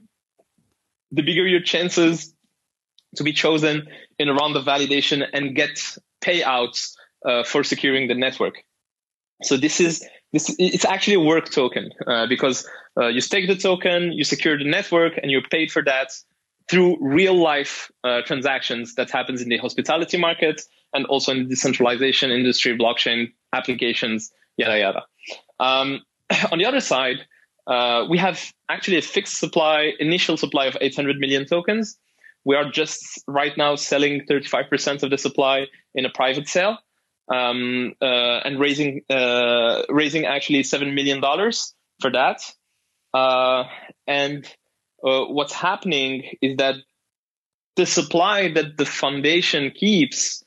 the 1.12 1.22
bigger 1.22 1.48
your 1.48 1.62
chances 1.62 2.34
to 3.16 3.24
be 3.24 3.34
chosen 3.34 3.88
in 4.20 4.30
a 4.30 4.34
round 4.34 4.56
of 4.56 4.66
validation 4.66 5.26
and 5.34 5.56
get 5.56 5.82
payouts 6.22 6.94
uh, 7.26 7.44
for 7.44 7.64
securing 7.64 8.08
the 8.08 8.16
network. 8.16 8.64
So 9.44 9.58
this 9.58 9.80
is 9.80 10.06
this 10.34 10.56
it's 10.60 10.86
actually 10.86 11.16
a 11.16 11.20
work 11.20 11.50
token 11.50 11.90
uh, 12.08 12.28
because 12.28 12.68
uh, 12.98 13.08
you 13.08 13.22
stake 13.22 13.48
the 13.48 13.56
token, 13.56 14.12
you 14.12 14.24
secure 14.24 14.58
the 14.58 14.70
network, 14.70 15.14
and 15.22 15.32
you're 15.32 15.48
paid 15.50 15.72
for 15.72 15.84
that 15.84 16.12
through 16.70 16.98
real 17.02 17.36
life 17.36 17.92
uh, 18.04 18.22
transactions 18.22 18.96
that 18.96 19.10
happens 19.10 19.42
in 19.42 19.50
the 19.50 19.58
hospitality 19.58 20.18
market 20.18 20.62
and 20.94 21.06
also 21.08 21.32
in 21.32 21.44
the 21.44 21.50
decentralization 21.50 22.32
industry, 22.32 22.78
blockchain 22.78 23.32
applications, 23.54 24.32
yada 24.58 24.80
yada. 24.80 25.04
Um, 25.60 26.02
on 26.52 26.60
the 26.60 26.66
other 26.66 26.80
side, 26.80 27.18
uh, 27.68 28.06
we 28.10 28.18
have 28.18 28.54
actually 28.70 28.98
a 28.98 29.02
fixed 29.02 29.38
supply, 29.38 29.94
initial 30.00 30.38
supply 30.38 30.66
of 30.66 30.78
800 30.80 31.20
million 31.20 31.46
tokens. 31.46 31.98
We 32.44 32.56
are 32.56 32.70
just 32.70 33.24
right 33.28 33.56
now 33.58 33.76
selling 33.76 34.22
35% 34.30 35.04
of 35.04 35.10
the 35.10 35.18
supply 35.18 35.68
in 35.94 36.06
a 36.06 36.10
private 36.10 36.48
sale 36.48 36.78
um, 37.32 37.94
uh, 38.02 38.06
and 38.46 38.60
raising 38.60 39.02
uh, 39.10 39.84
raising 39.90 40.26
actually 40.26 40.64
seven 40.64 40.96
million 40.96 41.22
dollars 41.22 41.74
for 42.02 42.12
that. 42.12 42.42
Uh, 43.14 43.66
and 44.08 44.46
uh, 45.06 45.26
what's 45.26 45.54
happening 45.54 46.24
is 46.42 46.58
that 46.58 46.76
the 47.76 47.86
supply 47.86 48.52
that 48.52 48.78
the 48.78 48.86
foundation 48.86 49.72
keeps 49.72 50.44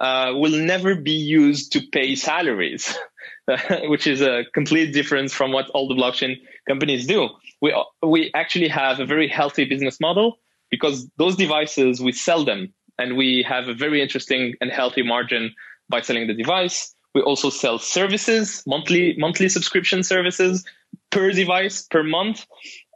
uh, 0.00 0.32
will 0.34 0.56
never 0.56 0.94
be 0.94 1.12
used 1.12 1.72
to 1.72 1.80
pay 1.92 2.14
salaries, 2.14 2.96
which 3.84 4.06
is 4.06 4.20
a 4.20 4.44
complete 4.54 4.92
difference 4.92 5.32
from 5.32 5.52
what 5.52 5.68
all 5.70 5.88
the 5.88 5.94
blockchain 5.94 6.36
companies 6.68 7.06
do. 7.06 7.28
We 7.60 7.74
we 8.02 8.30
actually 8.34 8.68
have 8.68 9.00
a 9.00 9.06
very 9.06 9.28
healthy 9.28 9.64
business 9.64 9.98
model 10.00 10.38
because 10.70 11.08
those 11.16 11.36
devices 11.36 12.00
we 12.00 12.12
sell 12.12 12.44
them 12.44 12.72
and 12.98 13.16
we 13.16 13.44
have 13.48 13.68
a 13.68 13.74
very 13.74 14.02
interesting 14.02 14.54
and 14.60 14.70
healthy 14.70 15.02
margin 15.02 15.54
by 15.88 16.00
selling 16.00 16.26
the 16.26 16.34
device. 16.34 16.94
We 17.14 17.22
also 17.22 17.50
sell 17.50 17.78
services, 17.78 18.62
monthly 18.66 19.16
monthly 19.18 19.48
subscription 19.48 20.02
services 20.02 20.64
per 21.10 21.32
device 21.32 21.82
per 21.82 22.02
month. 22.02 22.46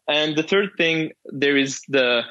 And 0.09 0.37
the 0.37 0.43
third 0.43 0.71
thing, 0.77 1.13
there 1.27 1.57
is 1.57 1.81
the 1.89 2.23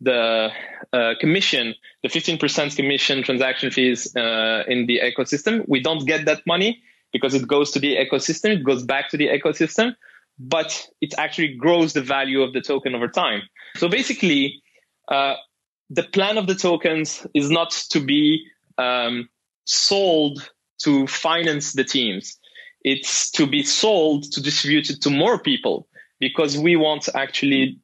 the 0.00 0.50
uh, 0.92 1.14
commission, 1.20 1.74
the 2.02 2.08
15% 2.08 2.76
commission 2.76 3.22
transaction 3.22 3.70
fees 3.70 4.14
uh, 4.14 4.62
in 4.68 4.86
the 4.86 5.00
ecosystem. 5.02 5.64
We 5.66 5.80
don't 5.80 6.06
get 6.06 6.26
that 6.26 6.42
money 6.46 6.82
because 7.12 7.34
it 7.34 7.48
goes 7.48 7.70
to 7.72 7.78
the 7.78 7.96
ecosystem. 7.96 8.50
It 8.58 8.64
goes 8.64 8.82
back 8.84 9.08
to 9.10 9.16
the 9.16 9.28
ecosystem, 9.28 9.94
but 10.38 10.86
it 11.00 11.14
actually 11.16 11.54
grows 11.54 11.94
the 11.94 12.02
value 12.02 12.42
of 12.42 12.52
the 12.52 12.60
token 12.60 12.94
over 12.94 13.08
time. 13.08 13.42
So 13.76 13.88
basically, 13.88 14.62
the 15.08 16.02
plan 16.12 16.38
of 16.38 16.46
the 16.46 16.54
tokens 16.54 17.26
is 17.34 17.50
not 17.50 17.70
to 17.90 18.00
be 18.00 18.46
um, 18.78 19.28
sold 19.64 20.50
to 20.82 21.06
finance 21.06 21.72
the 21.72 21.84
teams. 21.84 22.38
It's 22.82 23.30
to 23.32 23.46
be 23.46 23.62
sold 23.62 24.30
to 24.32 24.42
distribute 24.42 24.90
it 24.90 25.02
to 25.02 25.10
more 25.10 25.38
people 25.38 25.88
because 26.20 26.56
we 26.56 26.76
want 26.76 27.08
actually 27.14 27.78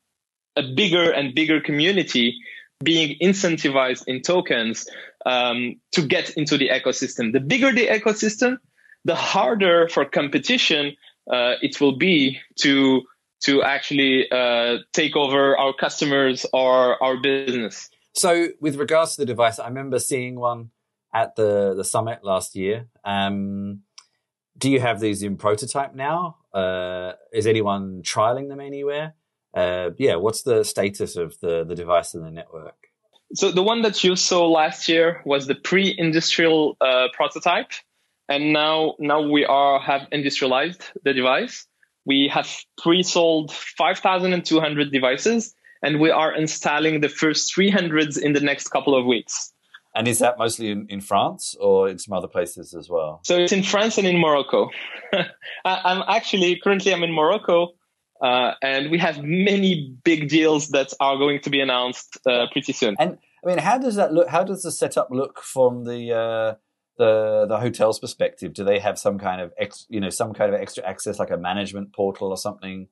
a 0.56 0.62
bigger 0.62 1.11
and 1.11 1.35
bigger 1.35 1.61
community 1.61 2.38
being 2.82 3.16
incentivized 3.20 4.04
in 4.06 4.22
tokens 4.22 4.88
um, 5.24 5.76
to 5.92 6.02
get 6.02 6.30
into 6.30 6.58
the 6.58 6.68
ecosystem. 6.68 7.32
The 7.32 7.40
bigger 7.40 7.72
the 7.72 7.87
ecosystem, 7.87 8.58
the 9.04 9.14
harder 9.14 9.88
for 9.88 10.04
competition 10.04 10.96
uh, 11.30 11.54
it 11.62 11.80
will 11.80 11.96
be 11.96 12.40
to 12.56 13.02
to 13.42 13.62
actually 13.62 14.31
uh, 14.31 14.78
take 14.92 15.16
over 15.16 15.57
our 15.57 15.72
customers 15.72 16.46
or 16.52 17.02
our 17.02 17.20
business. 17.20 17.90
So, 18.14 18.48
with 18.61 18.76
regards 18.76 19.16
to 19.16 19.22
the 19.22 19.26
device, 19.26 19.59
I 19.59 19.68
remember 19.68 19.98
seeing 19.98 20.38
one 20.38 20.70
at 21.14 21.37
the 21.37 21.74
the 21.74 21.85
summit 21.85 22.20
last 22.22 22.57
year. 22.57 22.87
Um, 23.05 23.81
do 24.57 24.70
you 24.70 24.81
have 24.81 25.00
these 25.00 25.22
in 25.22 25.37
prototype 25.37 25.94
now? 25.94 26.37
Uh, 26.52 27.12
is 27.33 27.46
anyone 27.46 28.02
trialing 28.02 28.48
them 28.48 28.61
anywhere? 28.61 29.14
Uh, 29.55 29.90
yeah, 29.98 30.16
what's 30.16 30.42
the 30.42 30.64
status 30.64 31.16
of 31.16 31.38
the 31.40 31.64
the 31.64 31.74
device 31.74 32.14
and 32.14 32.24
the 32.24 32.31
network? 32.31 32.76
So 33.35 33.50
the 33.50 33.62
one 33.62 33.83
that 33.83 34.05
you 34.05 34.14
saw 34.14 34.46
last 34.46 34.88
year 34.88 35.22
was 35.24 35.46
the 35.46 35.55
pre-industrial 35.55 36.76
uh, 36.81 37.09
prototype, 37.14 37.70
and 38.28 38.52
now 38.52 38.94
now 38.98 39.22
we 39.22 39.44
are 39.44 39.81
have 39.81 40.07
industrialized 40.12 40.83
the 41.02 41.14
device. 41.14 41.66
We 42.04 42.28
have 42.32 42.48
pre-sold 42.78 43.52
5,200 43.52 44.90
devices, 44.90 45.54
and 45.82 46.00
we 46.00 46.10
are 46.10 46.34
installing 46.34 47.00
the 47.00 47.08
first 47.08 47.54
300s 47.56 48.18
in 48.18 48.32
the 48.32 48.40
next 48.40 48.68
couple 48.68 48.94
of 48.94 49.06
weeks. 49.06 49.52
And 49.94 50.08
is 50.08 50.20
that 50.20 50.38
mostly 50.38 50.70
in, 50.70 50.86
in 50.88 51.00
France 51.00 51.54
or 51.60 51.88
in 51.88 51.98
some 51.98 52.16
other 52.16 52.28
places 52.28 52.74
as 52.74 52.88
well? 52.88 53.20
So 53.24 53.36
it's 53.36 53.52
in 53.52 53.62
France 53.62 53.98
and 53.98 54.06
in 54.06 54.18
Morocco. 54.18 54.70
I'm 55.64 56.02
actually 56.08 56.58
currently 56.62 56.94
I'm 56.94 57.02
in 57.02 57.12
Morocco, 57.12 57.74
uh, 58.22 58.52
and 58.62 58.90
we 58.90 58.98
have 58.98 59.22
many 59.22 59.94
big 60.02 60.28
deals 60.28 60.68
that 60.68 60.94
are 60.98 61.18
going 61.18 61.40
to 61.40 61.50
be 61.50 61.60
announced 61.60 62.18
uh, 62.26 62.46
pretty 62.52 62.72
soon. 62.72 62.96
And 62.98 63.18
I 63.44 63.48
mean, 63.48 63.58
how 63.58 63.76
does 63.76 63.96
that 63.96 64.14
look? 64.14 64.28
How 64.28 64.44
does 64.44 64.62
the 64.62 64.70
setup 64.72 65.08
look 65.10 65.42
from 65.42 65.84
the 65.84 66.12
uh, 66.12 66.54
the 66.98 67.46
the 67.48 67.59
hotel's 67.59 67.98
perspective? 67.98 68.52
Do 68.52 68.64
they 68.64 68.78
have 68.78 68.98
some 68.98 69.18
kind 69.18 69.40
of 69.40 69.52
ex, 69.59 69.87
you 69.88 70.00
know 70.00 70.11
some 70.11 70.33
kind 70.33 70.55
of 70.55 70.61
extra 70.61 70.85
access, 70.85 71.18
like 71.18 71.31
a 71.31 71.37
management 71.37 71.92
portal 71.92 72.28
or 72.28 72.37
something, 72.37 72.88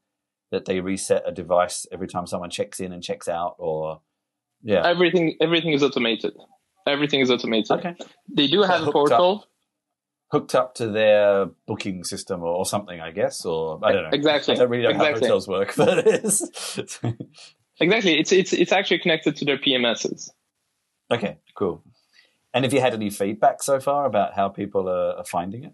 that 0.50 0.64
they 0.64 0.80
reset 0.80 1.22
a 1.26 1.32
device 1.32 1.86
every 1.92 2.09
time 2.09 2.26
someone 2.26 2.51
checks 2.51 2.80
in 2.80 2.92
and 2.92 3.03
checks 3.03 3.28
out, 3.28 3.57
or 3.59 4.01
yeah, 4.62 4.86
everything 4.86 5.36
everything 5.40 5.72
is 5.72 5.82
automated. 5.82 6.32
Everything 6.86 7.20
is 7.20 7.30
automated. 7.30 7.70
Okay, 7.70 7.94
they 8.28 8.46
do 8.46 8.62
have 8.62 8.86
a 8.86 8.92
portal. 8.92 9.40
Up, 9.42 9.46
hooked 10.30 10.55
up 10.55 10.74
to 10.76 10.88
their 10.88 11.46
booking 11.66 12.05
system 12.05 12.42
or, 12.42 12.55
or, 12.55 12.64
something, 12.64 13.01
I 13.01 13.11
guess, 13.11 13.44
or 13.44 13.80
I 13.82 13.92
don't 13.92 14.05
know. 14.05 14.11
Exactly. 14.12 14.55
I 14.55 14.59
don't 14.59 14.70
really 14.70 14.84
know 14.84 14.90
exactly. 14.90 15.20
how 15.20 15.26
hotels 15.26 15.48
work, 15.48 15.74
but 15.76 15.98
it 15.98 16.24
is. 16.24 16.42
exactly. 17.80 18.18
It's 18.18 18.32
it's 18.32 18.53
it's 18.53 18.72
actually 18.72 19.01
connected 19.01 19.36
to 19.36 19.44
their 19.44 19.59
PMSs. 19.59 20.30
Okay, 21.12 21.38
cool. 21.57 21.82
And 22.53 22.64
have 22.64 22.72
you 22.72 22.80
had 22.80 22.94
any 22.94 23.11
feedback 23.11 23.62
so 23.62 23.78
far 23.80 24.07
about 24.07 24.34
how 24.34 24.48
people 24.48 24.88
are, 24.88 25.16
are 25.18 25.24
finding 25.24 25.64
it? 25.64 25.72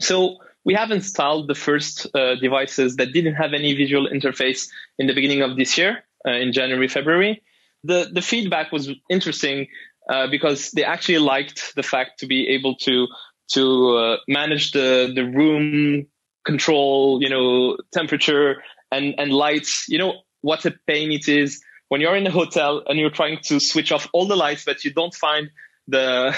So 0.00 0.36
we 0.64 0.74
have 0.74 0.90
installed 0.90 1.48
the 1.48 1.54
first 1.54 2.06
uh, 2.14 2.34
devices 2.36 2.96
that 2.96 3.12
didn't 3.12 3.34
have 3.34 3.52
any 3.52 3.74
visual 3.74 4.08
interface 4.08 4.68
in 4.98 5.06
the 5.06 5.14
beginning 5.14 5.42
of 5.42 5.56
this 5.56 5.78
year, 5.78 6.04
uh, 6.26 6.32
in 6.32 6.52
January, 6.52 6.88
February. 6.88 7.42
The 7.84 8.10
the 8.12 8.22
feedback 8.22 8.70
was 8.70 8.90
interesting 9.10 9.66
uh, 10.08 10.28
because 10.28 10.70
they 10.72 10.84
actually 10.84 11.18
liked 11.18 11.74
the 11.74 11.82
fact 11.82 12.20
to 12.20 12.26
be 12.26 12.48
able 12.48 12.76
to 12.76 13.08
to 13.52 13.96
uh, 13.96 14.16
manage 14.28 14.72
the 14.72 15.10
the 15.14 15.24
room 15.24 16.06
control, 16.44 17.20
you 17.22 17.28
know, 17.28 17.76
temperature 17.92 18.62
and 18.90 19.14
and 19.18 19.32
lights. 19.32 19.86
You 19.88 19.98
know 19.98 20.14
what 20.42 20.64
a 20.64 20.74
pain 20.86 21.10
it 21.12 21.28
is 21.28 21.60
when 21.92 22.00
you're 22.00 22.16
in 22.16 22.26
a 22.26 22.30
hotel 22.30 22.82
and 22.86 22.98
you're 22.98 23.10
trying 23.10 23.36
to 23.42 23.60
switch 23.60 23.92
off 23.92 24.08
all 24.14 24.24
the 24.24 24.34
lights, 24.34 24.64
but 24.64 24.82
you 24.82 24.90
don't 24.94 25.14
find 25.14 25.50
the 25.86 26.34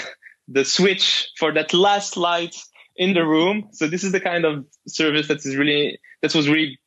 the 0.49 0.65
switch 0.65 1.31
for 1.37 1.53
that 1.53 1.73
last 1.73 2.17
light 2.17 2.57
in 2.97 3.13
the 3.13 3.25
room. 3.25 3.69
So 3.71 3.87
this 3.87 4.03
is 4.03 4.11
the 4.11 4.19
kind 4.19 4.43
of 4.43 4.65
service 4.85 5.29
that 5.29 5.37
is 5.45 5.55
really 5.55 5.97
that 6.21 6.35
was 6.35 6.49
really 6.49 6.77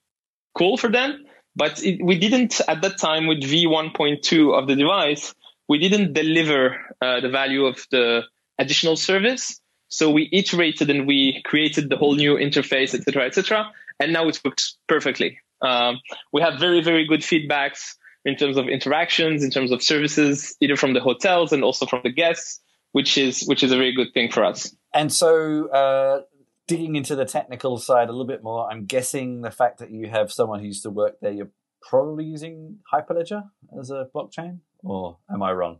cool 0.52 0.76
for 0.76 0.90
them. 0.90 1.24
But 1.56 1.82
it, 1.82 2.04
we 2.04 2.18
didn't 2.18 2.60
at 2.68 2.82
that 2.82 2.98
time 2.98 3.26
with 3.26 3.38
V1.2 3.40 4.58
of 4.58 4.68
the 4.68 4.76
device, 4.76 5.34
we 5.66 5.78
didn't 5.78 6.12
deliver 6.12 6.76
uh, 7.00 7.20
the 7.20 7.30
value 7.30 7.64
of 7.64 7.86
the 7.90 8.24
additional 8.58 8.96
service. 8.96 9.62
So 9.88 10.10
we 10.10 10.28
iterated 10.30 10.90
and 10.90 11.06
we 11.06 11.40
created 11.46 11.88
the 11.88 11.96
whole 11.96 12.16
new 12.16 12.34
interface, 12.34 12.92
etc., 12.94 13.24
etc., 13.24 13.72
and 13.98 14.12
now 14.12 14.28
it 14.28 14.38
works 14.44 14.76
perfectly. 14.86 15.38
Um, 15.62 16.00
we 16.34 16.42
have 16.42 16.60
very, 16.60 16.82
very 16.82 17.06
good 17.06 17.20
feedbacks 17.20 17.94
in 18.28 18.36
terms 18.36 18.56
of 18.56 18.68
interactions, 18.68 19.42
in 19.42 19.50
terms 19.50 19.72
of 19.72 19.82
services, 19.82 20.56
either 20.60 20.76
from 20.76 20.92
the 20.92 21.00
hotels 21.00 21.52
and 21.52 21.64
also 21.64 21.86
from 21.86 22.00
the 22.04 22.12
guests, 22.12 22.60
which 22.92 23.18
is 23.18 23.44
which 23.46 23.62
is 23.62 23.72
a 23.72 23.76
very 23.76 23.92
good 23.92 24.12
thing 24.14 24.30
for 24.30 24.44
us. 24.44 24.74
And 24.94 25.12
so, 25.12 25.68
uh, 25.68 26.22
digging 26.66 26.96
into 26.96 27.16
the 27.16 27.24
technical 27.24 27.78
side 27.78 28.08
a 28.08 28.12
little 28.12 28.26
bit 28.26 28.42
more, 28.42 28.70
I'm 28.70 28.84
guessing 28.84 29.40
the 29.40 29.50
fact 29.50 29.78
that 29.78 29.90
you 29.90 30.08
have 30.08 30.30
someone 30.30 30.60
who 30.60 30.66
used 30.66 30.82
to 30.82 30.90
work 30.90 31.16
there, 31.20 31.32
you're 31.32 31.50
probably 31.82 32.24
using 32.24 32.78
Hyperledger 32.92 33.42
as 33.80 33.90
a 33.90 34.08
blockchain, 34.14 34.60
or 34.84 35.18
am 35.32 35.42
I 35.42 35.52
wrong? 35.52 35.78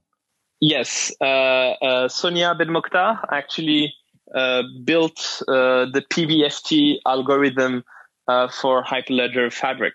Yes, 0.61 1.13
uh, 1.21 1.25
uh, 1.25 2.09
Sonia 2.09 2.55
Benmokhtar 2.55 3.25
actually 3.31 3.95
uh, 4.35 4.63
built 4.85 5.43
uh, 5.47 5.87
the 5.93 6.03
PBFT 6.11 6.97
algorithm 7.07 7.85
uh, 8.27 8.49
for 8.49 8.83
Hyperledger 8.83 9.53
Fabric. 9.53 9.95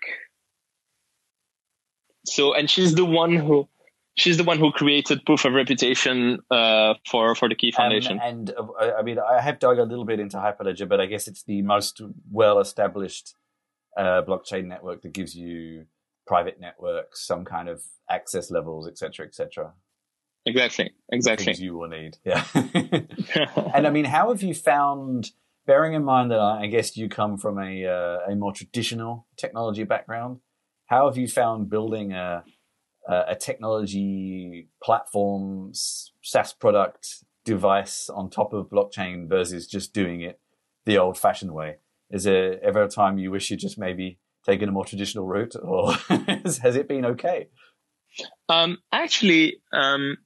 So, 2.24 2.54
and 2.54 2.68
she's 2.68 2.94
the 2.94 3.04
one 3.04 3.36
who 3.36 3.68
she's 4.16 4.36
the 4.36 4.44
one 4.44 4.58
who 4.58 4.72
created 4.72 5.24
proof 5.24 5.44
of 5.44 5.52
reputation 5.52 6.40
uh, 6.50 6.94
for 7.06 7.34
for 7.34 7.48
the 7.48 7.54
Ki 7.54 7.72
Foundation. 7.72 8.20
Um, 8.20 8.28
and 8.28 8.54
I 8.80 9.02
mean, 9.02 9.18
I 9.18 9.40
have 9.40 9.58
dug 9.58 9.78
a 9.78 9.84
little 9.84 10.04
bit 10.04 10.20
into 10.20 10.36
Hyperledger, 10.36 10.88
but 10.88 11.00
I 11.00 11.06
guess 11.06 11.28
it's 11.28 11.42
the 11.42 11.62
most 11.62 12.00
well 12.30 12.60
established 12.60 13.34
uh, 13.96 14.22
blockchain 14.22 14.66
network 14.66 15.02
that 15.02 15.12
gives 15.12 15.34
you 15.34 15.86
private 16.26 16.60
networks, 16.60 17.26
some 17.26 17.44
kind 17.44 17.68
of 17.68 17.82
access 18.10 18.50
levels, 18.50 18.88
etc., 18.88 19.26
etc. 19.26 19.72
Exactly. 20.46 20.92
Exactly. 21.10 21.44
Things 21.46 21.60
you 21.60 21.76
will 21.76 21.88
need. 21.88 22.18
Yeah. 22.24 22.44
and 23.74 23.86
I 23.86 23.90
mean, 23.90 24.04
how 24.04 24.30
have 24.30 24.42
you 24.42 24.54
found? 24.54 25.30
Bearing 25.66 25.94
in 25.94 26.04
mind 26.04 26.30
that 26.30 26.40
I 26.40 26.66
guess 26.66 26.94
you 26.94 27.08
come 27.08 27.38
from 27.38 27.58
a 27.58 27.86
uh, 27.86 28.30
a 28.30 28.36
more 28.36 28.52
traditional 28.52 29.26
technology 29.38 29.84
background, 29.84 30.40
how 30.86 31.06
have 31.08 31.16
you 31.16 31.28
found 31.28 31.70
building 31.70 32.12
a 32.12 32.44
a 33.06 33.36
technology 33.36 34.68
platform 34.82 35.70
SaaS 35.74 36.54
product 36.54 37.24
device 37.44 38.08
on 38.08 38.30
top 38.30 38.54
of 38.54 38.70
blockchain 38.70 39.28
versus 39.28 39.66
just 39.66 39.92
doing 39.92 40.22
it 40.22 40.40
the 40.86 40.98
old 40.98 41.18
fashioned 41.18 41.52
way? 41.52 41.76
Is 42.10 42.24
there 42.24 42.62
ever 42.64 42.82
a 42.82 42.88
time 42.88 43.18
you 43.18 43.30
wish 43.30 43.50
you 43.50 43.56
just 43.56 43.78
maybe 43.78 44.18
taken 44.44 44.68
a 44.68 44.72
more 44.72 44.84
traditional 44.84 45.26
route, 45.26 45.54
or 45.60 45.92
has 46.62 46.76
it 46.76 46.88
been 46.88 47.04
okay? 47.06 47.48
Um, 48.48 48.78
actually, 48.92 49.56
um, 49.72 50.18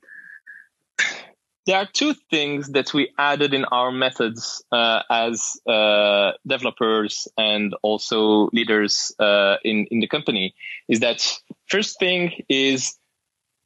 there 1.69 1.77
are 1.77 1.87
two 1.93 2.15
things 2.31 2.69
that 2.69 2.95
we 2.95 3.13
added 3.19 3.53
in 3.53 3.67
our 3.67 3.93
methods 3.93 4.65
uh, 4.73 5.03
as 5.11 5.61
uh, 5.67 6.33
developers 6.47 7.29
and 7.37 7.75
also 7.83 8.49
leaders 8.55 9.13
uh, 9.19 9.57
in 9.63 9.87
in 9.91 10.01
the 10.01 10.07
company. 10.09 10.55
Is 10.89 11.01
that 11.01 11.21
first 11.67 11.99
thing 11.99 12.33
is 12.49 12.97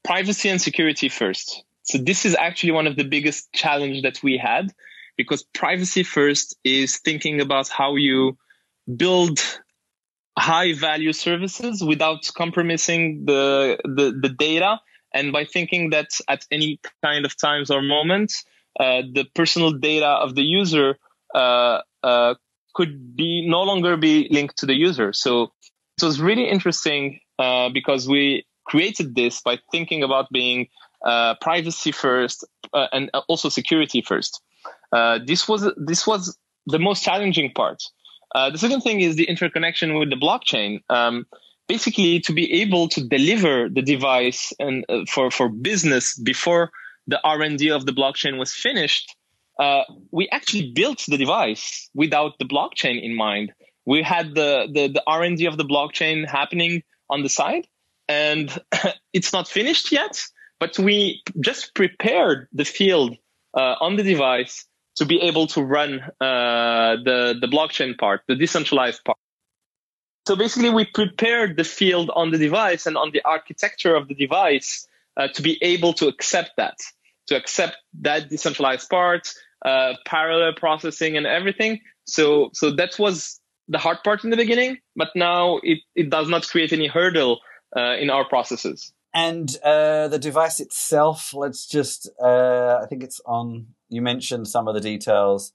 privacy 0.02 0.48
and 0.48 0.60
security 0.60 1.08
first. 1.08 1.62
So 1.84 1.96
this 1.98 2.26
is 2.26 2.34
actually 2.34 2.72
one 2.72 2.88
of 2.88 2.96
the 2.96 3.04
biggest 3.04 3.52
challenge 3.52 4.02
that 4.02 4.20
we 4.20 4.36
had 4.36 4.72
because 5.16 5.44
privacy 5.54 6.02
first 6.02 6.56
is 6.64 6.98
thinking 6.98 7.40
about 7.40 7.68
how 7.68 7.94
you 7.94 8.36
build 8.96 9.38
high 10.36 10.72
value 10.74 11.12
services 11.12 11.84
without 11.84 12.28
compromising 12.34 13.26
the, 13.26 13.78
the, 13.84 14.18
the 14.20 14.28
data 14.28 14.80
and 15.14 15.32
by 15.32 15.44
thinking 15.44 15.90
that 15.90 16.10
at 16.28 16.44
any 16.50 16.80
kind 17.02 17.24
of 17.24 17.36
times 17.36 17.70
or 17.70 17.82
moments 17.82 18.44
uh, 18.80 19.02
the 19.12 19.26
personal 19.34 19.72
data 19.72 20.06
of 20.06 20.34
the 20.34 20.42
user 20.42 20.96
uh, 21.34 21.80
uh, 22.02 22.34
could 22.74 23.14
be 23.14 23.46
no 23.46 23.62
longer 23.62 23.96
be 23.96 24.28
linked 24.30 24.58
to 24.58 24.66
the 24.66 24.74
user. 24.74 25.12
So 25.12 25.52
it 25.98 26.04
was 26.04 26.20
really 26.20 26.48
interesting 26.48 27.20
uh, 27.38 27.68
because 27.68 28.08
we 28.08 28.46
created 28.64 29.14
this 29.14 29.42
by 29.42 29.58
thinking 29.70 30.02
about 30.02 30.30
being 30.30 30.68
uh, 31.04 31.34
privacy 31.40 31.92
first 31.92 32.46
uh, 32.72 32.86
and 32.92 33.10
also 33.28 33.50
security 33.50 34.00
first. 34.00 34.40
This 35.26 35.48
was 35.48 35.70
this 35.76 36.06
was 36.06 36.38
the 36.66 36.78
most 36.78 37.02
challenging 37.02 37.52
part. 37.52 37.82
The 38.34 38.56
second 38.56 38.80
thing 38.80 39.00
is 39.00 39.16
the 39.16 39.24
interconnection 39.24 39.98
with 39.98 40.08
the 40.08 40.16
blockchain. 40.16 40.80
Um, 40.88 41.26
basically, 41.68 42.20
to 42.20 42.32
be 42.32 42.62
able 42.62 42.88
to 42.88 43.06
deliver 43.06 43.68
the 43.68 43.82
device 43.82 44.52
and 44.58 44.84
uh, 44.88 45.04
for 45.08 45.30
for 45.30 45.48
business 45.48 46.18
before 46.18 46.70
the 47.06 47.20
R 47.24 47.42
and 47.42 47.58
D 47.58 47.70
of 47.70 47.86
the 47.86 47.92
blockchain 47.92 48.38
was 48.38 48.52
finished, 48.52 49.14
uh, 49.58 49.82
we 50.10 50.28
actually 50.30 50.72
built 50.72 51.04
the 51.08 51.18
device 51.18 51.88
without 51.94 52.38
the 52.38 52.44
blockchain 52.44 53.02
in 53.02 53.14
mind. 53.14 53.52
We 53.86 54.02
had 54.02 54.34
the 54.34 54.68
the, 54.72 54.88
the 54.88 55.02
R 55.06 55.22
and 55.22 55.36
D 55.36 55.46
of 55.46 55.56
the 55.56 55.64
blockchain 55.64 56.28
happening 56.28 56.82
on 57.10 57.22
the 57.22 57.28
side, 57.28 57.66
and 58.08 58.50
it's 59.12 59.32
not 59.32 59.48
finished 59.48 59.92
yet. 59.92 60.22
But 60.60 60.78
we 60.78 61.22
just 61.40 61.74
prepared 61.74 62.46
the 62.52 62.64
field 62.64 63.16
uh, 63.56 63.74
on 63.80 63.96
the 63.96 64.04
device 64.04 64.64
to 64.96 65.04
be 65.04 65.20
able 65.22 65.46
to 65.48 65.62
run 65.62 66.00
uh, 66.20 66.96
the 67.04 67.36
the 67.40 67.48
blockchain 67.48 67.98
part, 67.98 68.22
the 68.28 68.36
decentralized 68.36 69.04
part. 69.04 69.18
So 70.26 70.36
basically, 70.36 70.70
we 70.70 70.84
prepared 70.84 71.56
the 71.56 71.64
field 71.64 72.10
on 72.14 72.30
the 72.30 72.38
device 72.38 72.86
and 72.86 72.96
on 72.96 73.10
the 73.12 73.22
architecture 73.24 73.94
of 73.94 74.08
the 74.08 74.14
device 74.14 74.86
uh, 75.16 75.28
to 75.28 75.42
be 75.42 75.58
able 75.62 75.92
to 75.94 76.06
accept 76.08 76.52
that, 76.56 76.78
to 77.26 77.36
accept 77.36 77.76
that 78.00 78.28
decentralized 78.28 78.88
part, 78.88 79.32
uh, 79.64 79.94
parallel 80.06 80.52
processing, 80.54 81.16
and 81.16 81.26
everything. 81.26 81.80
So 82.04 82.50
so 82.52 82.70
that 82.72 82.98
was 82.98 83.40
the 83.68 83.78
hard 83.78 83.98
part 84.04 84.24
in 84.24 84.30
the 84.30 84.36
beginning, 84.36 84.78
but 84.96 85.08
now 85.14 85.58
it, 85.62 85.78
it 85.94 86.10
does 86.10 86.28
not 86.28 86.46
create 86.46 86.72
any 86.72 86.86
hurdle 86.86 87.40
uh, 87.76 87.96
in 87.96 88.10
our 88.10 88.24
processes. 88.28 88.92
And 89.14 89.54
uh, 89.62 90.08
the 90.08 90.18
device 90.18 90.58
itself, 90.58 91.34
let's 91.34 91.66
just, 91.66 92.08
uh, 92.22 92.80
I 92.82 92.86
think 92.86 93.02
it's 93.02 93.20
on 93.26 93.68
you 93.88 94.00
mentioned 94.00 94.48
some 94.48 94.68
of 94.68 94.74
the 94.74 94.80
details 94.80 95.52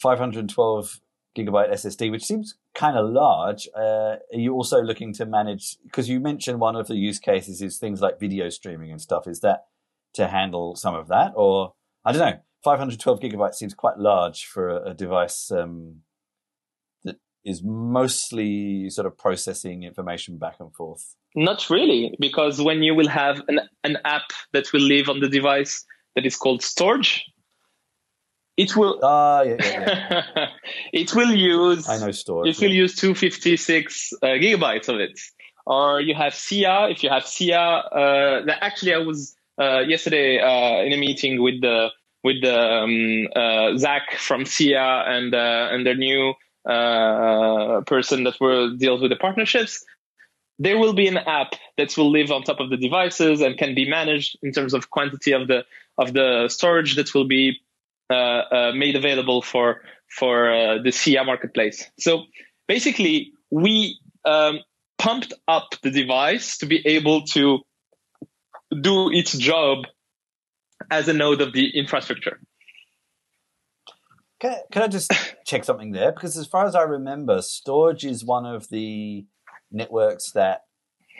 512 0.00 1.00
gigabyte 1.36 1.72
SSD, 1.72 2.10
which 2.10 2.24
seems 2.24 2.54
kind 2.74 2.96
of 2.96 3.10
large. 3.10 3.68
Uh, 3.76 4.16
are 4.32 4.38
you 4.38 4.54
also 4.54 4.80
looking 4.80 5.12
to 5.14 5.26
manage? 5.26 5.76
Because 5.84 6.08
you 6.08 6.20
mentioned 6.20 6.60
one 6.60 6.76
of 6.76 6.86
the 6.86 6.96
use 6.96 7.18
cases 7.18 7.62
is 7.62 7.78
things 7.78 8.00
like 8.00 8.18
video 8.18 8.48
streaming 8.48 8.90
and 8.90 9.00
stuff. 9.00 9.26
Is 9.26 9.40
that 9.40 9.66
to 10.14 10.28
handle 10.28 10.76
some 10.76 10.94
of 10.94 11.08
that, 11.08 11.32
or 11.36 11.74
I 12.04 12.12
don't 12.12 12.20
know? 12.20 12.38
512 12.64 13.20
gigabytes 13.20 13.54
seems 13.54 13.74
quite 13.74 13.98
large 13.98 14.46
for 14.46 14.68
a, 14.68 14.90
a 14.90 14.94
device 14.94 15.52
um, 15.52 16.00
that 17.04 17.16
is 17.44 17.62
mostly 17.62 18.90
sort 18.90 19.06
of 19.06 19.16
processing 19.16 19.84
information 19.84 20.36
back 20.36 20.56
and 20.58 20.74
forth. 20.74 21.14
Not 21.36 21.70
really, 21.70 22.16
because 22.18 22.60
when 22.60 22.82
you 22.82 22.94
will 22.94 23.08
have 23.08 23.40
an, 23.46 23.60
an 23.84 23.98
app 24.04 24.30
that 24.52 24.72
will 24.72 24.80
live 24.80 25.08
on 25.08 25.20
the 25.20 25.28
device 25.28 25.84
that 26.16 26.26
is 26.26 26.34
called 26.34 26.62
storage, 26.62 27.24
it 28.56 28.76
will. 28.76 29.04
Uh, 29.04 29.42
yeah, 29.42 29.56
yeah, 29.60 30.24
yeah. 30.36 30.46
it 30.92 31.14
will 31.14 31.32
use. 31.32 31.88
I 31.88 31.98
know 31.98 32.08
Storj. 32.08 32.48
It 32.48 32.60
will 32.60 32.72
use 32.72 32.94
256 32.96 34.12
uh, 34.22 34.26
gigabytes 34.26 34.88
of 34.88 35.00
it. 35.00 35.18
Or 35.66 36.00
you 36.00 36.14
have 36.14 36.34
SIA. 36.34 36.88
If 36.90 37.02
you 37.02 37.10
have 37.10 37.26
SIA, 37.26 37.58
uh, 37.58 38.46
actually, 38.60 38.94
I 38.94 38.98
was 38.98 39.36
uh, 39.58 39.80
yesterday 39.80 40.38
uh, 40.38 40.84
in 40.84 40.92
a 40.92 40.96
meeting 40.96 41.42
with 41.42 41.60
the 41.60 41.88
with 42.22 42.42
the 42.42 42.58
um, 42.58 43.28
uh, 43.34 43.76
Zach 43.76 44.12
from 44.16 44.44
SIA 44.44 45.04
and 45.06 45.34
and 45.34 45.86
their 45.86 45.96
new 45.96 46.34
person 46.64 48.24
that 48.24 48.34
will 48.40 48.76
deals 48.76 49.00
with 49.02 49.10
the 49.10 49.16
partnerships. 49.16 49.84
There 50.58 50.78
will 50.78 50.94
be 50.94 51.06
an 51.06 51.18
app 51.18 51.54
that 51.76 51.96
will 51.98 52.10
live 52.10 52.30
on 52.30 52.42
top 52.42 52.60
of 52.60 52.70
the 52.70 52.78
devices 52.78 53.42
and 53.42 53.58
can 53.58 53.74
be 53.74 53.86
managed 53.86 54.38
in 54.42 54.52
terms 54.52 54.72
of 54.72 54.90
quantity 54.90 55.32
of 55.32 55.48
the 55.48 55.64
of 55.98 56.14
the 56.14 56.46
Storj 56.48 56.96
that 56.96 57.12
will 57.14 57.26
be 57.26 57.60
made 58.10 58.96
available 58.96 59.42
for 59.42 59.82
for 60.08 60.52
uh, 60.52 60.82
the 60.82 60.92
SIA 60.92 61.24
marketplace. 61.24 61.90
So 61.98 62.24
basically, 62.68 63.32
we 63.50 63.98
um, 64.24 64.60
pumped 64.98 65.32
up 65.48 65.74
the 65.82 65.90
device 65.90 66.58
to 66.58 66.66
be 66.66 66.86
able 66.86 67.22
to 67.26 67.60
do 68.80 69.10
its 69.10 69.36
job 69.36 69.84
as 70.90 71.08
a 71.08 71.12
node 71.12 71.40
of 71.40 71.52
the 71.52 71.78
infrastructure. 71.78 72.40
Can 74.40 74.50
I, 74.52 74.58
can 74.70 74.82
I 74.82 74.88
just 74.88 75.12
check 75.46 75.64
something 75.64 75.92
there? 75.92 76.12
Because 76.12 76.36
as 76.36 76.46
far 76.46 76.66
as 76.66 76.74
I 76.74 76.82
remember, 76.82 77.38
Storj 77.38 78.08
is 78.08 78.24
one 78.24 78.46
of 78.46 78.68
the 78.68 79.24
networks 79.70 80.32
that 80.32 80.62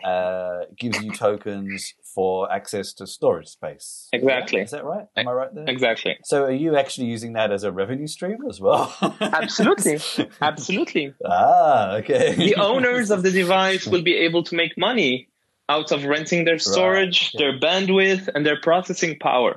uh, 0.04 0.64
gives 0.78 1.02
you 1.02 1.12
tokens 1.12 1.94
for 2.16 2.50
access 2.50 2.94
to 2.94 3.06
storage 3.06 3.46
space. 3.48 4.08
Exactly. 4.10 4.62
Is 4.62 4.70
that 4.70 4.86
right? 4.86 5.04
Am 5.18 5.28
I 5.28 5.32
right 5.32 5.54
there? 5.54 5.66
Exactly. 5.68 6.16
So 6.24 6.44
are 6.44 6.50
you 6.64 6.74
actually 6.74 7.08
using 7.08 7.34
that 7.34 7.52
as 7.52 7.62
a 7.62 7.70
revenue 7.70 8.06
stream 8.06 8.38
as 8.48 8.58
well? 8.58 8.82
Absolutely. 9.20 9.98
Absolutely. 10.40 11.12
Ah, 11.24 11.96
okay. 11.96 12.34
The 12.48 12.54
owners 12.56 13.10
of 13.10 13.22
the 13.22 13.30
device 13.30 13.86
will 13.86 14.02
be 14.02 14.16
able 14.16 14.44
to 14.44 14.54
make 14.56 14.78
money 14.78 15.28
out 15.68 15.92
of 15.92 16.04
renting 16.04 16.46
their 16.46 16.58
storage, 16.58 17.18
Right. 17.34 17.38
their 17.40 17.60
bandwidth, 17.60 18.30
and 18.34 18.46
their 18.46 18.58
processing 18.62 19.18
power. 19.20 19.52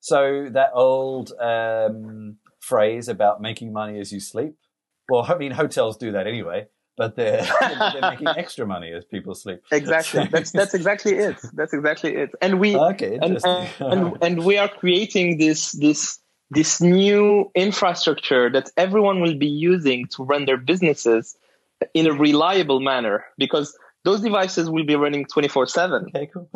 So 0.00 0.46
that 0.52 0.70
old 0.74 1.32
um, 1.40 2.36
phrase 2.60 3.08
about 3.08 3.40
making 3.42 3.72
money 3.72 3.98
as 3.98 4.12
you 4.12 4.20
sleep. 4.20 4.54
Well, 5.08 5.26
I 5.28 5.36
mean, 5.38 5.50
hotels 5.52 5.96
do 5.96 6.12
that 6.12 6.26
anyway, 6.28 6.66
but 6.98 7.16
they're, 7.16 7.46
they're 7.60 8.10
making 8.10 8.26
extra 8.36 8.66
money 8.66 8.92
as 8.92 9.04
people 9.04 9.34
sleep. 9.34 9.60
Exactly. 9.72 10.28
That's 10.32 10.50
that's 10.50 10.74
exactly 10.74 11.12
it. 11.12 11.36
That's 11.54 11.72
exactly 11.72 12.14
it. 12.16 12.30
And 12.42 12.60
we 12.60 12.76
Okay, 12.76 13.18
and, 13.22 13.38
and, 13.44 13.70
and 13.80 14.18
and 14.20 14.44
we 14.44 14.58
are 14.58 14.68
creating 14.68 15.38
this 15.38 15.72
this 15.72 16.18
this 16.50 16.80
new 16.80 17.50
infrastructure 17.54 18.50
that 18.50 18.70
everyone 18.76 19.20
will 19.20 19.38
be 19.38 19.46
using 19.46 20.06
to 20.08 20.24
run 20.24 20.44
their 20.46 20.56
businesses 20.56 21.36
in 21.94 22.06
a 22.06 22.12
reliable 22.12 22.80
manner 22.80 23.24
because 23.38 23.76
those 24.04 24.20
devices 24.20 24.68
will 24.70 24.84
be 24.84 24.96
running 24.96 25.26
24 25.26 25.66
7 25.66 26.06
Okay, 26.08 26.30
cool. 26.32 26.50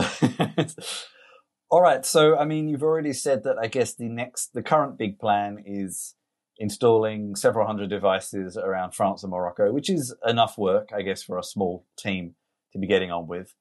All 1.70 1.80
right. 1.80 2.04
So, 2.04 2.36
I 2.36 2.44
mean, 2.44 2.68
you've 2.68 2.82
already 2.82 3.12
said 3.12 3.44
that 3.44 3.56
I 3.58 3.66
guess 3.66 3.94
the 3.94 4.08
next, 4.08 4.52
the 4.52 4.62
current 4.62 4.98
big 4.98 5.18
plan 5.18 5.62
is 5.64 6.14
installing 6.62 7.34
several 7.34 7.66
hundred 7.66 7.90
devices 7.90 8.56
around 8.56 8.92
France 8.92 9.24
and 9.24 9.32
Morocco, 9.32 9.72
which 9.72 9.90
is 9.90 10.14
enough 10.24 10.56
work, 10.56 10.90
I 10.94 11.02
guess, 11.02 11.20
for 11.20 11.36
a 11.36 11.42
small 11.42 11.84
team 11.98 12.36
to 12.72 12.78
be 12.78 12.86
getting 12.86 13.10
on 13.10 13.26
with. 13.26 13.54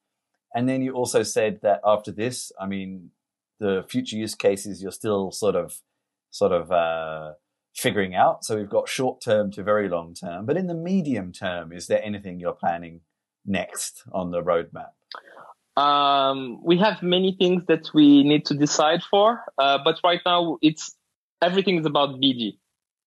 And 0.53 0.69
then 0.69 0.83
you 0.83 0.93
also 0.93 1.23
said 1.23 1.59
that 1.63 1.81
after 1.83 2.11
this, 2.11 2.51
I 2.59 2.67
mean, 2.67 3.09
the 3.59 3.83
future 3.89 4.17
use 4.17 4.35
cases 4.35 4.83
you're 4.83 4.91
still 4.91 5.31
sort 5.31 5.55
of, 5.55 5.81
sort 6.29 6.51
of, 6.51 6.71
uh, 6.71 7.33
figuring 7.75 8.13
out. 8.13 8.45
So 8.45 8.55
we've 8.57 8.69
got 8.69 8.87
short 8.87 9.19
term 9.19 9.49
to 9.53 9.63
very 9.63 9.89
long 9.89 10.13
term, 10.13 10.45
but 10.45 10.55
in 10.55 10.67
the 10.67 10.75
medium 10.75 11.31
term, 11.31 11.73
is 11.73 11.87
there 11.87 12.03
anything 12.03 12.39
you're 12.39 12.53
planning 12.53 13.01
next 13.45 14.03
on 14.11 14.29
the 14.29 14.43
roadmap? 14.43 14.91
um, 15.77 16.59
we 16.63 16.77
have 16.77 17.01
many 17.01 17.35
things 17.39 17.63
that 17.67 17.89
we 17.93 18.23
need 18.23 18.45
to 18.45 18.53
decide 18.53 19.01
for 19.09 19.41
uh, 19.57 19.79
but 19.83 19.99
right 20.03 20.19
now 20.25 20.57
it's 20.61 20.95
everything 21.41 21.79
is 21.79 21.85
about 21.85 22.19
bd 22.21 22.57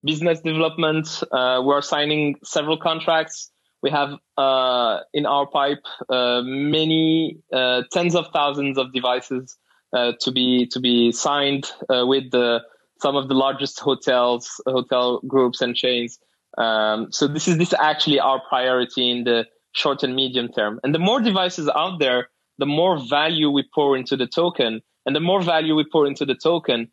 business 0.05 0.41
development. 0.41 1.23
Uh, 1.33 1.63
we're 1.65 1.83
signing 1.83 2.37
several 2.45 2.77
contracts. 2.77 3.51
We 3.83 3.91
have 3.91 4.15
uh, 4.37 5.01
in 5.13 5.27
our 5.27 5.47
pipe 5.47 5.85
uh, 6.09 6.43
many 6.45 7.39
uh, 7.53 7.83
tens 7.93 8.15
of 8.15 8.27
thousands 8.33 8.79
of 8.79 8.93
devices 8.93 9.57
uh, 9.93 10.13
to 10.21 10.33
be 10.33 10.67
to 10.73 10.81
be 10.81 11.13
signed 11.13 11.71
uh, 11.89 12.07
with 12.07 12.31
the, 12.31 12.63
some 13.01 13.17
of 13.17 13.29
the 13.29 13.35
largest 13.35 13.81
hotels 13.81 14.61
hotel 14.67 15.21
groups 15.27 15.61
and 15.61 15.75
chains. 15.77 16.19
Um, 16.57 17.11
so 17.11 17.27
this 17.27 17.49
is 17.49 17.59
this 17.59 17.69
is 17.69 17.79
actually 17.79 18.21
our 18.21 18.41
priority 18.49 19.11
in 19.11 19.25
the 19.25 19.47
short 19.73 20.03
and 20.03 20.15
medium 20.15 20.49
term. 20.49 20.81
And 20.83 20.95
the 20.95 20.99
more 20.99 21.21
devices 21.21 21.69
out 21.75 21.99
there 21.99 22.29
the 22.59 22.67
more 22.67 22.99
value 22.99 23.51
we 23.51 23.65
pour 23.75 23.97
into 23.97 24.17
the 24.17 24.27
token. 24.27 24.81
And 25.07 25.15
the 25.15 25.21
more 25.21 25.43
value 25.43 25.75
we 25.75 25.85
pour 25.91 26.07
into 26.07 26.25
the 26.25 26.35
token 26.35 26.91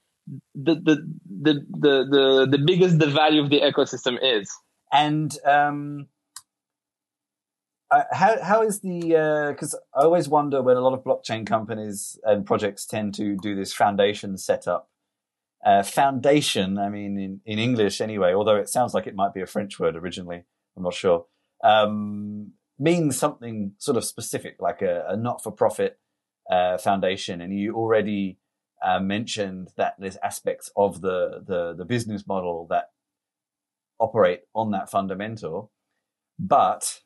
the 0.55 0.75
the 0.75 1.07
the 1.25 1.53
the 1.69 2.07
the, 2.09 2.47
the 2.51 2.63
biggest 2.65 2.99
the 2.99 3.07
value 3.07 3.41
of 3.41 3.49
the 3.49 3.61
ecosystem 3.61 4.17
is 4.21 4.49
And 4.91 5.35
um, 5.45 6.07
uh, 7.89 8.03
how 8.11 8.41
how 8.43 8.61
is 8.61 8.81
the 8.81 9.49
because 9.51 9.73
I 9.95 10.03
always 10.03 10.27
wonder 10.27 10.61
when 10.61 10.77
a 10.77 10.81
lot 10.81 10.93
of 10.93 11.03
blockchain 11.03 11.45
companies 11.47 12.19
and 12.23 12.45
projects 12.45 12.85
tend 12.85 13.13
to 13.15 13.37
do 13.37 13.55
this 13.55 13.73
foundation 13.73 14.37
setup. 14.37 14.89
Uh, 15.63 15.83
foundation, 15.83 16.79
I 16.79 16.89
mean, 16.89 17.19
in, 17.19 17.39
in 17.45 17.59
English 17.59 18.01
anyway, 18.01 18.33
although 18.33 18.55
it 18.55 18.67
sounds 18.67 18.95
like 18.95 19.05
it 19.05 19.13
might 19.13 19.31
be 19.31 19.41
a 19.41 19.45
French 19.45 19.79
word 19.79 19.95
originally, 19.95 20.43
I'm 20.75 20.81
not 20.81 20.95
sure, 20.95 21.27
um, 21.63 22.53
means 22.79 23.15
something 23.15 23.73
sort 23.77 23.95
of 23.95 24.03
specific, 24.03 24.55
like 24.59 24.81
a, 24.81 25.05
a 25.09 25.15
not 25.15 25.43
for 25.43 25.51
profit 25.51 25.99
uh, 26.49 26.79
foundation. 26.79 27.41
And 27.41 27.55
you 27.55 27.75
already 27.75 28.39
uh, 28.81 28.99
mentioned 28.99 29.69
that 29.77 29.95
there's 29.99 30.17
aspects 30.23 30.71
of 30.75 31.01
the, 31.01 31.43
the, 31.45 31.73
the 31.73 31.85
business 31.85 32.25
model 32.27 32.67
that 32.69 32.85
operate 33.99 34.41
on 34.55 34.71
that 34.71 34.89
fundamental. 34.89 35.71
But 36.39 36.99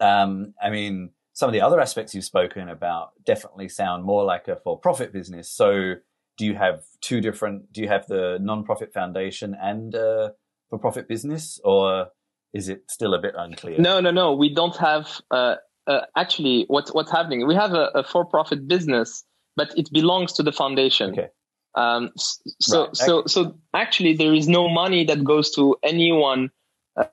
um, 0.00 0.54
I 0.62 0.70
mean, 0.70 1.10
some 1.32 1.48
of 1.48 1.52
the 1.52 1.60
other 1.60 1.80
aspects 1.80 2.14
you've 2.14 2.24
spoken 2.24 2.68
about 2.68 3.10
definitely 3.24 3.68
sound 3.68 4.04
more 4.04 4.24
like 4.24 4.48
a 4.48 4.56
for-profit 4.56 5.12
business. 5.12 5.50
So, 5.50 5.94
do 6.36 6.44
you 6.44 6.54
have 6.54 6.82
two 7.00 7.20
different? 7.20 7.72
Do 7.72 7.80
you 7.80 7.88
have 7.88 8.06
the 8.06 8.38
non-profit 8.40 8.92
foundation 8.92 9.56
and 9.60 9.94
uh, 9.94 10.30
for-profit 10.68 11.08
business, 11.08 11.60
or 11.64 12.08
is 12.52 12.68
it 12.68 12.84
still 12.88 13.14
a 13.14 13.20
bit 13.20 13.34
unclear? 13.36 13.78
no 13.78 14.00
no 14.00 14.10
no 14.10 14.32
we 14.34 14.54
don't 14.54 14.76
have 14.76 15.20
uh, 15.30 15.56
uh, 15.86 16.00
actually 16.16 16.64
what's 16.68 16.94
what's 16.94 17.10
happening 17.10 17.46
we 17.46 17.54
have 17.54 17.72
a, 17.72 17.90
a 17.94 18.04
for-profit 18.04 18.66
business 18.66 19.24
but 19.56 19.76
it 19.76 19.90
belongs 19.92 20.32
to 20.34 20.42
the 20.42 20.52
foundation. 20.52 21.10
Okay. 21.10 21.28
um, 21.74 22.10
so 22.16 22.86
Right. 22.86 22.96
so 22.96 23.24
so 23.26 23.54
actually 23.72 24.14
there 24.14 24.34
is 24.34 24.48
no 24.48 24.68
money 24.68 25.04
that 25.04 25.24
goes 25.24 25.50
to 25.52 25.76
anyone 25.82 26.50
uh, 26.96 27.04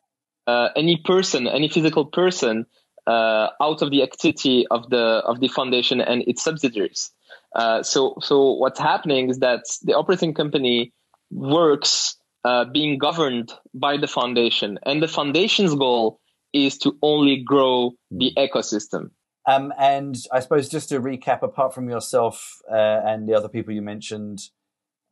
uh, 0.48 0.70
any 0.76 0.98
person 0.98 1.48
any 1.48 1.70
physical 1.70 2.06
person 2.06 2.66
uh, 3.08 3.48
out 3.62 3.82
of 3.82 3.90
the 3.92 4.04
activity 4.04 4.68
of 4.68 4.90
the 4.90 5.24
of 5.26 5.40
the 5.40 5.48
foundation 5.48 6.02
and 6.02 6.24
its 6.28 6.44
subsidiaries. 6.44 7.12
Uh, 7.56 7.84
so 7.84 8.16
so 8.22 8.52
what's 8.54 8.80
happening 8.80 9.30
is 9.30 9.40
that 9.40 9.64
the 9.84 9.94
operating 9.94 10.34
company 10.34 10.94
works 11.32 12.16
uh, 12.44 12.66
being 12.66 12.98
governed 12.98 13.52
by 13.74 13.98
the 13.98 14.08
foundation. 14.08 14.80
And 14.84 15.02
the 15.02 15.08
foundation's 15.08 15.76
goal 15.76 16.20
is 16.54 16.78
to 16.80 16.98
only 17.02 17.38
grow 17.38 17.94
the 18.10 18.34
ecosystem 18.38 19.12
Um, 19.48 19.74
and 19.80 20.16
I 20.32 20.40
suppose 20.40 20.70
just 20.70 20.90
to 20.90 21.00
recap, 21.00 21.42
apart 21.42 21.74
from 21.74 21.90
yourself 21.90 22.62
uh, 22.72 23.02
and 23.06 23.28
the 23.28 23.34
other 23.34 23.50
people 23.50 23.74
you 23.74 23.82
mentioned, 23.82 24.50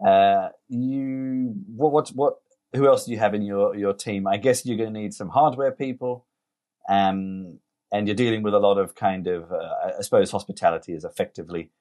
uh, 0.05 0.49
you 0.67 1.55
what 1.75 1.91
what 1.91 2.09
what 2.09 2.36
who 2.73 2.88
else 2.88 3.05
do 3.05 3.11
you 3.11 3.17
have 3.17 3.34
in 3.34 3.41
your 3.41 3.75
your 3.75 3.93
team? 3.93 4.27
I 4.27 4.38
guess 4.38 4.65
you're 4.65 4.77
going 4.77 4.93
to 4.93 4.99
need 4.99 5.13
some 5.13 5.30
hardware 5.30 5.71
people, 5.71 6.25
um, 6.88 7.59
and 7.91 8.07
you're 8.07 8.15
dealing 8.15 8.43
with 8.43 8.53
a 8.53 8.59
lot 8.59 8.77
of 8.77 8.95
kind 8.95 9.27
of 9.27 9.51
uh, 9.51 9.93
I 9.97 10.01
suppose 10.01 10.32
hospitality 10.32 10.93
is 10.93 11.03
effectively 11.03 11.71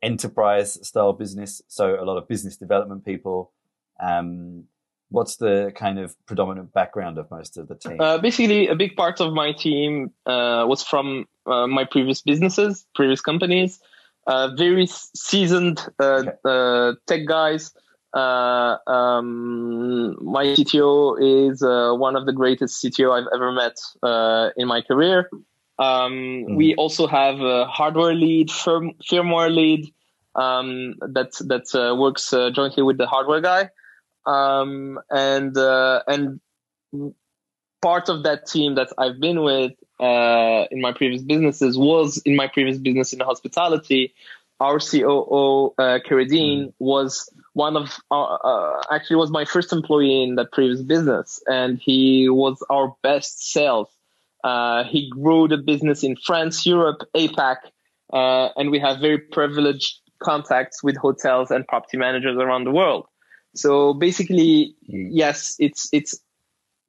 enterprise 0.00 0.78
style 0.86 1.12
business, 1.12 1.60
so 1.66 2.00
a 2.00 2.04
lot 2.04 2.16
of 2.16 2.28
business 2.28 2.56
development 2.56 3.04
people. 3.04 3.52
Um, 4.00 4.64
what's 5.10 5.36
the 5.36 5.72
kind 5.74 5.98
of 5.98 6.14
predominant 6.26 6.72
background 6.72 7.18
of 7.18 7.30
most 7.30 7.56
of 7.56 7.68
the 7.68 7.74
team? 7.74 8.00
Uh, 8.00 8.18
basically, 8.18 8.68
a 8.68 8.76
big 8.76 8.96
part 8.96 9.20
of 9.20 9.32
my 9.32 9.52
team 9.52 10.12
uh, 10.26 10.64
was 10.68 10.82
from 10.82 11.26
uh, 11.48 11.66
my 11.66 11.84
previous 11.84 12.20
businesses, 12.22 12.86
previous 12.94 13.20
companies. 13.20 13.80
Uh, 14.26 14.48
very 14.56 14.86
seasoned 14.86 15.80
uh, 15.98 16.22
Okay. 16.22 16.30
uh, 16.44 16.92
tech 17.06 17.26
guys. 17.26 17.72
Uh, 18.14 18.76
um, 18.86 20.16
my 20.24 20.44
CTO 20.44 21.16
is 21.50 21.62
uh, 21.62 21.92
one 21.94 22.16
of 22.16 22.26
the 22.26 22.32
greatest 22.32 22.82
CTO 22.82 23.12
I've 23.16 23.28
ever 23.34 23.52
met 23.52 23.76
uh, 24.02 24.50
in 24.56 24.68
my 24.68 24.82
career. 24.82 25.30
Um, 25.78 26.44
We 26.56 26.74
also 26.74 27.06
have 27.06 27.40
a 27.40 27.64
hardware 27.66 28.14
lead, 28.14 28.50
firm, 28.50 28.92
firmware 29.08 29.54
lead 29.54 29.92
um, 30.34 30.94
that 31.00 31.32
that 31.46 31.66
uh, 31.74 31.94
works 31.96 32.32
uh, 32.32 32.50
jointly 32.50 32.82
with 32.82 32.98
the 32.98 33.06
hardware 33.06 33.40
guy, 33.40 33.70
um, 34.26 34.98
and 35.10 35.56
uh, 35.56 36.02
and 36.06 36.40
part 37.80 38.08
of 38.08 38.22
that 38.24 38.46
team 38.46 38.74
that 38.74 38.88
I've 38.98 39.20
been 39.20 39.42
with 39.42 39.72
uh, 40.00 40.64
in 40.70 40.80
my 40.80 40.92
previous 40.92 41.22
businesses 41.22 41.76
was 41.76 42.18
in 42.18 42.36
my 42.36 42.48
previous 42.48 42.78
business 42.78 43.12
in 43.12 43.20
hospitality. 43.20 44.14
Our 44.60 44.80
COO, 44.80 45.72
uh, 45.78 46.00
Keradine, 46.04 46.72
was 46.80 47.30
one 47.52 47.76
of 47.76 47.96
our, 48.10 48.40
uh, 48.42 48.82
actually 48.92 49.16
was 49.16 49.30
my 49.30 49.44
first 49.44 49.72
employee 49.72 50.24
in 50.24 50.34
that 50.34 50.50
previous 50.50 50.82
business, 50.82 51.40
and 51.46 51.78
he 51.78 52.28
was 52.28 52.60
our 52.68 52.96
best 53.02 53.52
sales. 53.52 53.88
Uh, 54.42 54.82
he 54.84 55.10
grew 55.10 55.46
the 55.46 55.58
business 55.58 56.02
in 56.02 56.16
France, 56.16 56.66
Europe, 56.66 57.02
APAC, 57.14 57.56
uh, 58.12 58.48
and 58.56 58.70
we 58.70 58.80
have 58.80 59.00
very 59.00 59.18
privileged 59.18 60.00
contacts 60.20 60.82
with 60.82 60.96
hotels 60.96 61.52
and 61.52 61.66
property 61.68 61.96
managers 61.96 62.36
around 62.36 62.64
the 62.64 62.72
world. 62.72 63.06
So 63.54 63.94
basically, 63.94 64.74
yes, 64.82 65.56
it's 65.58 65.88
it's 65.92 66.20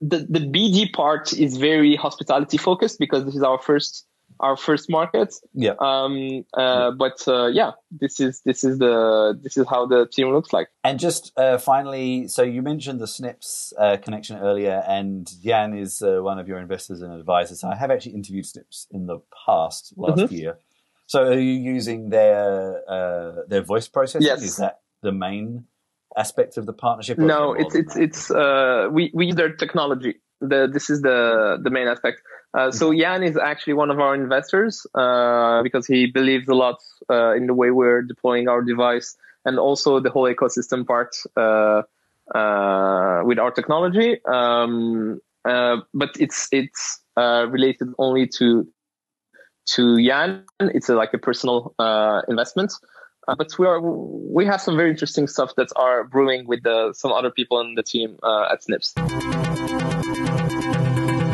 the 0.02 0.20
the 0.30 0.39
BD 0.39 0.91
part 0.93 1.34
is 1.34 1.58
very 1.58 1.95
hospitality 1.95 2.58
focused 2.58 3.00
because 3.00 3.26
this 3.26 3.36
is 3.36 3.43
our 3.43 3.60
first 3.60 4.06
our 4.39 4.56
first 4.56 4.89
market. 4.89 5.34
Yeah. 5.54 5.74
Um, 5.80 6.45
uh, 6.54 6.91
but 6.91 7.28
uh, 7.28 7.47
yeah, 7.47 7.72
this 7.91 8.20
is 8.22 8.41
this 8.45 8.64
is 8.64 8.78
the 8.80 9.38
this 9.41 9.58
is 9.58 9.68
how 9.68 9.86
the 9.86 10.08
team 10.08 10.32
looks 10.32 10.54
like. 10.54 10.70
And 10.84 10.97
just 11.00 11.34
uh, 11.38 11.58
finally, 11.58 12.28
so 12.30 12.43
you 12.43 12.62
mentioned 12.62 13.02
the 13.02 13.08
Snips 13.08 13.74
uh, 13.78 13.97
connection 13.97 14.38
earlier, 14.38 14.84
and 14.88 15.30
Jan 15.43 15.78
is 15.78 16.02
uh, 16.02 16.20
one 16.22 16.39
of 16.39 16.47
your 16.47 16.60
investors 16.60 17.02
and 17.02 17.12
advisors. 17.14 17.64
I 17.64 17.76
have 17.76 17.91
actually 17.91 18.14
interviewed 18.14 18.45
Snips 18.45 18.88
in 18.91 19.08
the 19.08 19.20
past 19.45 19.93
last 19.97 20.20
Mhm. 20.20 20.32
year. 20.32 20.58
So 21.08 21.24
are 21.24 21.34
you 21.39 21.74
using 21.76 22.10
their 22.10 22.84
uh, 22.88 23.41
their 23.47 23.62
voice 23.64 23.88
processing? 23.89 24.28
Yes. 24.28 24.41
Is 24.43 24.58
that 24.58 24.80
the 25.02 25.12
main 25.12 25.66
aspect 26.18 26.57
of 26.57 26.66
the 26.66 26.74
partnership? 26.74 27.18
No, 27.18 27.53
it's 27.53 27.76
it's 27.76 27.93
that? 27.93 28.03
it's 28.03 28.32
uh, 28.32 28.89
we 28.91 29.12
we 29.14 29.32
their 29.32 29.53
technology. 29.53 30.16
The 30.41 30.70
this 30.72 30.89
is 30.89 31.01
the 31.01 31.60
the 31.62 31.70
main 31.70 31.88
aspect. 31.88 32.22
Uh, 32.53 32.72
so 32.72 32.91
Jan 32.93 33.22
is 33.22 33.38
actually 33.38 33.74
one 33.74 33.91
of 33.91 33.99
our 33.99 34.16
investors 34.16 34.88
uh, 34.95 35.62
because 35.62 35.86
he 35.86 36.07
believes 36.07 36.47
a 36.47 36.55
lot 36.55 36.78
uh, 37.10 37.34
in 37.36 37.45
the 37.45 37.53
way 37.53 37.70
we're 37.70 38.01
deploying 38.01 38.47
our 38.47 38.64
device 38.64 39.16
and 39.45 39.60
also 39.60 39.99
the 39.99 40.10
whole 40.10 40.24
ecosystem 40.24 40.86
part 40.86 41.16
uh, 41.38 41.84
uh, 42.36 43.22
with 43.24 43.39
our 43.39 43.51
technology. 43.51 44.20
Um, 44.26 45.22
uh, 45.45 45.78
but 45.93 46.10
it's 46.20 46.47
it's 46.51 46.99
uh, 47.18 47.47
related 47.49 47.89
only 47.97 48.28
to 48.38 48.68
to 49.74 50.03
Jan. 50.03 50.43
It's 50.60 50.89
a, 50.89 50.95
like 50.95 51.14
a 51.14 51.18
personal 51.18 51.74
uh, 51.80 52.22
investment. 52.28 52.74
Uh, 53.30 53.36
but 53.36 53.59
we 53.59 53.67
are 53.67 53.80
we 53.80 54.43
have 54.43 54.59
some 54.59 54.75
very 54.75 54.89
interesting 54.89 55.27
stuff 55.27 55.53
that 55.55 55.67
are 55.75 56.03
brewing 56.03 56.47
with 56.47 56.63
the, 56.63 56.91
some 56.95 57.11
other 57.11 57.30
people 57.30 57.61
in 57.61 57.75
the 57.75 57.84
team 57.84 58.17
uh, 58.23 58.47
at 58.51 58.63
Snips. 58.63 58.95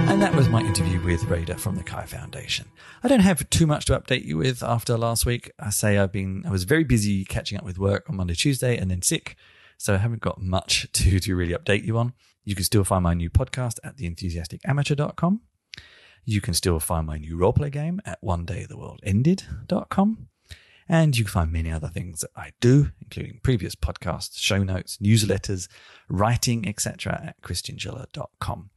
And 0.09 0.21
that 0.21 0.35
was 0.35 0.49
my 0.49 0.59
interview 0.59 1.01
with 1.01 1.21
Réda 1.21 1.57
from 1.57 1.77
the 1.77 1.83
Ki 1.83 2.01
Foundation. 2.05 2.65
I 3.01 3.07
don't 3.07 3.21
have 3.21 3.49
too 3.49 3.65
much 3.65 3.85
to 3.85 3.97
update 3.97 4.25
you 4.25 4.37
with 4.37 4.61
after 4.61 4.97
last 4.97 5.25
week. 5.25 5.51
I 5.57 5.69
say 5.69 5.97
I've 5.97 6.11
been, 6.11 6.43
I 6.45 6.51
was 6.51 6.65
very 6.65 6.83
busy 6.83 7.23
catching 7.23 7.57
up 7.57 7.63
with 7.63 7.79
work 7.79 8.09
on 8.09 8.17
Monday, 8.17 8.33
Tuesday, 8.33 8.77
and 8.77 8.91
then 8.91 9.01
sick. 9.01 9.37
So 9.77 9.93
I 9.93 9.97
haven't 9.97 10.21
got 10.21 10.41
much 10.41 10.87
to, 10.93 11.21
to 11.21 11.35
really 11.35 11.53
update 11.53 11.85
you 11.85 11.97
on. 11.97 12.11
You 12.43 12.55
can 12.55 12.65
still 12.65 12.83
find 12.83 13.03
my 13.03 13.13
new 13.13 13.29
podcast 13.29 13.79
at 13.85 13.95
theenthusiasticamateur.com. 13.95 15.39
You 16.25 16.41
can 16.41 16.53
still 16.53 16.81
find 16.81 17.07
my 17.07 17.17
new 17.17 17.37
roleplay 17.37 17.71
game 17.71 18.01
at 18.05 18.21
onedaytheworldended.com. 18.21 20.27
And 20.87 21.17
you 21.17 21.23
can 21.23 21.31
find 21.31 21.51
many 21.51 21.71
other 21.71 21.87
things 21.87 22.21
that 22.21 22.29
I 22.35 22.51
do, 22.61 22.91
including 23.01 23.39
previous 23.41 23.75
podcasts, 23.75 24.37
show 24.37 24.63
notes, 24.63 24.97
newsletters, 24.97 25.67
writing, 26.09 26.67
etc. 26.67 27.21
at 27.25 27.41
chrischinchilla.com. 27.41 28.69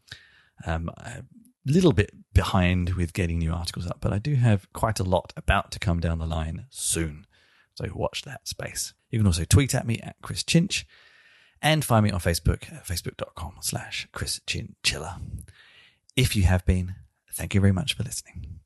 Um, 0.67 0.91
a 0.99 1.23
little 1.67 1.93
bit 1.93 2.11
behind 2.33 2.95
with 2.95 3.13
getting 3.13 3.39
new 3.39 3.53
articles 3.53 3.87
up, 3.87 3.99
but 4.01 4.13
I 4.13 4.19
do 4.19 4.37
have 4.37 4.73
quite 4.73 4.99
a 4.99 5.05
lot 5.05 5.33
about 5.37 5.71
to 5.73 5.79
come 5.79 6.01
down 6.01 6.19
the 6.19 6.27
line 6.27 6.67
soon. 6.71 7.27
So 7.75 7.87
watch 7.95 8.23
that 8.23 8.49
space. 8.49 8.95
You 9.11 9.19
can 9.19 9.27
also 9.27 9.45
tweet 9.45 9.75
at 9.75 9.87
me 9.87 10.01
at 10.01 10.17
Chris 10.23 10.43
Chinch 10.43 10.85
and 11.61 11.85
find 11.85 12.05
me 12.05 12.11
on 12.11 12.21
Facebook 12.21 12.73
at 12.73 12.87
facebook.com 12.87 13.57
slash 13.61 14.09
Chris 14.13 14.41
Chinchilla. 14.47 15.21
If 16.17 16.35
you 16.35 16.45
have 16.45 16.65
been, 16.65 16.95
thank 17.33 17.55
you 17.55 17.61
very 17.61 17.73
much 17.73 17.95
for 17.95 18.03
listening. 18.03 18.61